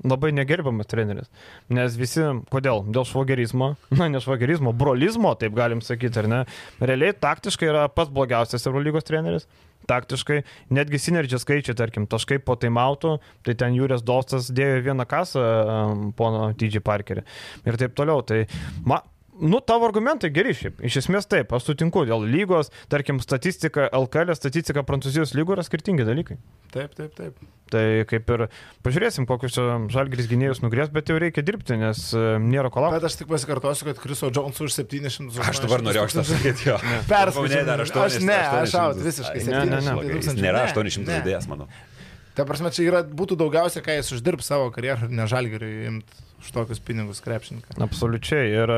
[0.07, 1.29] labai negerbiamas treneris.
[1.75, 2.23] Nes visi,
[2.55, 2.87] kodėl?
[2.95, 6.41] Dėl švogerizmo, na ne švogerizmo, brolizmo, taip galim sakyti, ar ne?
[6.81, 9.51] Realiai taktiškai yra pats blogiausias Eurolygos treneris.
[9.91, 10.41] Taktiškai,
[10.75, 13.17] netgi sinergija skaičiai, tarkim, taškai po taimautų,
[13.47, 17.25] tai ten Jūrės Dostas dėjo vieną kasą um, pono TG Parkerį
[17.67, 18.23] ir taip toliau.
[18.27, 18.45] Tai,
[18.87, 19.03] ma,
[19.43, 20.79] Nu, tavo argumentai geri šiaip.
[20.87, 26.07] Iš esmės taip, aš sutinku, dėl lygos, tarkim, statistika LKL, statistika Prancūzijos lygų yra skirtingi
[26.07, 26.37] dalykai.
[26.71, 27.41] Taip, taip, taip.
[27.73, 28.45] Tai kaip ir
[28.87, 29.59] pažiūrėsim, kokius
[29.91, 33.01] žalgris gynėjus nugrės, bet jau reikia dirbti, nes e, nėra ko laukti.
[33.01, 35.41] Bet aš tik pasikartosiu, kad Kriso Džonso už 700.
[35.43, 36.77] Aš dabar norėjau šitą sakyti, jo.
[37.11, 37.65] Perskaičiau.
[37.67, 38.27] dar Aš 800.
[38.29, 39.47] ne, aš out visiškai.
[39.49, 39.97] Ne, ne, ne.
[39.97, 40.45] 700 Jis tūkstančių.
[40.47, 41.17] nėra Ne, 800 ne.
[41.17, 41.71] žaidėjas, manau.
[42.37, 46.53] Ta prasme, čia yra, būtų daugiausia, ką jis uždirbs savo karjerą ir nežalgeriui imti už
[46.55, 47.77] tokius pinigus krepšininką.
[47.85, 48.49] Absoliučiai.
[48.57, 48.73] Ir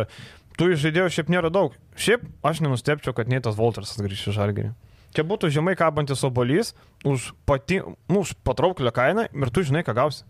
[0.59, 1.75] tų žaidėjų šiaip nėra daug.
[1.99, 4.73] Šiaip aš nenustepčiau, kad Neitas Voltersas grįžtų į žalgerį.
[5.15, 6.73] Čia būtų žemai kabantis obolys
[7.07, 7.79] už, pati,
[8.11, 10.25] nu, už patrauklę kainą ir tu žinai, ką gausi.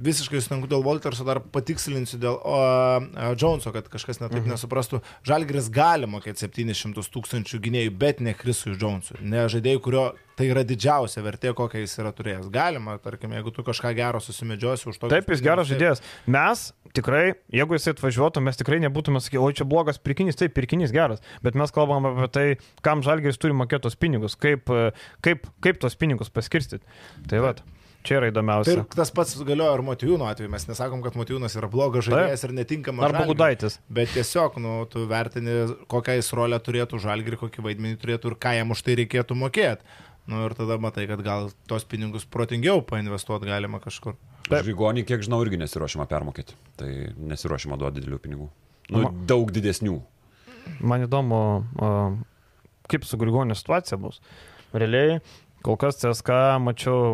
[0.00, 4.54] Visiškai sutinku dėl Walterso, dar patikslinsiu dėl o, o, Joneso, kad kažkas netaip mhm.
[4.54, 5.02] nesuprastų.
[5.28, 9.20] Žalgris gali mokėti 700 tūkstančių gynėjų, bet ne Krisui Jonesui.
[9.20, 10.04] Ne žaidėjui, kurio
[10.40, 12.48] tai yra didžiausia vertė, kokią jis yra turėjęs.
[12.52, 15.10] Galima, tarkim, jeigu tu kažką gero susimedžiosi už to.
[15.12, 16.00] Taip, jis geras žaidėjas.
[16.30, 20.94] Mes tikrai, jeigu jis atvažiuotų, mes tikrai nebūtume sakę, o čia blogas pirkinys, taip, pirkinys
[20.96, 22.46] geras, bet mes kalbam apie tai,
[22.86, 24.72] kam žalgeris turi mokėtos pinigus, kaip,
[25.26, 26.88] kaip, kaip tos pinigus paskirstyti.
[27.28, 27.54] Tai va.
[28.06, 28.78] Čia yra įdomiausia.
[28.78, 30.50] Ir tas pats galioja ir Motijūno atveju.
[30.52, 33.04] Mes nesakom, kad Motijūnas yra blogas žaidėjas ir netinkamas.
[33.10, 33.76] Arba Gudaitis.
[33.92, 35.56] Bet tiesiog, nu, tu vertini,
[35.90, 39.98] kokią jis rolę turėtų žalgri, kokį vaidmenį turėtų ir ką jam už tai reikėtų mokėti.
[40.30, 44.16] Nu, ir tada matai, kad gal tos pinigus protingiau painvestuoti galima kažkur.
[44.50, 46.56] Žygonį, kiek žinau, irgi nesiuošima permokėti.
[46.80, 46.90] Tai
[47.32, 48.48] nesiuošima duoti didelių pinigų.
[48.90, 49.12] Nu, Ma...
[49.28, 49.98] daug didesnių.
[50.86, 51.40] Man įdomu,
[52.90, 54.20] kaip su Grigonio situacija bus.
[54.70, 55.18] Realiai,
[55.60, 57.10] Kol kas CSK, mačiau,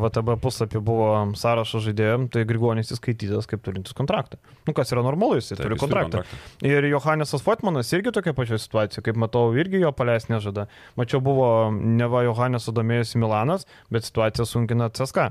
[0.00, 4.38] VTB puslapį buvo sąrašo žaidėjom, tai Grigonis įskaitytas kaip turintis kontraktą.
[4.64, 6.22] Nu, kas yra normalu, jis Taip, turi jis kontraktą.
[6.22, 6.64] kontraktą.
[6.70, 10.64] Ir Johannesas Fortmanas irgi tokia pačia situacija, kaip matau, irgi jo paleis nežada.
[10.96, 15.28] Mačiau, buvo neva Johanneso domėjusi Milanas, bet situacija sunkina CSK.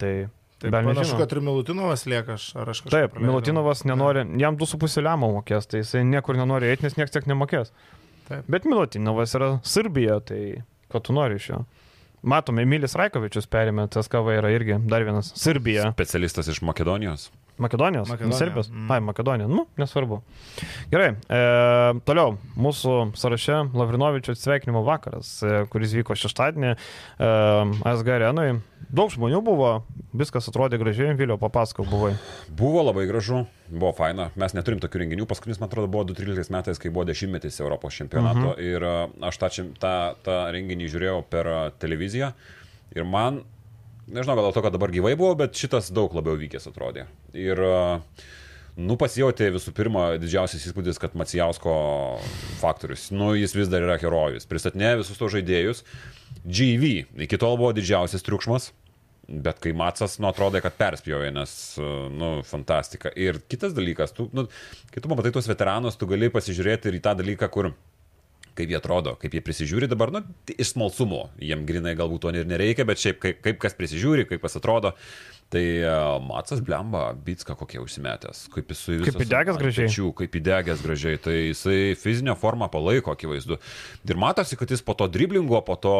[0.00, 0.14] Tai
[0.56, 2.94] Taip, panašu, kad ir Milutinovas lieka, ar aš kažką.
[2.96, 3.28] Taip, praleidau.
[3.28, 7.74] Milutinovas nenori, jam 2,5 liamo mokės, tai jisai niekur nenori eiti, nes niekas tiek nemokės.
[8.30, 8.48] Taip.
[8.48, 11.66] Bet Milutinovas yra Serbija, tai ko tu nori iš jo?
[12.22, 15.90] Matome, Emilis Raikovičius perėmė, CSKV yra irgi dar vienas Serbija.
[15.96, 17.28] Specialistas iš Makedonijos.
[17.58, 18.08] Makedonijos?
[18.08, 18.38] Makedonija.
[18.38, 18.70] Serbijos?
[18.70, 18.90] Mm.
[18.90, 19.48] Ai, Makedonija.
[19.48, 20.20] Nu, nesvarbu.
[20.92, 21.14] Gerai.
[21.28, 21.38] E,
[22.04, 22.36] toliau.
[22.60, 26.76] Mūsų sąraše Lavrinovičio atsveikinimo vakaras, e, kuris vyko šeštadienį e,
[27.88, 28.58] ASG arenui.
[28.92, 29.70] Daug žmonių buvo,
[30.14, 32.12] viskas atrodė gražiai, Vilio papasakau, buvai.
[32.60, 34.28] Buvo labai gražu, buvo faina.
[34.36, 35.26] Mes neturim tokių renginių.
[35.26, 38.52] Paskutinis, man atrodo, buvo 2013 metais, kai buvo dešimtmetis Europos čempionato.
[38.52, 38.62] Mhm.
[38.68, 38.94] Ir e,
[39.32, 39.96] aš tą, tą,
[40.28, 42.34] tą renginį žiūrėjau per e, televiziją.
[42.96, 43.42] Ir man
[44.08, 47.06] nežinau, gal dėl to, kad dabar gyvai buvo, bet šitas daug labiau vykęs atrodė.
[47.36, 47.60] Ir,
[48.76, 51.76] nu, pasijauti visų pirma didžiausias įspūdis, kad Macijausko
[52.62, 54.48] faktorius, nu, jis vis dar yra herojus.
[54.48, 55.84] Pristatinė visus to žaidėjus.
[56.46, 56.92] GV,
[57.26, 58.72] iki tol buvo didžiausias triukšmas.
[59.26, 61.52] Bet kai Matsas, nu, atrodo, kad perspjovė, nes,
[62.14, 63.10] nu, fantastika.
[63.18, 64.46] Ir kitas dalykas, tu, nu,
[64.94, 67.72] kai tu pamatai tuos veteranus, tu gali pasižiūrėti ir į tą dalyką, kur
[68.56, 70.22] kaip jie atrodo, kaip jie prisižiūri dabar, nu,
[70.56, 74.44] iš smalsumo, jiem grinai galbūt to ir nereikia, bet šiaip kaip, kaip kas prisižiūri, kaip
[74.44, 74.96] kas atrodo.
[75.46, 79.12] Tai uh, Matsas Blemba, Bitska kokie užsimetęs, kaip jis su visais.
[79.14, 79.86] Kaip įdegęs gražiai.
[79.86, 83.60] Pečių, kaip įdegęs gražiai, tai jisai fizinę formą palaiko, akivaizdu.
[84.10, 85.94] Ir matosi, kad jis po to driblingo, po to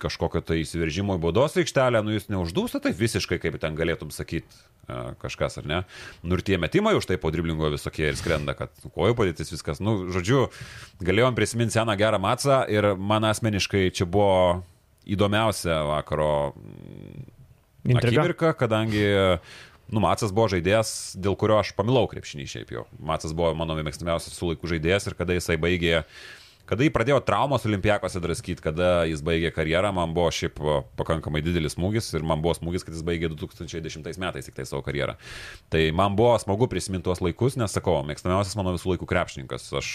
[0.00, 4.48] kažkokio tai įsiveržimo į baudos aikštelę, nu jis neuždūsta taip visiškai, kaip ten galėtum sakyti
[4.48, 5.84] uh, kažkas, ar ne.
[6.24, 9.84] Nu ir tie metimai už tai po driblingo visokie ir skrenda, kad kojų padėtis viskas.
[9.84, 10.46] Nu, žodžiu,
[11.04, 14.64] galėjom prisiminti seną gerą Matsą ir man asmeniškai čia buvo
[15.04, 16.54] įdomiausia vakaro
[17.84, 18.22] Intriga.
[18.22, 19.04] akimirka, kadangi
[19.92, 22.86] Nu, Matsas buvo žaidėjas, dėl kurio aš pamilau krepšinį šiaip jau.
[23.04, 26.00] Matsas buvo mano mėgstamiausias su laikų žaidėjas ir kada jisai baigė,
[26.64, 30.56] kada jį pradėjo traumos olimpijakose draskyti, kada jis baigė karjerą, man buvo šiaip
[30.96, 34.80] pakankamai didelis smūgis ir man buvo smūgis, kad jis baigė 2010 metais tik tai savo
[34.86, 35.18] karjerą.
[35.68, 39.68] Tai man buvo smagu prisiminti tuos laikus, nes sakau, mėgstamiausias mano visų laikų krepšininkas.
[39.84, 39.90] Aš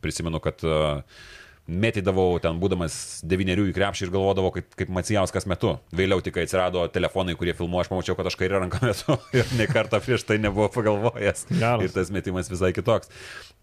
[0.00, 1.20] prisimenu, kad uh,
[1.66, 2.96] mėtydavau ten būdamas
[3.26, 5.74] devyniarių į krepšį ir galvodavau, kaip, kaip Macijauskas metu.
[5.96, 9.66] Vėliau tik atsirado telefonai, kurie filmuoja, aš pamačiau, kad aš kairę ranką metu ir ne
[9.70, 11.48] kartą prieš tai nebuvau pagalvojęs.
[11.50, 11.82] Geras.
[11.82, 13.10] Ir tas metimas visai kitoks.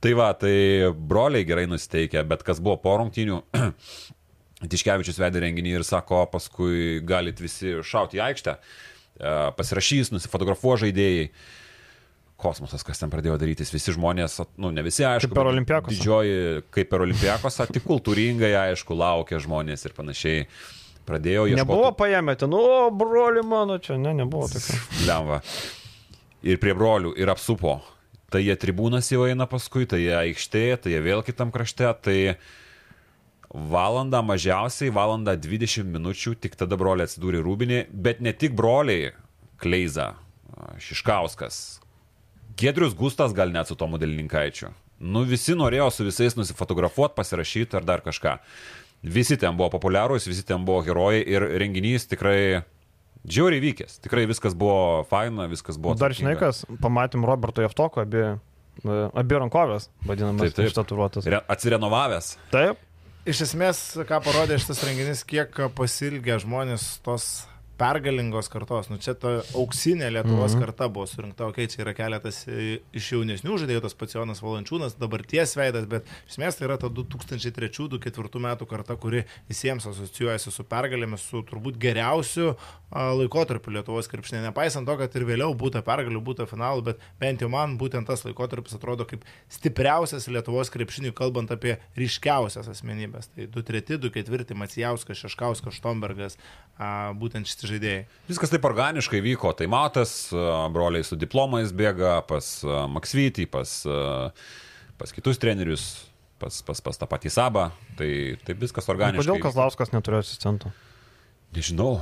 [0.03, 0.55] Tai va, tai
[0.93, 3.39] broliai gerai nusiteikia, bet kas buvo po rungtinių.
[4.73, 11.27] Tiškevičius vedė renginį ir sako, paskui galit visi šauti į aikštę, e, pasirašys, nusifotografuo žaidėjai
[12.43, 13.71] kosmosas, kas ten pradėjo darytis.
[13.73, 15.95] Visi žmonės, nu ne visi, aišku, kaip per olimpiakos.
[15.95, 20.47] Didžioji, kaip per olimpiakos, tik kultūringai, aišku, laukia žmonės ir panašiai.
[21.03, 21.59] Pradėjo ieškoti.
[21.59, 24.77] Nebuvo paėmę ten, o broli mano čia, ne, nebuvo tokio.
[25.09, 25.41] Lemva.
[26.47, 27.81] Ir prie brolių, ir apsupo.
[28.31, 32.17] Tai jie tribūnas jau eina paskui, tai jie aikštėje, tai jie vėl kitam krašte, tai
[33.53, 39.11] valandą mažiausiai, valandą 20 minučių, tik tada broliai atsidūrė rūbinį, bet ne tik broliai,
[39.61, 40.13] Kleiza,
[40.81, 41.82] Šiškauskas,
[42.57, 44.71] Gedrius Gustas gal net su tomu Delininkaičiu.
[45.03, 48.37] Nu, visi norėjo su visais nusifotografuoti, pasirašyti ar dar kažką.
[49.03, 52.63] Visi ten buvo populiarūs, visi ten buvo herojai ir renginys tikrai
[53.27, 53.99] džiauriai vykęs.
[54.05, 55.97] Tikrai viskas buvo faina, viskas buvo.
[55.99, 61.27] Dar žinai kas, pamatėm Roberto Jeftoko abi, e, abi rankovės, vadinamas, taip, ištatuiruotas.
[61.51, 62.35] Atsirenovavęs.
[62.53, 62.79] Taip.
[63.27, 67.27] Iš esmės, ką parodė šitas renginys, kiek pasilgę žmonės tos
[67.83, 68.87] pergalingos kartos.
[68.91, 70.65] Nu, čia ta auksinė Lietuvos mm -hmm.
[70.65, 74.43] karta buvo surinkta, okei, okay, čia yra keletas e, iš jaunesnių žaidėjų, tas pats Jonas
[74.43, 79.87] Valančiūnas, dabar ties veidas, bet iš esmės tai yra ta 2003-2004 metų karta, kuri visiems
[79.91, 82.55] asocijuojasi su pergalėmis, su turbūt geriausiu
[82.93, 84.43] laikotarpiu Lietuvos krepšinė.
[84.47, 88.23] Nepaisant to, kad ir vėliau būtų pergalių, būtų finalų, bet bent jau man būtent tas
[88.25, 93.31] laikotarpis atrodo kaip stipriausias Lietuvos krepšiniui, kalbant apie ryškiausias asmenybės.
[93.33, 96.37] Tai 2-3, 2-4, Macijauskas, Šeškauskas, Štombergas,
[97.17, 98.05] būtent šitie žaidėjai.
[98.29, 99.51] Viskas taip organiškai vyko.
[99.57, 100.15] Tai matas,
[100.73, 102.49] broliai su diplomais bėga pas
[102.93, 103.75] Maksvytį, pas,
[105.01, 105.87] pas kitus trenerius,
[106.41, 107.69] pas, pas, pas tą patį Sabą.
[107.99, 108.11] Tai
[108.47, 109.25] taip viskas organiškai.
[109.25, 110.73] Kodėl Kazlauskas neturėjo asistentų?
[111.53, 111.97] Nežinau.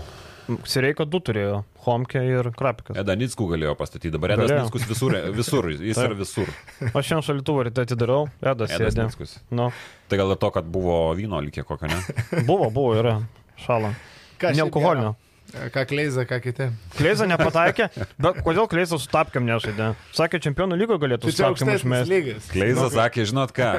[0.68, 2.98] Sireika du turėjo, Homke ir Krapikas.
[3.00, 6.50] Edanickų galėjo pastatyti, dabar Edas Nickus visur, visur, jis yra visur.
[6.90, 9.06] Aš šiandien šalituvą ryte atidarau, Edas, Edas sėdė.
[9.08, 9.36] Nickus.
[9.54, 9.70] Nu,
[10.12, 12.02] Tai gal dėl to, kad buvo vyno likė kokio, ne?
[12.50, 13.20] buvo, buvo, yra.
[13.62, 13.94] Šalą.
[14.42, 15.14] Nealkoholinio.
[15.14, 15.31] gero?
[15.52, 16.68] Ką Kleiza, ką kiti.
[16.95, 17.89] Kleiza nepataikė,
[18.22, 19.91] bet kodėl Kleiza su tapkiam nežaidė?
[20.16, 22.38] Sakė, čempionų lygo galėtų su tapkiam užmesti.
[22.54, 23.72] Kleiza sakė, žinot ką?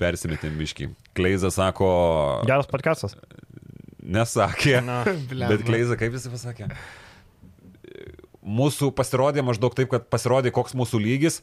[0.00, 0.90] Persimetėm biški.
[1.16, 1.88] Kleiza sako,
[2.48, 3.16] Geras podcastas.
[4.00, 4.78] nesakė.
[4.84, 5.02] Na.
[5.48, 6.68] Bet Kleiza, kaip jis pasakė?
[8.40, 11.40] Mūsų pasirodė maždaug taip, kad pasirodė, koks mūsų lygis,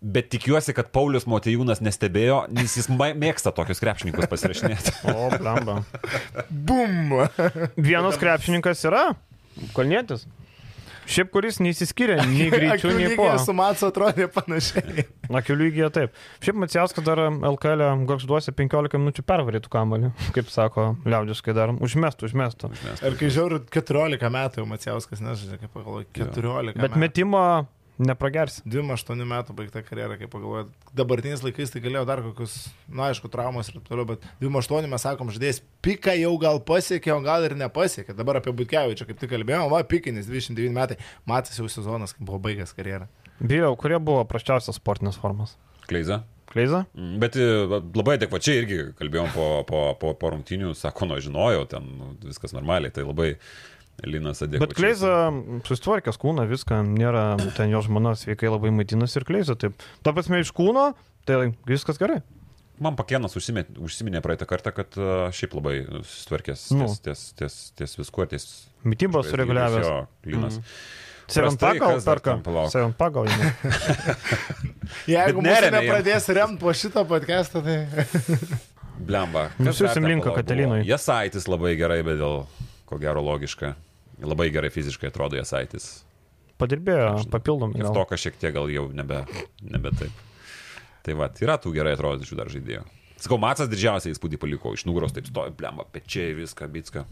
[0.00, 4.94] bet tikiuosi, kad Paulius Motejūnas nestebėjo, nes jis mėgsta tokius krepšininkus pasirašinėti.
[5.14, 5.80] o, blamba.
[6.50, 7.16] Bum!
[7.76, 9.08] Vienas krepšininkas yra
[9.74, 10.26] Kalnietis.
[11.08, 13.30] Šiaip kuris neįsiskiria nei greičiu, nei po.
[13.40, 15.06] Su Matsu atrodė panašiai.
[15.32, 16.18] Na, kelių lygiai taip.
[16.44, 21.72] Šiaip Macijauskas dar LKL garžduosi 15 minučių pervarytų kamalį, kaip sako liaudiškai dar.
[21.72, 22.70] Užmestų, užmestų.
[23.08, 27.02] Ir kai žiūriu, 14 metų jau Macijauskas nežaidžia, kaip pagalvoju, 14 Bet metų.
[27.06, 27.44] metimo
[28.02, 28.62] nepragersi.
[28.68, 30.68] 28 metų baigta karjera, kaip pagalvoju.
[30.96, 32.56] Dabartiniais laikais tai galėjo dar kokius,
[32.86, 37.12] na aišku, traumas ir taip toliau, bet 28 mes sakom, žaidėjas piką jau gal pasiekė,
[37.16, 38.16] o gal ir nepasiekė.
[38.18, 40.98] Dabar apie Butkevičią kaip tik kalbėjome, va, pikinis 29 metai,
[41.28, 43.10] matėsi jau sezonas, kai buvo baigęs karjerą.
[43.38, 45.56] Bijau, kurie buvo prasčiausias sportinės formas.
[45.88, 46.22] Kleiza.
[46.48, 46.84] Kleiza?
[46.96, 51.66] Mm, Bet e, labai adekvačiai irgi kalbėjom po, po, po, po rungtinių, sako, nu, žinojau,
[51.68, 53.34] ten nu, viskas normaliai, tai labai
[54.06, 54.62] Linas adekvačiai.
[54.62, 55.12] Bet Kleiza
[55.66, 57.24] susitvarkęs kūną, viską, nėra,
[57.56, 59.80] ten jo žmona sveikai labai maitinasi ir Kleiza taip.
[60.06, 60.92] Ta prasme iš kūno,
[61.26, 62.20] tai viskas gerai.
[62.78, 65.74] Man pakienas užsiminė, užsiminė praeitą kartą, kad e, šiaip labai
[66.06, 66.86] susitvarkęs Nu.
[66.86, 68.46] ties, ties, ties, ties viskuo, ties...
[68.86, 69.82] Mytybą sureguliavęs.
[69.88, 69.96] Jo,
[70.30, 70.60] Linas.
[70.60, 70.78] Mhm.
[71.28, 72.36] Seven Prastai, pagal kas dar perka.
[72.38, 72.70] ten, palauk?
[72.72, 73.26] Seven pagal.
[73.34, 73.50] eina.
[75.10, 75.82] Jeigu neremia jam.
[75.82, 77.82] nepradės remti po šito podcast'o, tai...
[79.10, 79.48] Blemba.
[79.60, 80.80] Nusiųsim linką Katelinui.
[80.88, 82.46] Jasaitis labai gerai, bet dėl
[82.88, 83.74] ko gero logiška.
[84.24, 86.02] Labai gerai fiziškai atrodo Jasaitis.
[86.58, 87.78] Padirbėjo papildomai.
[87.78, 89.22] Ir to, kad šiek tiek gal jau nebe,
[89.62, 90.24] nebe taip.
[91.06, 92.82] Tai va, yra tų gerai atrodančių dar žaidėjų.
[93.18, 97.04] Sakau, Matsas didžiausią įspūdį paliko, iš nugaros taip stovi, blemba, pečiai, viską, bitska.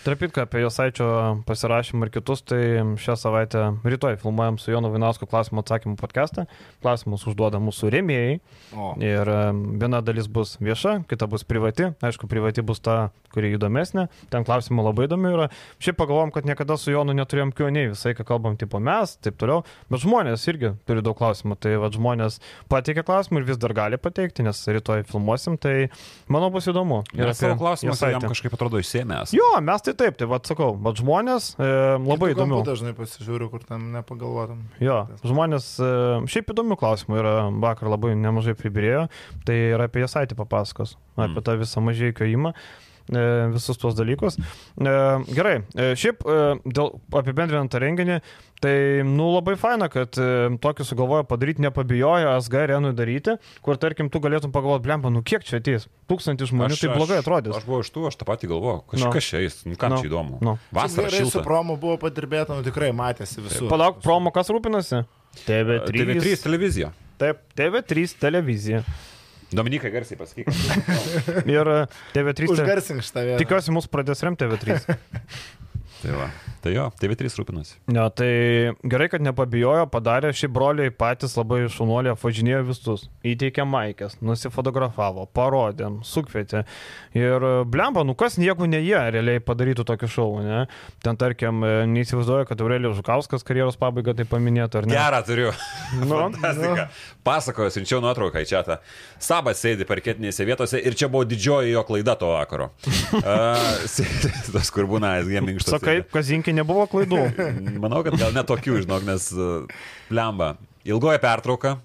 [0.00, 1.06] Trapitka apie Josaičio
[1.44, 6.46] pasirašymą ir kitus, tai šią savaitę rytoj filmuojam su Jonu Vainausku klausimų atsakymų podcastą.
[6.80, 8.38] Klausimus užduoda mūsų rėmėjai.
[8.72, 8.94] O.
[9.04, 9.28] Ir
[9.76, 11.90] viena dalis bus vieša, kita bus privati.
[12.00, 14.06] Aišku, privati bus ta, kuri įdomesnė.
[14.32, 15.50] Ten klausimų labai įdomi yra.
[15.84, 19.66] Šiaip pagalvom, kad niekada su Jonu neturėjom kioniai, visai, ką kalbam, tipo mes, taip toliau.
[19.92, 21.58] Bet žmonės irgi turi daug klausimų.
[21.60, 22.40] Tai va, žmonės
[22.72, 25.60] pateikia klausimų ir vis dar gali pateikti, nes rytoj filmuosim.
[25.60, 25.76] Tai
[26.32, 27.02] manau bus įdomu.
[27.20, 29.36] Ir apie klausimus jam kažkaip atrodo išsėmęs.
[29.36, 32.60] Jo, mes tai taip, tai vad sakau, bet žmonės e, labai kampu įdomių.
[32.68, 34.62] Dažnai pasižiūriu, kur tam nepagalvotum.
[34.82, 35.90] Jo, žmonės e,
[36.30, 39.06] šiaip įdomių klausimų yra, vakar labai nemažai pribirėjo,
[39.48, 42.54] tai yra apie Jasaitį papasakos, apie tą visą mažieikio įmą.
[42.54, 44.36] e, Visus tuos dalykus.
[44.38, 44.90] E,
[45.34, 46.34] Gerai, e, šiaip e,
[46.70, 48.20] dėl apibendrinant tą renginį,
[48.62, 48.74] tai,
[49.08, 50.28] nu, labai faina, kad e,
[50.62, 53.34] tokį sugalvojo padaryti, nepabijojo SG arenui daryti,
[53.66, 57.56] kur, tarkim, tu galėtum pagalvoti, blemba, nu kiek čia ateis, tūkstantį žmonių, tai blogai atrodys.
[57.58, 58.84] Aš buvau iš tų, aš tą patį galvojau.
[58.86, 59.02] Nu.
[59.10, 60.00] Kažkas čia eis, nu, kam Nu.
[60.04, 60.38] čia įdomu.
[60.44, 60.54] Nu.
[60.76, 61.44] Vasara Gerai su šilta.
[61.50, 63.66] promo buvo padirbėta, nu tikrai matėsi visur.
[63.72, 65.02] Palauk, promo kas rūpinasi?
[65.46, 65.90] TV3.
[65.90, 66.92] TV3 televizija.
[67.20, 68.84] Taip, TV3 televizija.
[69.56, 70.50] Dominikai garsiai pasakyk.
[71.56, 71.78] Ir e,
[72.14, 72.44] TV3.
[72.46, 73.40] te- Užgarsink šitą vietą.
[73.42, 74.78] Tikiuosi, mus pradės remti TV3.
[76.00, 76.28] tai, va.
[76.64, 77.74] tai jo, TV3 rūpinasi.
[77.92, 78.28] Ne, tai
[78.88, 83.02] gerai, kad nepabijojo, padarė šį broliai patys labai šunuolį, apvažinėjo visus.
[83.26, 86.62] Įteikė maikės, nusifotografavo, parodė, sukvietė.
[87.18, 90.62] Ir e, blemba, nu kas nieko ne jie realiai padarytų tokį šou, ne?
[91.04, 94.96] Ten, tarkim, e, neįsivaizduoju, kad Aurelijus Žukauskas karjeros pabaigą tai paminėtų, ar ne?
[94.96, 95.52] Gerą turiu.
[96.00, 96.88] Nu, Fantastika.
[97.24, 98.78] Pasakoju, siunčiau nuotrauką į čia.
[99.20, 102.70] Sabas sėdi parketinėse vietose ir čia buvo didžioji jo klaida to vakaro.
[103.20, 103.60] uh,
[104.54, 105.76] tas, kur būna SG minkštas.
[105.76, 107.20] Sakai, Kazinkė nebuvo klaidų.
[107.84, 109.68] Manau, kad gal netokių, žinok, nes uh,
[110.08, 110.54] lemba.
[110.88, 111.76] Ilgoji pertrauka.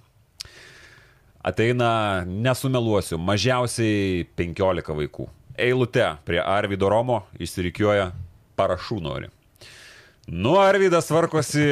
[1.45, 5.27] Ateina, nesumeluosiu, mažiausiai 15 vaikų.
[5.61, 8.09] Eilute prie Arvido Romo išsirikiuoja
[8.57, 9.29] parašų nori.
[10.25, 11.67] Nu, Arvidas tvarkosi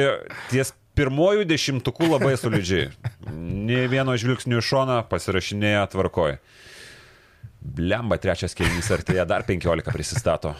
[0.52, 2.88] ties pirmojų dešimtukų labai solidžiai.
[3.34, 6.38] Ne vieno žvilgsnių iš šono pasirašinėja tvarkoj.
[7.64, 10.52] Blemba, trečias kelnys artėja, dar 15 prisistato.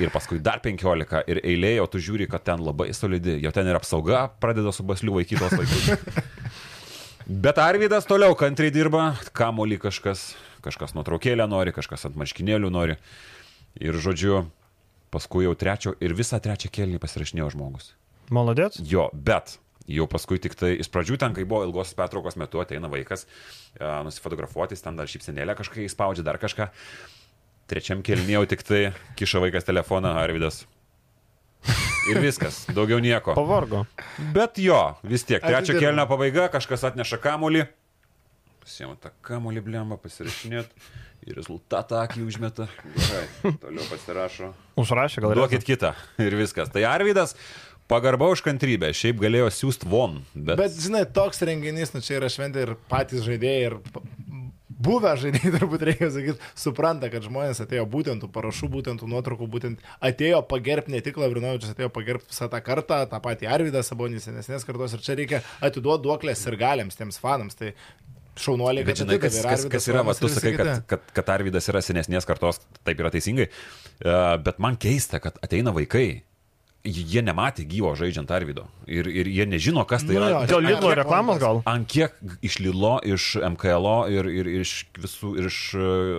[0.00, 3.68] Ir paskui dar 15 ir eilė, o tu žiūri, kad ten labai solidi, jau ten
[3.68, 5.90] ir apsauga pradeda su basliu vaikytos laikus.
[7.26, 10.32] Bet Arvidas toliau kantriai dirba, kamolį kažkas,
[10.64, 12.96] kažkas nuotraukėlę nori, kažkas ant marškinėlių nori.
[13.82, 14.46] Ir žodžiu,
[15.12, 17.92] paskui jau trečio ir visą trečią kelnį pasirašinėjo žmogus.
[18.32, 18.80] Maladėt?
[18.80, 19.58] Jo, bet
[19.92, 24.00] jau paskui tik tai, iš pradžių ten, kai buvo ilgos pertraukos metu, ateina vaikas, uh,
[24.06, 26.70] nusifotografuoti, ten dar šypsenėlę kažką įspaudžia, dar kažką.
[27.70, 28.84] Trečiam kelnėjau tik tai,
[29.20, 30.64] kiša vaikas telefoną, Arvidas.
[32.10, 33.36] Ir viskas, daugiau nieko.
[33.38, 33.84] Pavargo.
[34.34, 37.68] Bet jo, vis tiek, trečio kelnio pabaiga, kažkas atneša kamolį.
[38.62, 40.70] Pasiemu tą kamolį blemą, pasirašinėt.
[41.22, 42.66] Ir rezultatą akį užmeta.
[42.96, 44.48] Gerai, toliau pasirašo.
[44.82, 45.92] Užrašė gal Duokit kitą.
[46.22, 46.72] Ir viskas.
[46.74, 47.36] Tai Arvidas,
[47.92, 48.90] pagarba už kantrybę.
[48.96, 50.20] Šiaip galėjo siūsti von.
[50.34, 53.78] Bet, Bet, žinai, toks renginys, nu čia yra šventė ir patys žaidėjai, ir
[54.82, 59.48] buvę žaidėjai, turbūt reikia sakyti, supranta, kad žmonės atėjo būtent tų parašų, būtent tų nuotraukų,
[59.52, 64.22] būtent atėjo pagerbti ne tik Lavrinovičius, atėjo pagerbti visą tą kartą, tą patį Arvidą Sabonį,
[64.24, 67.58] senesnės kartos, ir čia reikia atiduoti duoklės ir galėms tiems fanams.
[67.58, 67.72] Tai
[68.40, 71.68] šaunuoliai, kad žinai, kas, kas, Arvydas kas yra, va, tu sakai, kad, kad, kad Arvidas
[71.68, 76.22] yra senesnės kartos, taip yra teisingai, uh, bet man keista, kad ateina vaikai,
[76.84, 80.40] jie nematė gyvo žaidžiant Arvido ir, ir jie nežino, kas tai Nu yra.
[80.50, 81.60] Dėl Lidlo reklamos gal?
[81.70, 85.58] Ant kiek iš Lilo, iš MKL ir, ir iš visų, ir iš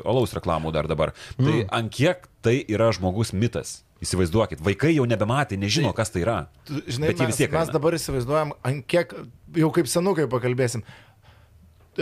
[0.08, 1.12] Olaus reklamų dar dabar.
[1.38, 1.46] Mm.
[1.50, 3.82] Tai ant kiek tai yra žmogus mitas.
[4.04, 6.38] Įsivaizduokit, vaikai jau nebematė, nežino, kas tai yra.
[6.68, 7.76] Žinai, Bet jie mes, vis tiek mes eina.
[7.78, 9.14] dabar įsivaizduojam, ant kiek,
[9.56, 10.84] jau kaip senukai pakalbėsim,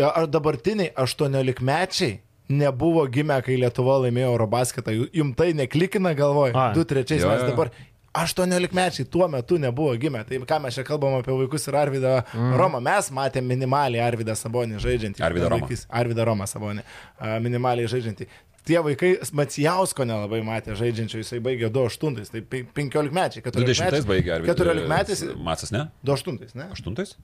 [0.02, 2.20] ar dabartiniai 18-mečiai
[2.52, 6.74] nebuvo gimę, kai Lietuva laimėjo Eurobasketą, Ju- jum tai neklikina galvoj, Ai.
[6.76, 7.48] 2-3 Jo, mes jo.
[7.54, 7.70] dabar.
[8.14, 10.24] 18-mečiai tuo metu nebuvo gimę.
[10.28, 12.56] Tai ką mes čia kalbam apie vaikus ir Arvidą mm.
[12.60, 12.82] Romą.
[12.84, 15.24] Mes matėme minimaliai Arvidą Sabonį žaidžiantį.
[15.24, 15.70] Arvydą Romą.
[16.02, 16.84] Arvydą Romą Sabonį.
[17.20, 18.28] a, Minimaliai žaidžiantį.
[18.68, 22.44] Tie vaikai Macijausko nelabai matė žaidžiančio, jisai baigė 2-8, tai
[22.76, 23.42] 15 mečiai.
[23.48, 24.60] 20 baigė Arvidas.
[24.60, 25.24] 14 metais.
[25.48, 25.88] Macas, ne?
[26.06, 26.68] 2-8, ne?
[26.76, 27.16] 8?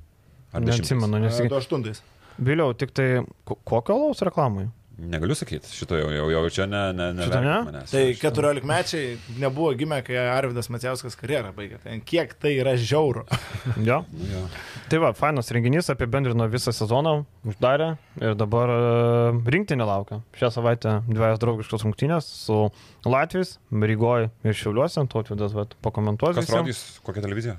[0.56, 0.72] Ar 10?
[0.72, 1.52] Neatsimenu, nesikė.
[1.54, 2.02] 2-8.
[2.48, 3.08] Vėliau, tik tai
[3.46, 4.70] ko- kokio laus reklamai?
[4.98, 7.56] Negaliu sakyti, šito jau, jau, jau čia ne, ne, ne Šito ne?
[7.68, 7.92] manęs.
[7.94, 11.78] Tai 14 mečiai nebuvo gimę, kai Arvidas Macijauskas karjerą baigė.
[11.84, 13.28] Tai kiek tai yra žiauru.
[13.86, 14.00] Jo.
[14.10, 14.42] Nu, jo.
[14.90, 17.14] Tai va, fainas renginys, apibendrino visą sezoną,
[17.46, 17.92] uždarė
[18.24, 18.80] ir dabar e,
[19.54, 20.18] rinktinė laukia.
[20.40, 22.58] Šią savaitę dviejas draugiškos rungtynės su
[23.06, 25.54] Latvijais, Rygoje ir Šiauliuose, Totvydas
[25.86, 26.40] pakomentuos.
[26.40, 26.64] Kas visiem.
[26.66, 27.58] rodys, kokią televiziją?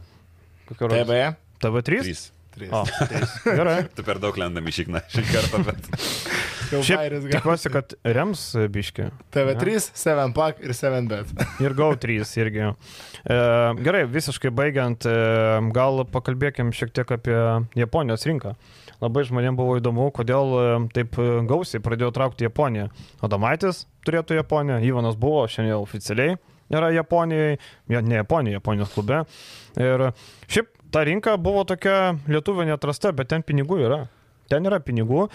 [0.73, 1.07] Kokia rodys?
[1.07, 1.23] TB.
[1.63, 2.03] TV3?
[2.03, 2.38] 3.
[2.73, 2.85] O,
[3.61, 3.81] gerai.
[3.95, 5.91] Tu per daug lendam į šikną šį kartą, bet
[6.69, 9.09] Šiaip tikiuosi, kad rems biški.
[9.33, 11.31] TV3, 7 pack ir 7 bet.
[11.65, 12.67] Ir GO3 irgi.
[12.69, 13.39] E,
[13.81, 15.15] gerai, visiškai baigiant, e,
[15.77, 17.39] gal pakalbėkim šiek tiek apie
[17.79, 18.53] Japonijos rinką.
[19.01, 20.67] Labai žmonėms buvo įdomu, kodėl e,
[20.97, 22.89] taip e, gausiai pradėjo traukti Japoniją.
[23.25, 26.37] Adamaitis turėtų Japoniją, Ivanas buvo šiandien oficialiai.
[26.69, 27.57] Yra Japonijai,
[27.89, 29.23] ja, ne Japonija, Japonijos klube.
[29.81, 30.11] Ir
[30.51, 34.07] šiaip ta rinka buvo tokia lietuvė netrasta, bet ten pinigų yra.
[34.49, 35.27] Ten yra pinigų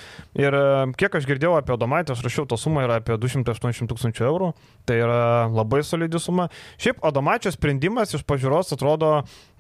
[0.41, 0.61] ir e,
[0.97, 4.47] kiek aš girdėjau apie Adomaitį, aš rašiau, ta suma yra apie 280 tūkstančių eurų,
[4.89, 5.19] tai yra
[5.53, 6.47] labai solidi suma.
[6.81, 9.11] Šiaip Adomaičio sprendimas iš pažiūros atrodo,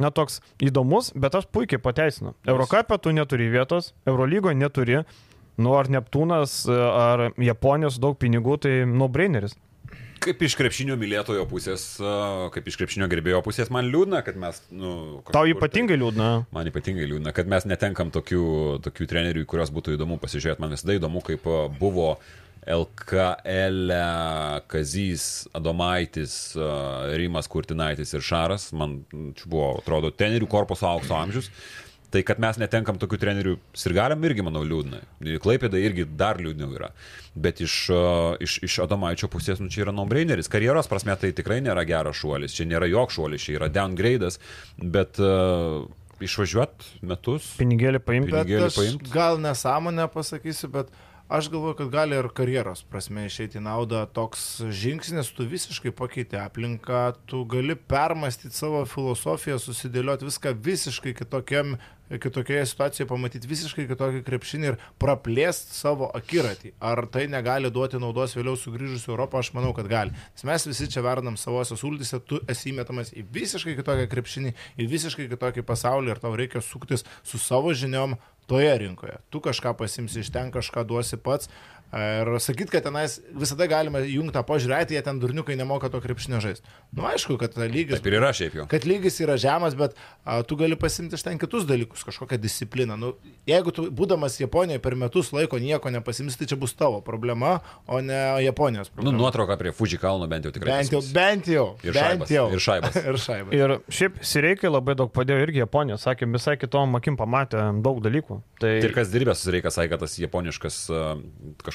[0.01, 2.33] na, toks įdomus, bet aš puikiai pateisinu.
[2.49, 5.03] Eurocapė tu neturi vietos, Eurolygoje neturi,
[5.61, 9.53] nu ar Neptūnas, e, ar Japonijos daug pinigų, tai no-braineris.
[10.23, 11.85] Kaip iš krepšinio mylėtojo pusės,
[12.53, 14.61] kaip iš krepšinio gerbėjo pusės, man liūdna, kad mes...
[14.71, 14.93] Nu,
[15.27, 16.29] Tau kažkur ypatingai liūdna.
[16.43, 18.45] Tai, man ypatingai liūdna, kad mes netenkam tokių,
[18.85, 20.63] tokių trenerių, kuriuos būtų įdomu pasižiūrėti.
[20.63, 21.47] Man visada įdomu, kaip
[21.79, 22.13] buvo
[22.63, 23.91] LKL
[24.71, 26.55] Kazys Adomaitis,
[27.19, 28.69] Rimas Kurtinaitis ir Šaras.
[28.75, 31.51] Man čia buvo, atrodo, trenerių korpuso aukso amžius.
[32.13, 34.99] Tai kad mes netenkam tokių trenerių sirgaliam irgi, manau, liūdna.
[35.41, 36.91] Klaipėda irgi dar liūdniau yra.
[37.33, 40.51] Bet iš, uh, iš, iš Adomaičio pusės, nu, čia yra no-braineris.
[40.53, 42.53] Karjeros prasme tai tikrai nėra geras šuolis.
[42.53, 44.37] Čia nėra joks šuolis, čia yra downgrade'as.
[44.77, 45.87] Bet uh,
[46.23, 47.47] išvažiuot metus.
[47.59, 48.33] Pinigėlį paimti.
[48.33, 49.09] Pinigėlį aš paimt?
[49.13, 50.93] gal nesąmonę pasakysiu, bet
[51.33, 57.05] aš galvoju, kad gali ir karjeros prasme išeiti naudą toks žingsnis, tu visiškai pakeiti aplinką,
[57.29, 61.77] tu gali permastyti savo filosofiją, susidėlioti viską visiškai kitokiam,
[62.09, 66.73] kitokioje situacijoje, pamatyti visiškai kitokį krepšinį ir praplėsti savo akiratį.
[66.83, 70.13] Ar tai negali duoti naudos vėliau sugrįžus į Europą, aš manau, kad gali.
[70.35, 74.89] Nes mes visi čia verdam savosios ultise, tu esi įmetamas į visiškai kitokią krepšinį, į
[74.91, 78.17] visiškai kitokį pasaulį ir tau reikia suktis su savo žiniom
[78.47, 79.17] toje rinkoje.
[79.31, 81.49] Tu kažką pasimsi iš ten, kažką duosi pats.
[81.93, 86.39] Ir sakyt, kad tenais visada galima jungti tą požiūrėti, jie ten durniukai nemoka to krepšinio
[86.41, 86.65] žaisti.
[86.97, 87.99] Nu, aišku, kad lygis.
[87.99, 88.65] Taip ir yra šiaip jau.
[88.71, 89.93] Kad lygis yra žemas, bet
[90.25, 92.97] a, tu gali pasimti iš ten kitus dalykus, kažkokią discipliną.
[92.97, 93.11] Nu,
[93.45, 98.01] jeigu tu, būdamas Japonijoje per metus laiko nieko nepasimsi, tai čia bus tavo problema, o
[98.01, 99.17] ne Japonijos Nu, problema.
[99.21, 100.79] nuotrauka prie Fuji kalno bent jau tikrai.
[100.81, 101.13] bent jau, pasiims.
[101.13, 101.67] bent jau.
[101.85, 102.47] Ir bent šaibas, jau.
[102.57, 102.97] ir šaibas.
[103.13, 103.53] ir šaibas.
[103.53, 108.41] Ir šiaip Sireikai labai daug padėjo irgi Japonija, sakė, visai kitom akim pamatė daug dalykų.
[108.63, 111.03] Tai, Ir kas dirbęs su Reikas, sakė, kad tas japoniškas a,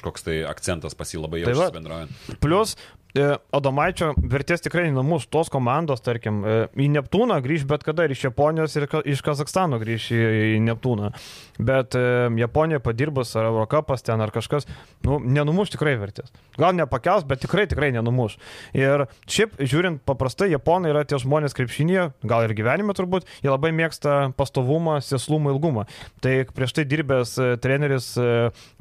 [0.08, 2.38] kažkoks tai akcentas pas jį labai Tai jaučiasi bendraujant.
[2.40, 2.76] Plus,
[3.16, 8.12] e, Adomaičio vertės tikrai nenamus tos komandos, tarkim, e, į Neptūną grįž bet kada ir
[8.12, 10.20] iš Japonijos, ir iš Kazakstano grįž į,
[10.56, 11.12] į Neptūną.
[11.58, 14.66] Bet e, Japonija padirbus ar Eurocapas ten ar kažkas,
[15.04, 16.32] nu, nenumuš tikrai vertės.
[16.58, 18.38] Gal nepakels, bet tikrai tikrai nenumuš.
[18.76, 23.72] Ir šiaip, žiūrint, paprastai Japonai yra tie žmonės krepšinėje, gal ir gyvenime turbūt, jie labai
[23.76, 25.88] mėgsta pastovumą, sėslumą, ilgumą.
[26.22, 28.14] Tai prieš tai dirbęs treneris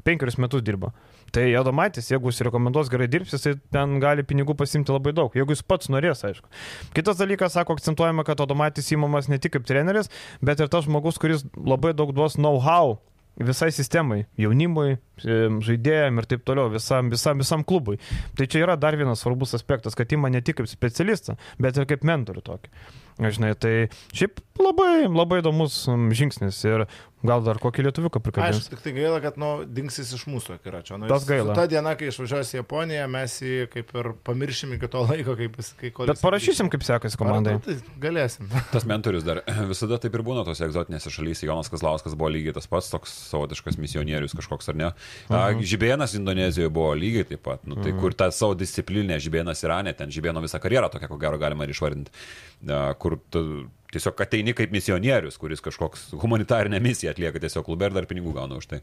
[0.06, 0.92] penkerius metus dirba.
[1.34, 5.52] Tai Adomaitis, jeigu jis rekomenduos gerai dirbti, jisai ten gali pinigų pasimti labai daug, jeigu
[5.52, 6.48] jis pats norės, aišku.
[6.96, 10.08] Kitas dalykas, sako, akcentuojama, kad Adomaitis įmamas ne tik kaip treneris,
[10.44, 12.96] bet ir tas žmogus, kuris labai daug duos know-how
[13.38, 17.98] visai sistemai, jaunimui, e, žaidėjim ir taip toliau, visam, visam, visam klubui.
[18.36, 21.86] Tai čia yra dar vienas svarbus aspektas, kad įma ne tik kaip specialistą, bet ir
[21.88, 22.72] kaip mentorių tokį.
[23.18, 23.72] Žinai, tai
[24.14, 26.86] šiaip labai, labai įdomus mm, žingsnis ir
[27.26, 28.60] gal dar kokį lietuviuką prikabins.
[28.60, 30.98] Aš tik tai gaila, kad, nu, dingsis iš mūsų akiračio.
[31.00, 31.54] Nu, Tas gaila.
[31.56, 35.58] Ta diena, kai išvažiuos į Japoniją, mes jį kaip ir pamiršim iki to laiko, kaip
[35.58, 36.06] jis, kai kol...
[36.10, 37.56] Bet parašysim, kaip sekasi komandai.
[37.64, 38.46] Tai galėsim.
[38.74, 41.46] Tas mentorius dar visada taip ir būna tose egzotinėse šalyse.
[41.48, 44.92] Jonas Kazlauskas buvo lygiai tas pats, toks savotiškas misionierius kažkoks ar ne.
[45.26, 47.66] A, Žibėnas Indonezijoje buvo lygiai taip pat.
[47.66, 51.40] Nu, tai kur ta savo disciplinė Žibėnas Irane, ten Žibėno visą karjerą tokia, ko gero
[51.40, 52.14] galima ir išvardinti.
[53.02, 53.42] Kur tu
[53.92, 58.58] tiesiog ateini kaip misionierius, kuris kažkoks humanitarinę misiją atlieka tiesiog klube ir dar pinigų gauna
[58.60, 58.80] už tai.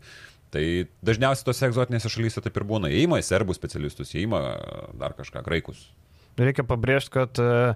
[0.53, 0.63] Tai
[1.05, 2.89] dažniausiai tose egzotinėse šalyse taip ir būna.
[2.93, 4.41] Įima į serbų specialistus, įima
[4.97, 5.87] dar kažką, graikus.
[6.39, 7.75] Reikia pabrėžti, kad e,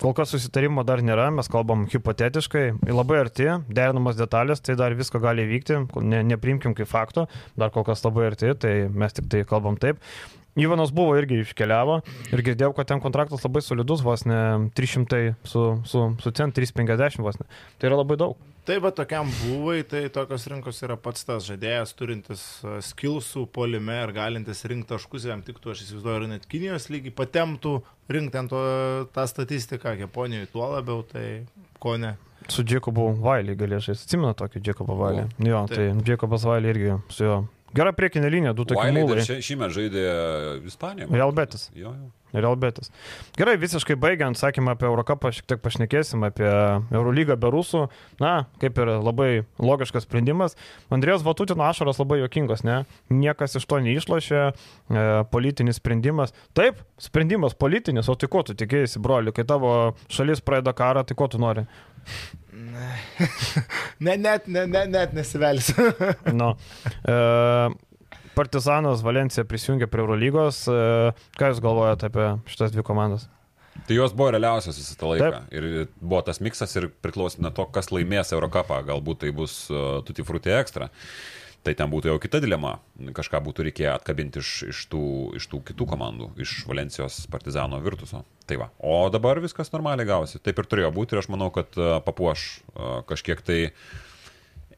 [0.00, 5.20] kol kas susitarimo dar nėra, mes kalbam hipotetiškai, labai arti, derinamos detalės, tai dar visko
[5.22, 7.26] gali įvykti, ne, neprimkim kaip fakto,
[7.58, 10.00] dar kol kas labai arti, tai mes tik tai kalbam taip.
[10.58, 12.00] Ivanas buvo irgi iškeliavo
[12.32, 17.22] ir girdėjau, kad ten kontraktas labai solidus, vos ne 300 su, su, su cent 350
[17.22, 17.46] vos ne.
[17.78, 18.38] Tai yra labai daug.
[18.68, 23.94] Tai va tokiam buvai, tai tokios rinkos yra pats tas žaidėjas, turintis e, skilsų polime
[24.02, 27.78] ir galintis rinkti taškus, jam tiktų, aš įsivaizduoju, ir net Kinijos lygiai patemtų
[28.12, 28.60] rinkti ant to,
[29.14, 31.46] tą statistiką, Japonijoje tuo labiau, tai
[31.80, 32.18] ko ne.
[32.52, 35.24] Su Jacobu Vailį galėčiau, atsimenu tokį Jacobą Vailį.
[35.48, 37.38] Jo, tai Jacobas Vailį irgi su juo.
[37.76, 39.20] Gera priekinė linija, du tokie mūlai.
[39.26, 40.04] šį- šįmet žaidė
[40.66, 41.10] Ispanijoje.
[41.12, 41.70] Real Betis.
[41.76, 42.12] Jo, jo.
[42.32, 42.90] Real Betis.
[43.36, 46.48] Gerai, visiškai baigiant, sakymą apie Eurocapą, šiek tiek pašnekėsim apie
[46.92, 47.86] Eurolygą be rusų.
[48.20, 50.56] Na, kaip ir labai logiškas sprendimas.
[50.92, 52.82] Andrėjos Vatutino ašaros labai jokingos, ne?
[53.10, 56.32] Niekas iš to neišlošė, e, politinis sprendimas.
[56.52, 61.16] Taip, sprendimas politinis, o tai ko tu tikėjai, broli, kai tavo šalis pradeda karą, tai
[61.16, 61.64] ko tu nori?
[64.04, 65.90] Ne, net, ne, ne, net nesivelsiu.
[66.40, 66.52] Nu,
[67.02, 67.16] e,
[68.38, 70.60] Partizanas Valencija prisijungė prie Eurolygos.
[70.70, 73.26] E, ką Jūs galvojate apie šitas dvi komandas?
[73.86, 75.30] Tai jos buvo realiausios visą tą laiką.
[75.32, 75.50] Taip.
[75.54, 78.80] Ir buvo tas miksas ir priklausė nuo to, kas laimės Eurocapą.
[78.88, 80.90] Galbūt tai bus uh, Tutti Frutti Extra.
[81.66, 82.76] Tai ten būtų jau kita dilema.
[83.16, 85.02] Kažką būtų reikėję atkabinti iš, iš, tų,
[85.38, 88.22] iš tų kitų komandų, iš Valencijos Partizano Virtuso.
[88.48, 88.68] Tai va.
[88.78, 90.40] O dabar viskas normaliai gausi.
[90.40, 93.58] Taip ir turėjo būti ir aš manau, kad uh, papuoš uh, kažkiek tai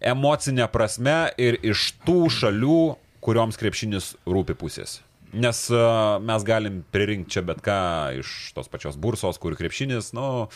[0.01, 2.81] emocinė prasme ir iš tų šalių,
[3.21, 4.99] kurioms krepšinis rūpi pusės.
[5.31, 7.79] Nes uh, mes galim pririnkti čia bet ką
[8.19, 10.49] iš tos pačios bursos, kur krepšinis, nu,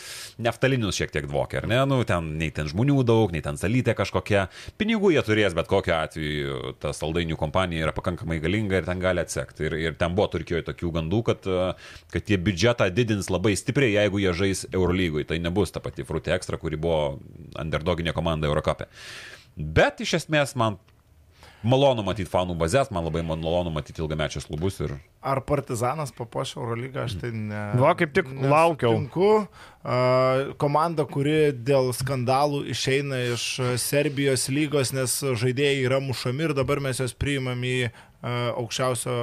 [0.43, 1.77] neftalinius šiek tiek dvokia, ar ne?
[1.87, 4.47] Nu, ten nei ten žmonių daug, nei ten salytė kažkokia.
[4.79, 9.23] Pinigų jie turės, bet kokiu atveju ta saldainių kompanija yra pakankamai galinga ir ten gali
[9.23, 9.69] atsekti.
[9.69, 13.95] Ir, ir ten buvo Turkijoje tokių gandų, kad, uh, kad jie biudžetą didins labai stipriai,
[13.95, 15.23] jeigu jie žais Eurolygui.
[15.29, 17.21] Tai nebus ta pati Fruti Extra, kuri buvo
[17.61, 18.89] underdoginė komanda Eurocapė.
[19.55, 20.81] Bet iš esmės man
[21.65, 27.07] malonu matyti fanų bazės, man labai malonu matyti ilgamečius klubus ir Ar Partizanas papuoš Eurolygą,
[27.07, 27.61] aš tai ne.
[27.81, 28.93] Va, kaip tik laukiau.
[28.93, 29.47] nesutinku.
[29.85, 33.47] A, Komanda, kuri dėl skandalų išeina iš
[33.81, 37.89] Serbijos lygos, nes žaidėjai yra mušami ir dabar mes juos priimam į
[38.25, 39.15] aukščiausio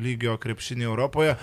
[0.00, 1.34] lygio krepšinį Europoje.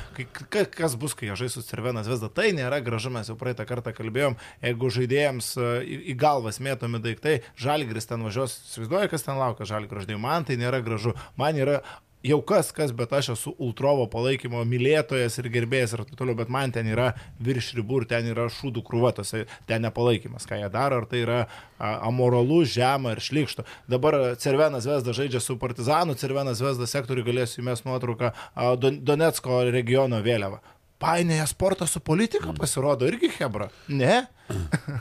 [0.50, 3.94] Kas bus, kai jie žais su Cervenas Vesda, tai nėra gražu, mes jau praeitą kartą
[3.96, 9.70] kalbėjom, jeigu žaidėjams a, į, galvas mėtomi daiktai, žalgris ten važiuos, įsivaizduoja, kas ten laukia
[9.70, 11.82] žalgris man tai nėra gražu, man yra
[12.24, 16.52] jau kas, kas, bet aš esu Ultrovo palaikymo mylėtojas ir gerbėjas ir taip toliau, bet
[16.54, 17.12] man ten yra
[17.44, 21.40] virš ribų ir ten yra šūdų krūvatose, ten nepalaikymas, ką jie daro, ar tai yra
[21.80, 23.68] amoralu, žema ir šlikšto.
[23.92, 28.32] Dabar Cervenas Vesda žaidžia su Partizanu, Cervenas Vesda sektoriui galėsiu įmesti nuotrauką
[28.80, 30.62] Donetsko regiono vėliavą.
[31.04, 33.68] Painėja sportą su politika pasirodo irgi Hebra.
[33.92, 34.22] Ne?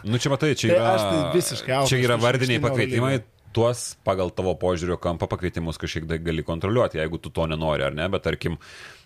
[0.03, 3.20] Nu čia matai, čia Tai yra, aš tai visiškai čia yra vardiniai pakvietimai.
[3.53, 8.07] Tuos pagal tavo požiūrio kampą pakvietimus kažkiek gali kontroliuoti, jeigu tu to nenori ar ne,
[8.09, 8.57] bet tarkim,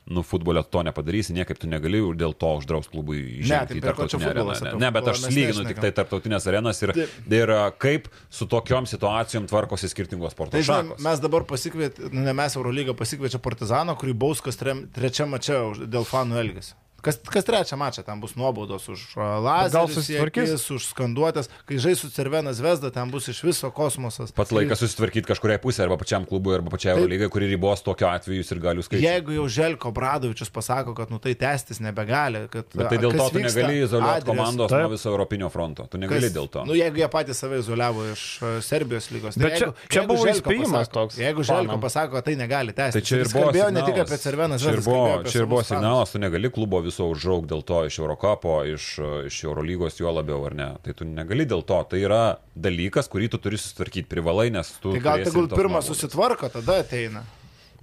[0.07, 3.83] nu, futbole to nepadarysi, niekaip tu negali ir dėl to uždraus klubui tai įžengti į
[3.89, 4.55] tarptautinę areną.
[4.63, 6.95] Ne, ne, bet aš lyginu tik tai tarptautinės arenas ir,
[7.27, 11.03] ir a, kaip su tokiom situacijom tvarkosi skirtingos sporto Tai šakos.
[11.03, 16.39] mes dabar pasikvietėme, ne mes Eurolygą pasikviečia Partizano, kurį Bauskas trečiam mače už- dėl fanų
[16.45, 16.79] elgesio.
[17.07, 20.55] Kas, kas trečią mačą ten bus nuobaudos už gal lazerį, susitvarkys?
[20.75, 24.33] už skanduotės, kai žais su Cervenas Vesda, ten bus iš viso kosmosas.
[24.35, 28.43] Pats laikas susitvarkyti kažkuriai pusė arba pačiam klubui arba pačiai Eurolygai, kuri ribos tokio atveju
[28.43, 29.05] ir galių skaičių.
[29.07, 32.67] Jeigu jau Želko Bradovičius pasako, kad nu tai tęstis nebegali, kad...
[32.75, 34.87] Bet tai dėl to tu negali izoliuoti komandos Taip.
[34.87, 35.87] nuo viso Europinio fronto.
[35.91, 36.67] Tu negali Kas- dėl to.
[36.67, 39.39] Nu, jeigu jie patys save izoliavo iš uh, Serbijos lygos.
[39.39, 42.99] Bet čia- čia buvo Želko įspėjimas toks Jeigu Želko pasako, kad tai negali tęstis.
[42.99, 43.75] Tai čia ir jis buvo signalas.
[43.77, 44.19] ne tik apie
[44.67, 44.85] ir Zvezdą.
[44.91, 48.97] buvo, čia ir buvo signalas, tu negali klubo viso užrauk dėl to iš Eurocapo, iš,
[49.29, 50.69] iš Eurolygos juo labiau, ar ne.
[50.83, 51.83] Tai tu negali dėl to.
[51.85, 54.95] Tai yra dalykas, kurį tu turi susitvarkyti privalai, nes tu...
[54.97, 57.25] Tai gal tegul pirmą susitvarko, tada ateina.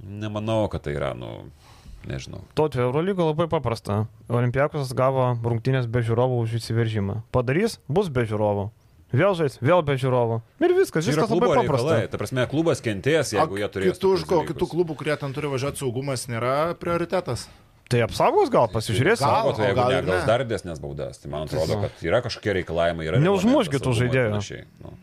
[0.02, 1.46] Nemanau, kad tai yra, nu,
[2.10, 2.42] nežinau.
[2.58, 4.08] Tautvė Eurolygo labai paprasta.
[4.34, 7.22] Olimpiakos gavo rungtynės be žiūrovų už įsiveržimą.
[7.36, 8.72] Padarys, bus be žiūrovų.
[9.14, 10.40] Vėl žais, vėl be žiūrovų.
[10.58, 11.70] Ir viskas, viskas labai paprasta.
[11.70, 12.10] reikalai.
[12.10, 14.00] Ta prasme, klubas kentės, jeigu jie turės.
[14.02, 17.46] kitų, kitų klubų, kurie ten turi važiuoti saugumas, nėra prioritetas.
[17.94, 19.30] Tai apsaugos gal, pasižiūrėsim.
[19.30, 19.54] Gal.
[19.54, 20.20] Tai jeigu o gal ne, ne.
[20.26, 23.10] dar didesnės baudas, tai man atrodo, kad yra kažkokie reikalavimai.
[23.12, 24.40] Yra Neužmuškit tų žaidėjų.
[24.82, 24.94] Nu.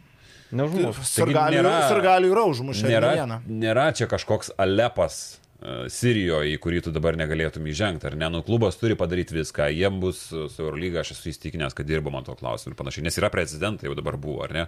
[1.86, 3.12] Sargalių yra užmušę nėra,
[3.46, 8.26] nėra čia kažkoks Alepas e, Sirijoje, į kurį tu dabar negalėtum įžengti, ar ne?
[8.34, 12.24] Nu, klubas turi padaryti viską, jiem bus e, su Eurolyga, aš esu įstikinęs, kad dirbama
[12.26, 14.66] to klausimu ir panašiai, nes yra prezidentai jau dabar buvo, ar ne?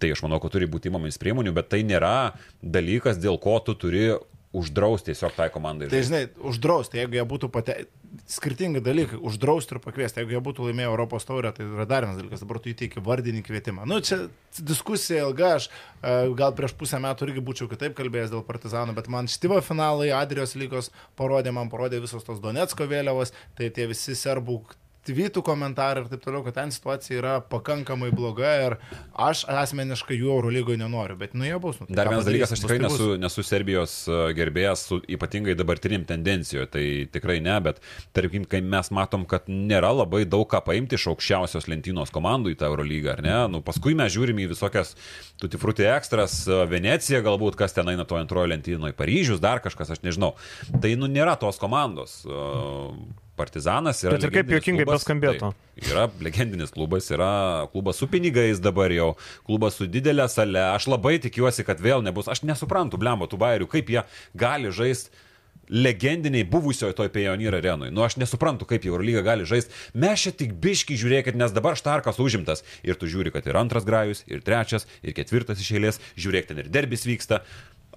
[0.00, 2.32] Tai aš manau, kad turi būti įmamis priemonių, bet tai nėra
[2.64, 4.06] dalykas, dėl ko tu turi
[4.52, 5.88] uždrausti tiesiog tai komandai.
[5.92, 7.76] Tai žinai, uždrausti, jeigu jie būtų pate...
[8.32, 12.16] skirtingi dalykai, uždrausti ir pakviesti, jeigu jie būtų laimėję Europos taurę, tai yra dar vienas
[12.16, 13.84] dalykas, dabar tu įteiki vardinį kvietimą.
[13.88, 14.22] Nu, čia
[14.56, 19.12] diskusija ilga, aš e, gal prieš pusę metų irgi būčiau kitaip kalbėjęs dėl Partizano, bet
[19.12, 20.88] man štyvo finalai Adrijos lygos
[21.20, 24.62] parodė, man parodė visos tos Donetsko vėliavos, tai tie visi serbų
[25.08, 28.76] tvytų komentarai ir taip toliau, kad ten situacija yra pakankamai bloga ir
[29.18, 31.80] aš asmeniškai jų Eurolygoje nenoriu, bet nu jie bus.
[31.80, 35.56] Nu, tai Dar vienas dalykas, aš tikrai tai nesu, nesu Serbijos e, gerbėjas su ypatingai
[35.58, 37.80] dabartinim tendencijoje, tai tikrai ne, bet
[38.16, 42.58] tarkim, kai mes matom, kad nėra labai daug ką paimti iš aukščiausios lentynos komandų į
[42.60, 43.36] tą Eurolygą, ar ne?
[43.54, 44.94] Nu, paskui mes žiūrime į visokias
[45.42, 50.04] tutifrutį ekstras, e, Venecija galbūt, kas ten eina to antrojo lentynoje, Paryžius, dar kažkas, aš
[50.06, 50.34] nežinau.
[50.82, 52.20] Tai nu nėra tos komandos.
[52.26, 54.16] E, Partizanas yra.
[54.16, 55.52] Bet ir kaip juokingai beskambėtų.
[55.54, 55.86] taip.
[55.86, 57.30] Yra legendinis klubas, yra
[57.72, 59.12] klubas su pinigais dabar jau,
[59.46, 60.60] klubas su didelė sale.
[60.72, 62.28] Aš labai tikiuosi, kad vėl nebus.
[62.30, 64.04] Aš nesuprantu, blembo, tų bairių, kaip jie
[64.38, 65.14] gali žaisti
[65.68, 67.90] legendiniai buvusioje toj Pioneer arenui.
[67.92, 69.74] Nu, aš nesuprantu, kaip jau Eurolyga gali žaisti.
[70.00, 72.64] Mes čia tik biški žiūrėkit, nes dabar Štarkas užimtas.
[72.86, 76.00] Ir tu žiūri, kad ir antras grajus, ir trečias, ir ketvirtas iš eilės.
[76.16, 77.42] Žiūrėk, ten ir derbis vyksta.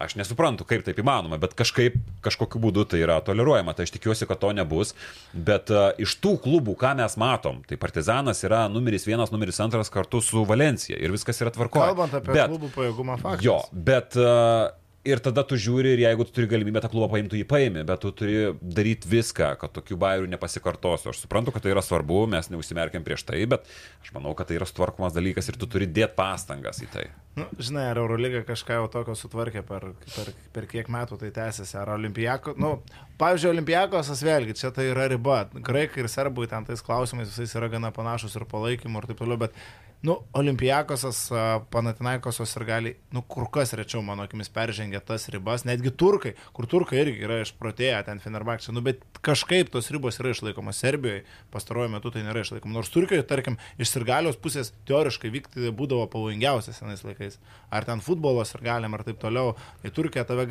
[0.02, 1.95] Aš nesuprantu, kaip taip įmanoma, bet kažkaip,
[2.26, 3.76] kažkokiu būdu tai yra toleruojama.
[3.78, 4.95] Tai aš tikiuosi, kad to nebus.
[5.34, 9.94] Bet uh, iš tų klubų, ką mes matom, tai Partizanas yra numeris vienas, numeris antras
[9.94, 10.99] kartu su Valencija.
[10.99, 11.91] Ir viskas yra tvarkoje.
[11.91, 13.45] Kalbant apie bet, klubų pajėgumą, faktas.
[13.45, 14.72] Jo, bet uh,
[15.07, 18.03] ir tada tu žiūri ir jeigu tu turi galimybę tą klubą paimti, jį paimi, bet
[18.03, 21.10] tu turi daryti viską, kad tokių bairių nepasikartosiu.
[21.11, 23.65] Aš suprantu, kad tai yra svarbu, mes neužsimerkiam prieš tai, bet
[24.03, 27.07] aš manau, kad tai yra sutvarkomas dalykas ir tu turi dėti pastangas į tai.
[27.40, 31.78] Nu, žinai, ar Eurolyga kažką jau tokio sutvarkė per, per, per kiek metų tai tęsiasi,
[31.80, 32.76] ar Olimpijako, nu,
[33.22, 37.72] pavyzdžiui, Olimpijakosas vėlgi, čia tai yra riba, graikai ir serbai ten tais klausimais visais yra
[37.72, 39.56] gana panašus ir palaikymu ir taip toliau, bet,
[40.02, 41.30] nu, Olimpijakosas,
[41.69, 46.65] Panatinaikosas ir gali, nu, kur kas rečiau, mano akimis, peržengia tas ribas, netgi turkai, kur
[46.69, 51.22] turkai irgi yra išprotėję ten Fenerbakčia, nu, bet kažkaip tos ribos yra išlaikomas Serbijoje,
[51.53, 56.82] pastaruoju metu tai nėra išlaikoma, nors Turkijoje, tarkim, iš Sirgalios pusės teoriškai vykti būdavo pavojingiausias
[56.82, 57.38] senais laikais,
[57.69, 59.53] ar ten futbolos ir galim, ar taip toliau,
[59.86, 60.48] į Turkiją tave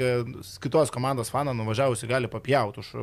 [0.62, 2.94] kitos komandos faną nuvažiavusi gali papjauti už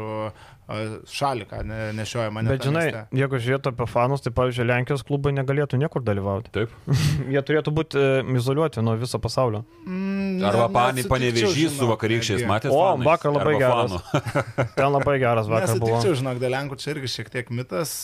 [0.68, 2.52] šalį, ką ne, nešioja mane.
[2.52, 2.86] Bet žinai,
[3.16, 6.52] jeigu žiūrėtų apie fanus, tai pavyzdžiui, Lenkijos klubai negalėtų niekur dalyvauti.
[6.58, 6.74] Taip.
[7.34, 9.64] Jie turėtų būti e, izoliuoti nuo viso pasaulio.
[9.88, 12.76] Mm, Arba pani, panevežys su vakarykščiais matės.
[12.76, 13.08] O, fanais?
[13.08, 14.72] vakar labai Arba geras.
[14.76, 15.96] Ten labai geras vakar buvo.
[15.96, 17.96] Nesutikčiau, žinok, dėl Lenkų čia irgi šiek tiek mitas.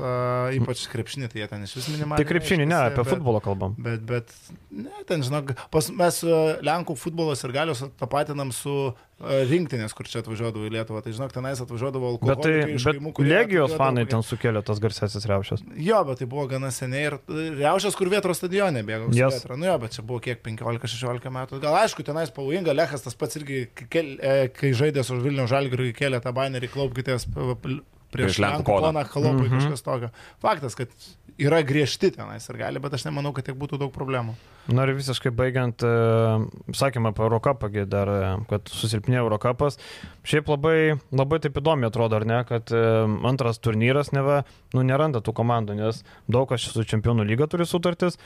[0.00, 2.24] Uh, ypač krepšinį, tai jie ten iš vis minimaliai.
[2.24, 3.76] Tai krepšinį, ne, apie bet- futbolą kalbam.
[3.78, 4.32] Bet, bet,
[4.72, 10.08] ne, ten, žinok, pas, mes e, Lenkų futbolas ir galios tapatinam su e, rinktinės, kur
[10.10, 11.02] čia atvažiuodavo į Lietuvą.
[11.04, 15.28] Tai, žinok, tenais atvažiuodavo Bet, tai, bet kaimų, kurie Legijos fanai ten sukėlė tas garsesis
[15.30, 15.64] reušės.
[15.76, 17.18] Jo, bet tai buvo gana seniai ir
[17.60, 19.12] reušės, kur vietros stadione bėgo.
[19.16, 19.42] Yes.
[19.44, 19.48] Yes.
[19.52, 21.60] Nu jo, bet čia buvo kiek 15-16 metų.
[21.62, 26.22] Gal aišku, tenais pavojinga, Lechas tas pats irgi, kai, e, žaidė su Vilnių Žalgiriu, kėlė
[26.24, 27.28] tą banerį, klaupkitės
[28.10, 29.58] Prieš prieš Lenkų poną, kalopui Mhm.
[29.60, 30.08] kažkas tokio.
[30.42, 30.88] Faktas, kad
[31.38, 34.34] yra griežti tenais ir gali, bet aš nemanau, kad tiek būtų daug problemų.
[34.68, 39.78] Noriu visiškai baigiant, e, sakėme apie Eurocapą, dar, e, kad susilpnėjo Eurocapas.
[40.24, 42.82] Šiaip labai, labai taip įdomi atrodo, ar ne, kad e,
[43.26, 48.18] antras turnyras neva, nu, neranda tų komandų, nes daug kas su čempionų lyga turi sutartis.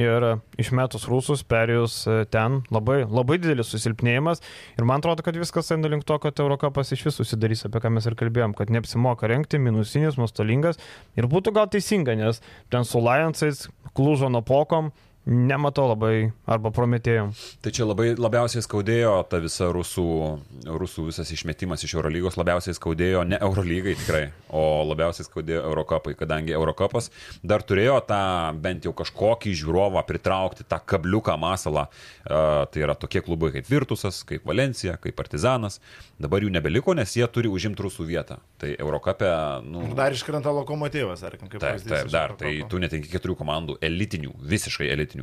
[0.00, 0.30] Ir e,
[0.62, 4.40] išmetus rusus, perėjus e, ten, labai, labai didelis susilpnėjimas.
[4.78, 7.92] Ir man atrodo, kad viskas eina link to, kad Eurocapas iš visų susidarys, apie ką
[7.92, 10.80] mes ir kalbėjom, kad neapsimoka renkti, minusinis, nuostolingas.
[11.20, 12.40] Ir būtų gal teisinga, nes
[12.72, 13.66] ten su Lionsais,
[13.96, 14.92] Klužo Nopokom,
[15.30, 17.30] nematau labai, arba Prometėjom.
[17.62, 20.06] Tai čia labai labiausiai skaudėjo ta visa rusų,
[20.66, 26.54] rusų visas išmetimas iš Eurolygos, labiausiai skaudėjo ne Eurolygai tikrai, o labiausiai skaudėjo Eurocapai, kadangi
[26.56, 27.10] Eurocapas
[27.46, 28.20] dar turėjo tą
[28.60, 31.86] bent jau kažkokį žiūrovą pritraukti, tą kabliuką masalą.
[32.26, 35.80] Uh, tai yra tokie klubai kaip Virtusas, kaip Valencija, kaip Partizanas.
[36.20, 38.40] Dabar jų nebeliko, nes jie turi užimti rusų vietą.
[38.60, 39.30] Tai Eurocapė,
[39.64, 39.86] nu...
[39.88, 42.34] Ir dar iškrenta lokomotyvas, tarkim, kaip Taip, pavyzdys taip, iš dar.
[42.40, 45.19] Tai tu netenki keturių komandų, elitinių, visiškai elitinių.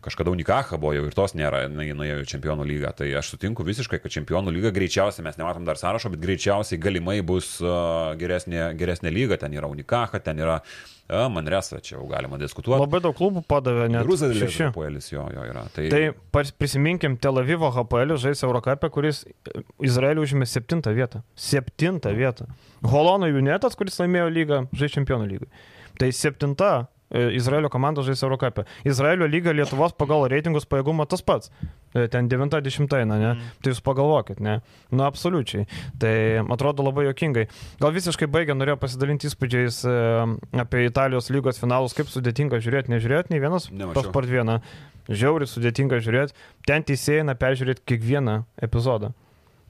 [0.00, 2.94] Kažkada Unikaha buvo jau ir tos nėra, jinai nuėjo į čempionų lygą.
[2.96, 7.18] Tai aš sutinku visiškai, kad čempionų lyga greičiausiai, mes nematom dar sąrašo, bet greičiausiai galimai
[7.20, 7.58] bus
[8.20, 9.36] geresnė, geresnė lyga.
[9.42, 10.56] Ten yra Unikaha, ten yra
[11.28, 12.80] Manresa, čia jau galima diskutuoti.
[12.80, 14.62] Labai daug klubų padavė, net Jeruzalės šeši.
[14.68, 15.66] Hapoelis jo, jo yra.
[15.74, 19.24] Tai, Tai prisiminkim, Tel Avivo HPL žais Eurocapė, kuris
[19.84, 21.20] Izraeliu užėmė septintą vietą.
[21.34, 22.46] Septintą vietą.
[22.86, 25.50] Holono Junetas, kuris laimėjo lygą, žais čempionų lygai.
[26.00, 28.64] Tai septinta e, Izraelio komanda žais Eurocapė.
[28.86, 31.50] Izraelio lyga Lietuvos pagal reitingus pajėgumą tas pats.
[31.90, 33.32] E, Ten 90 eina, ne?
[33.34, 33.48] Mm.
[33.62, 34.60] Tai jūs pagalvokit, ne?
[34.92, 35.66] Nu, absoliučiai.
[36.00, 36.14] Tai
[36.54, 37.48] atrodo labai jokingai.
[37.82, 39.96] Gal visiškai baigę norėjau pasidalinti įspūdžiais e,
[40.62, 43.66] apie Italijos lygos finalus, kaip sudėtinga žiūrėti, nežiūrėti, nei vienas
[43.96, 44.60] tos part vieną.
[45.10, 46.38] Žiauriai sudėtinga žiūrėti.
[46.68, 49.10] Ten teisėjai eina peržiūrėti kiekvieną epizodą.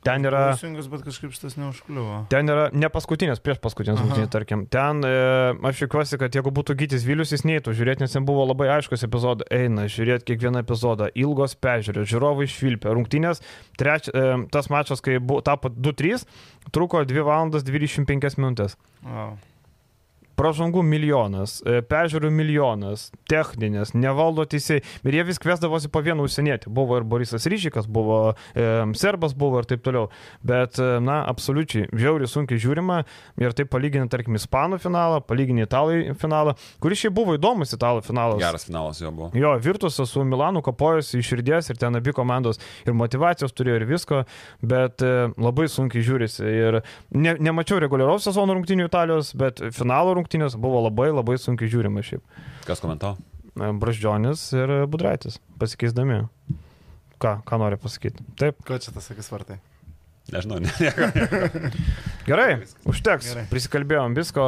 [0.01, 2.23] Ten yra, Teisingas, bet kažkaip šitas neužkliuvo.
[2.33, 4.63] ten yra ne paskutinės, prieš paskutinės rungtynės, tarkim.
[4.73, 5.11] Ten e,
[5.69, 9.05] aš tikiuosi, kad jeigu būtų gytis Vilius, jis neįtų žiūrėti, nes ten buvo labai aiškus
[9.05, 9.51] epizodas.
[9.53, 11.11] Eina žiūrėti kiekvieną epizodą.
[11.13, 12.95] Ilgos peržiūrės, žiūrovai išvilpė.
[12.97, 13.45] Rungtynės,
[13.77, 16.25] treč, e, tas mačas, kai buvo, tapo 2-3,
[16.73, 18.81] truko 2 valandas 25 minutės.
[19.05, 19.37] Wow.
[20.41, 24.83] Pražangų milijonas, e, peržiūrų milijonas, techninės, nevaldo teisėjai.
[25.05, 26.71] Ir jie vis kvesdavosi po vieną užsienietį.
[26.73, 28.21] Buvo ir Borisas Ryšikas, buvo
[28.55, 30.09] e, Serbas, buvo ir taip toliau.
[30.47, 33.03] Bet, e, na, absoliučiai, žiauriai sunkiai žiūrima.
[33.41, 38.41] Ir taip palyginti, tarkim, Ispanų finalą, palyginti Italai finalą, kuris šiaip buvo įdomus Italų finalas.
[38.41, 39.31] geras finalas jo buvo.
[39.37, 43.87] Jo, Virtusas su Milanu kapojosi iš širdies ir ten abi komandos ir motivacijos turėjo ir
[43.89, 44.23] visko,
[44.63, 46.47] bet e, labai sunkiai žiūrisi.
[46.49, 46.81] Ir
[47.13, 52.23] ne, nemačiau reguliaraus sezono rungtynių Italijos, bet finalo rungtynės buvo labai labai sunkiai žiūrima šiaip.
[52.67, 53.19] Kas komentavo?
[53.59, 56.29] E, Braždžionis ir Budraitis pasikeisdami.
[57.21, 58.23] Ką, ką nori pasakyti?
[58.39, 58.63] Taip.
[58.65, 59.59] Ko čia tas sakys vartai?
[60.31, 61.71] Nežinau, ne, ne.
[62.29, 63.33] Gerai, užteks.
[63.33, 63.45] Gerai.
[63.51, 64.47] Prisikalbėjom visko.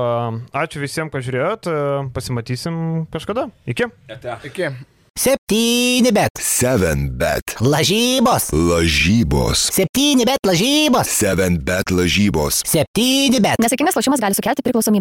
[0.55, 1.67] Ačiū visiems, kad žiūrėjot.
[1.67, 1.77] E,
[2.15, 2.79] Pasimatysim
[3.13, 3.49] kažkada.
[3.67, 3.91] Iki.
[4.15, 4.39] Ete.
[4.47, 4.71] Iki.
[5.19, 6.31] Septyni bet.
[6.41, 7.59] 7 bet.
[7.61, 8.49] Lažybos.
[8.57, 9.67] Lažybos.
[9.69, 11.11] Septyni bet lažybos.
[11.19, 12.63] 7 bet lažybos.
[12.65, 13.61] Septyni bet.
[13.61, 15.01] Nesėkmingas lošimas gali sukelti priklausomybę.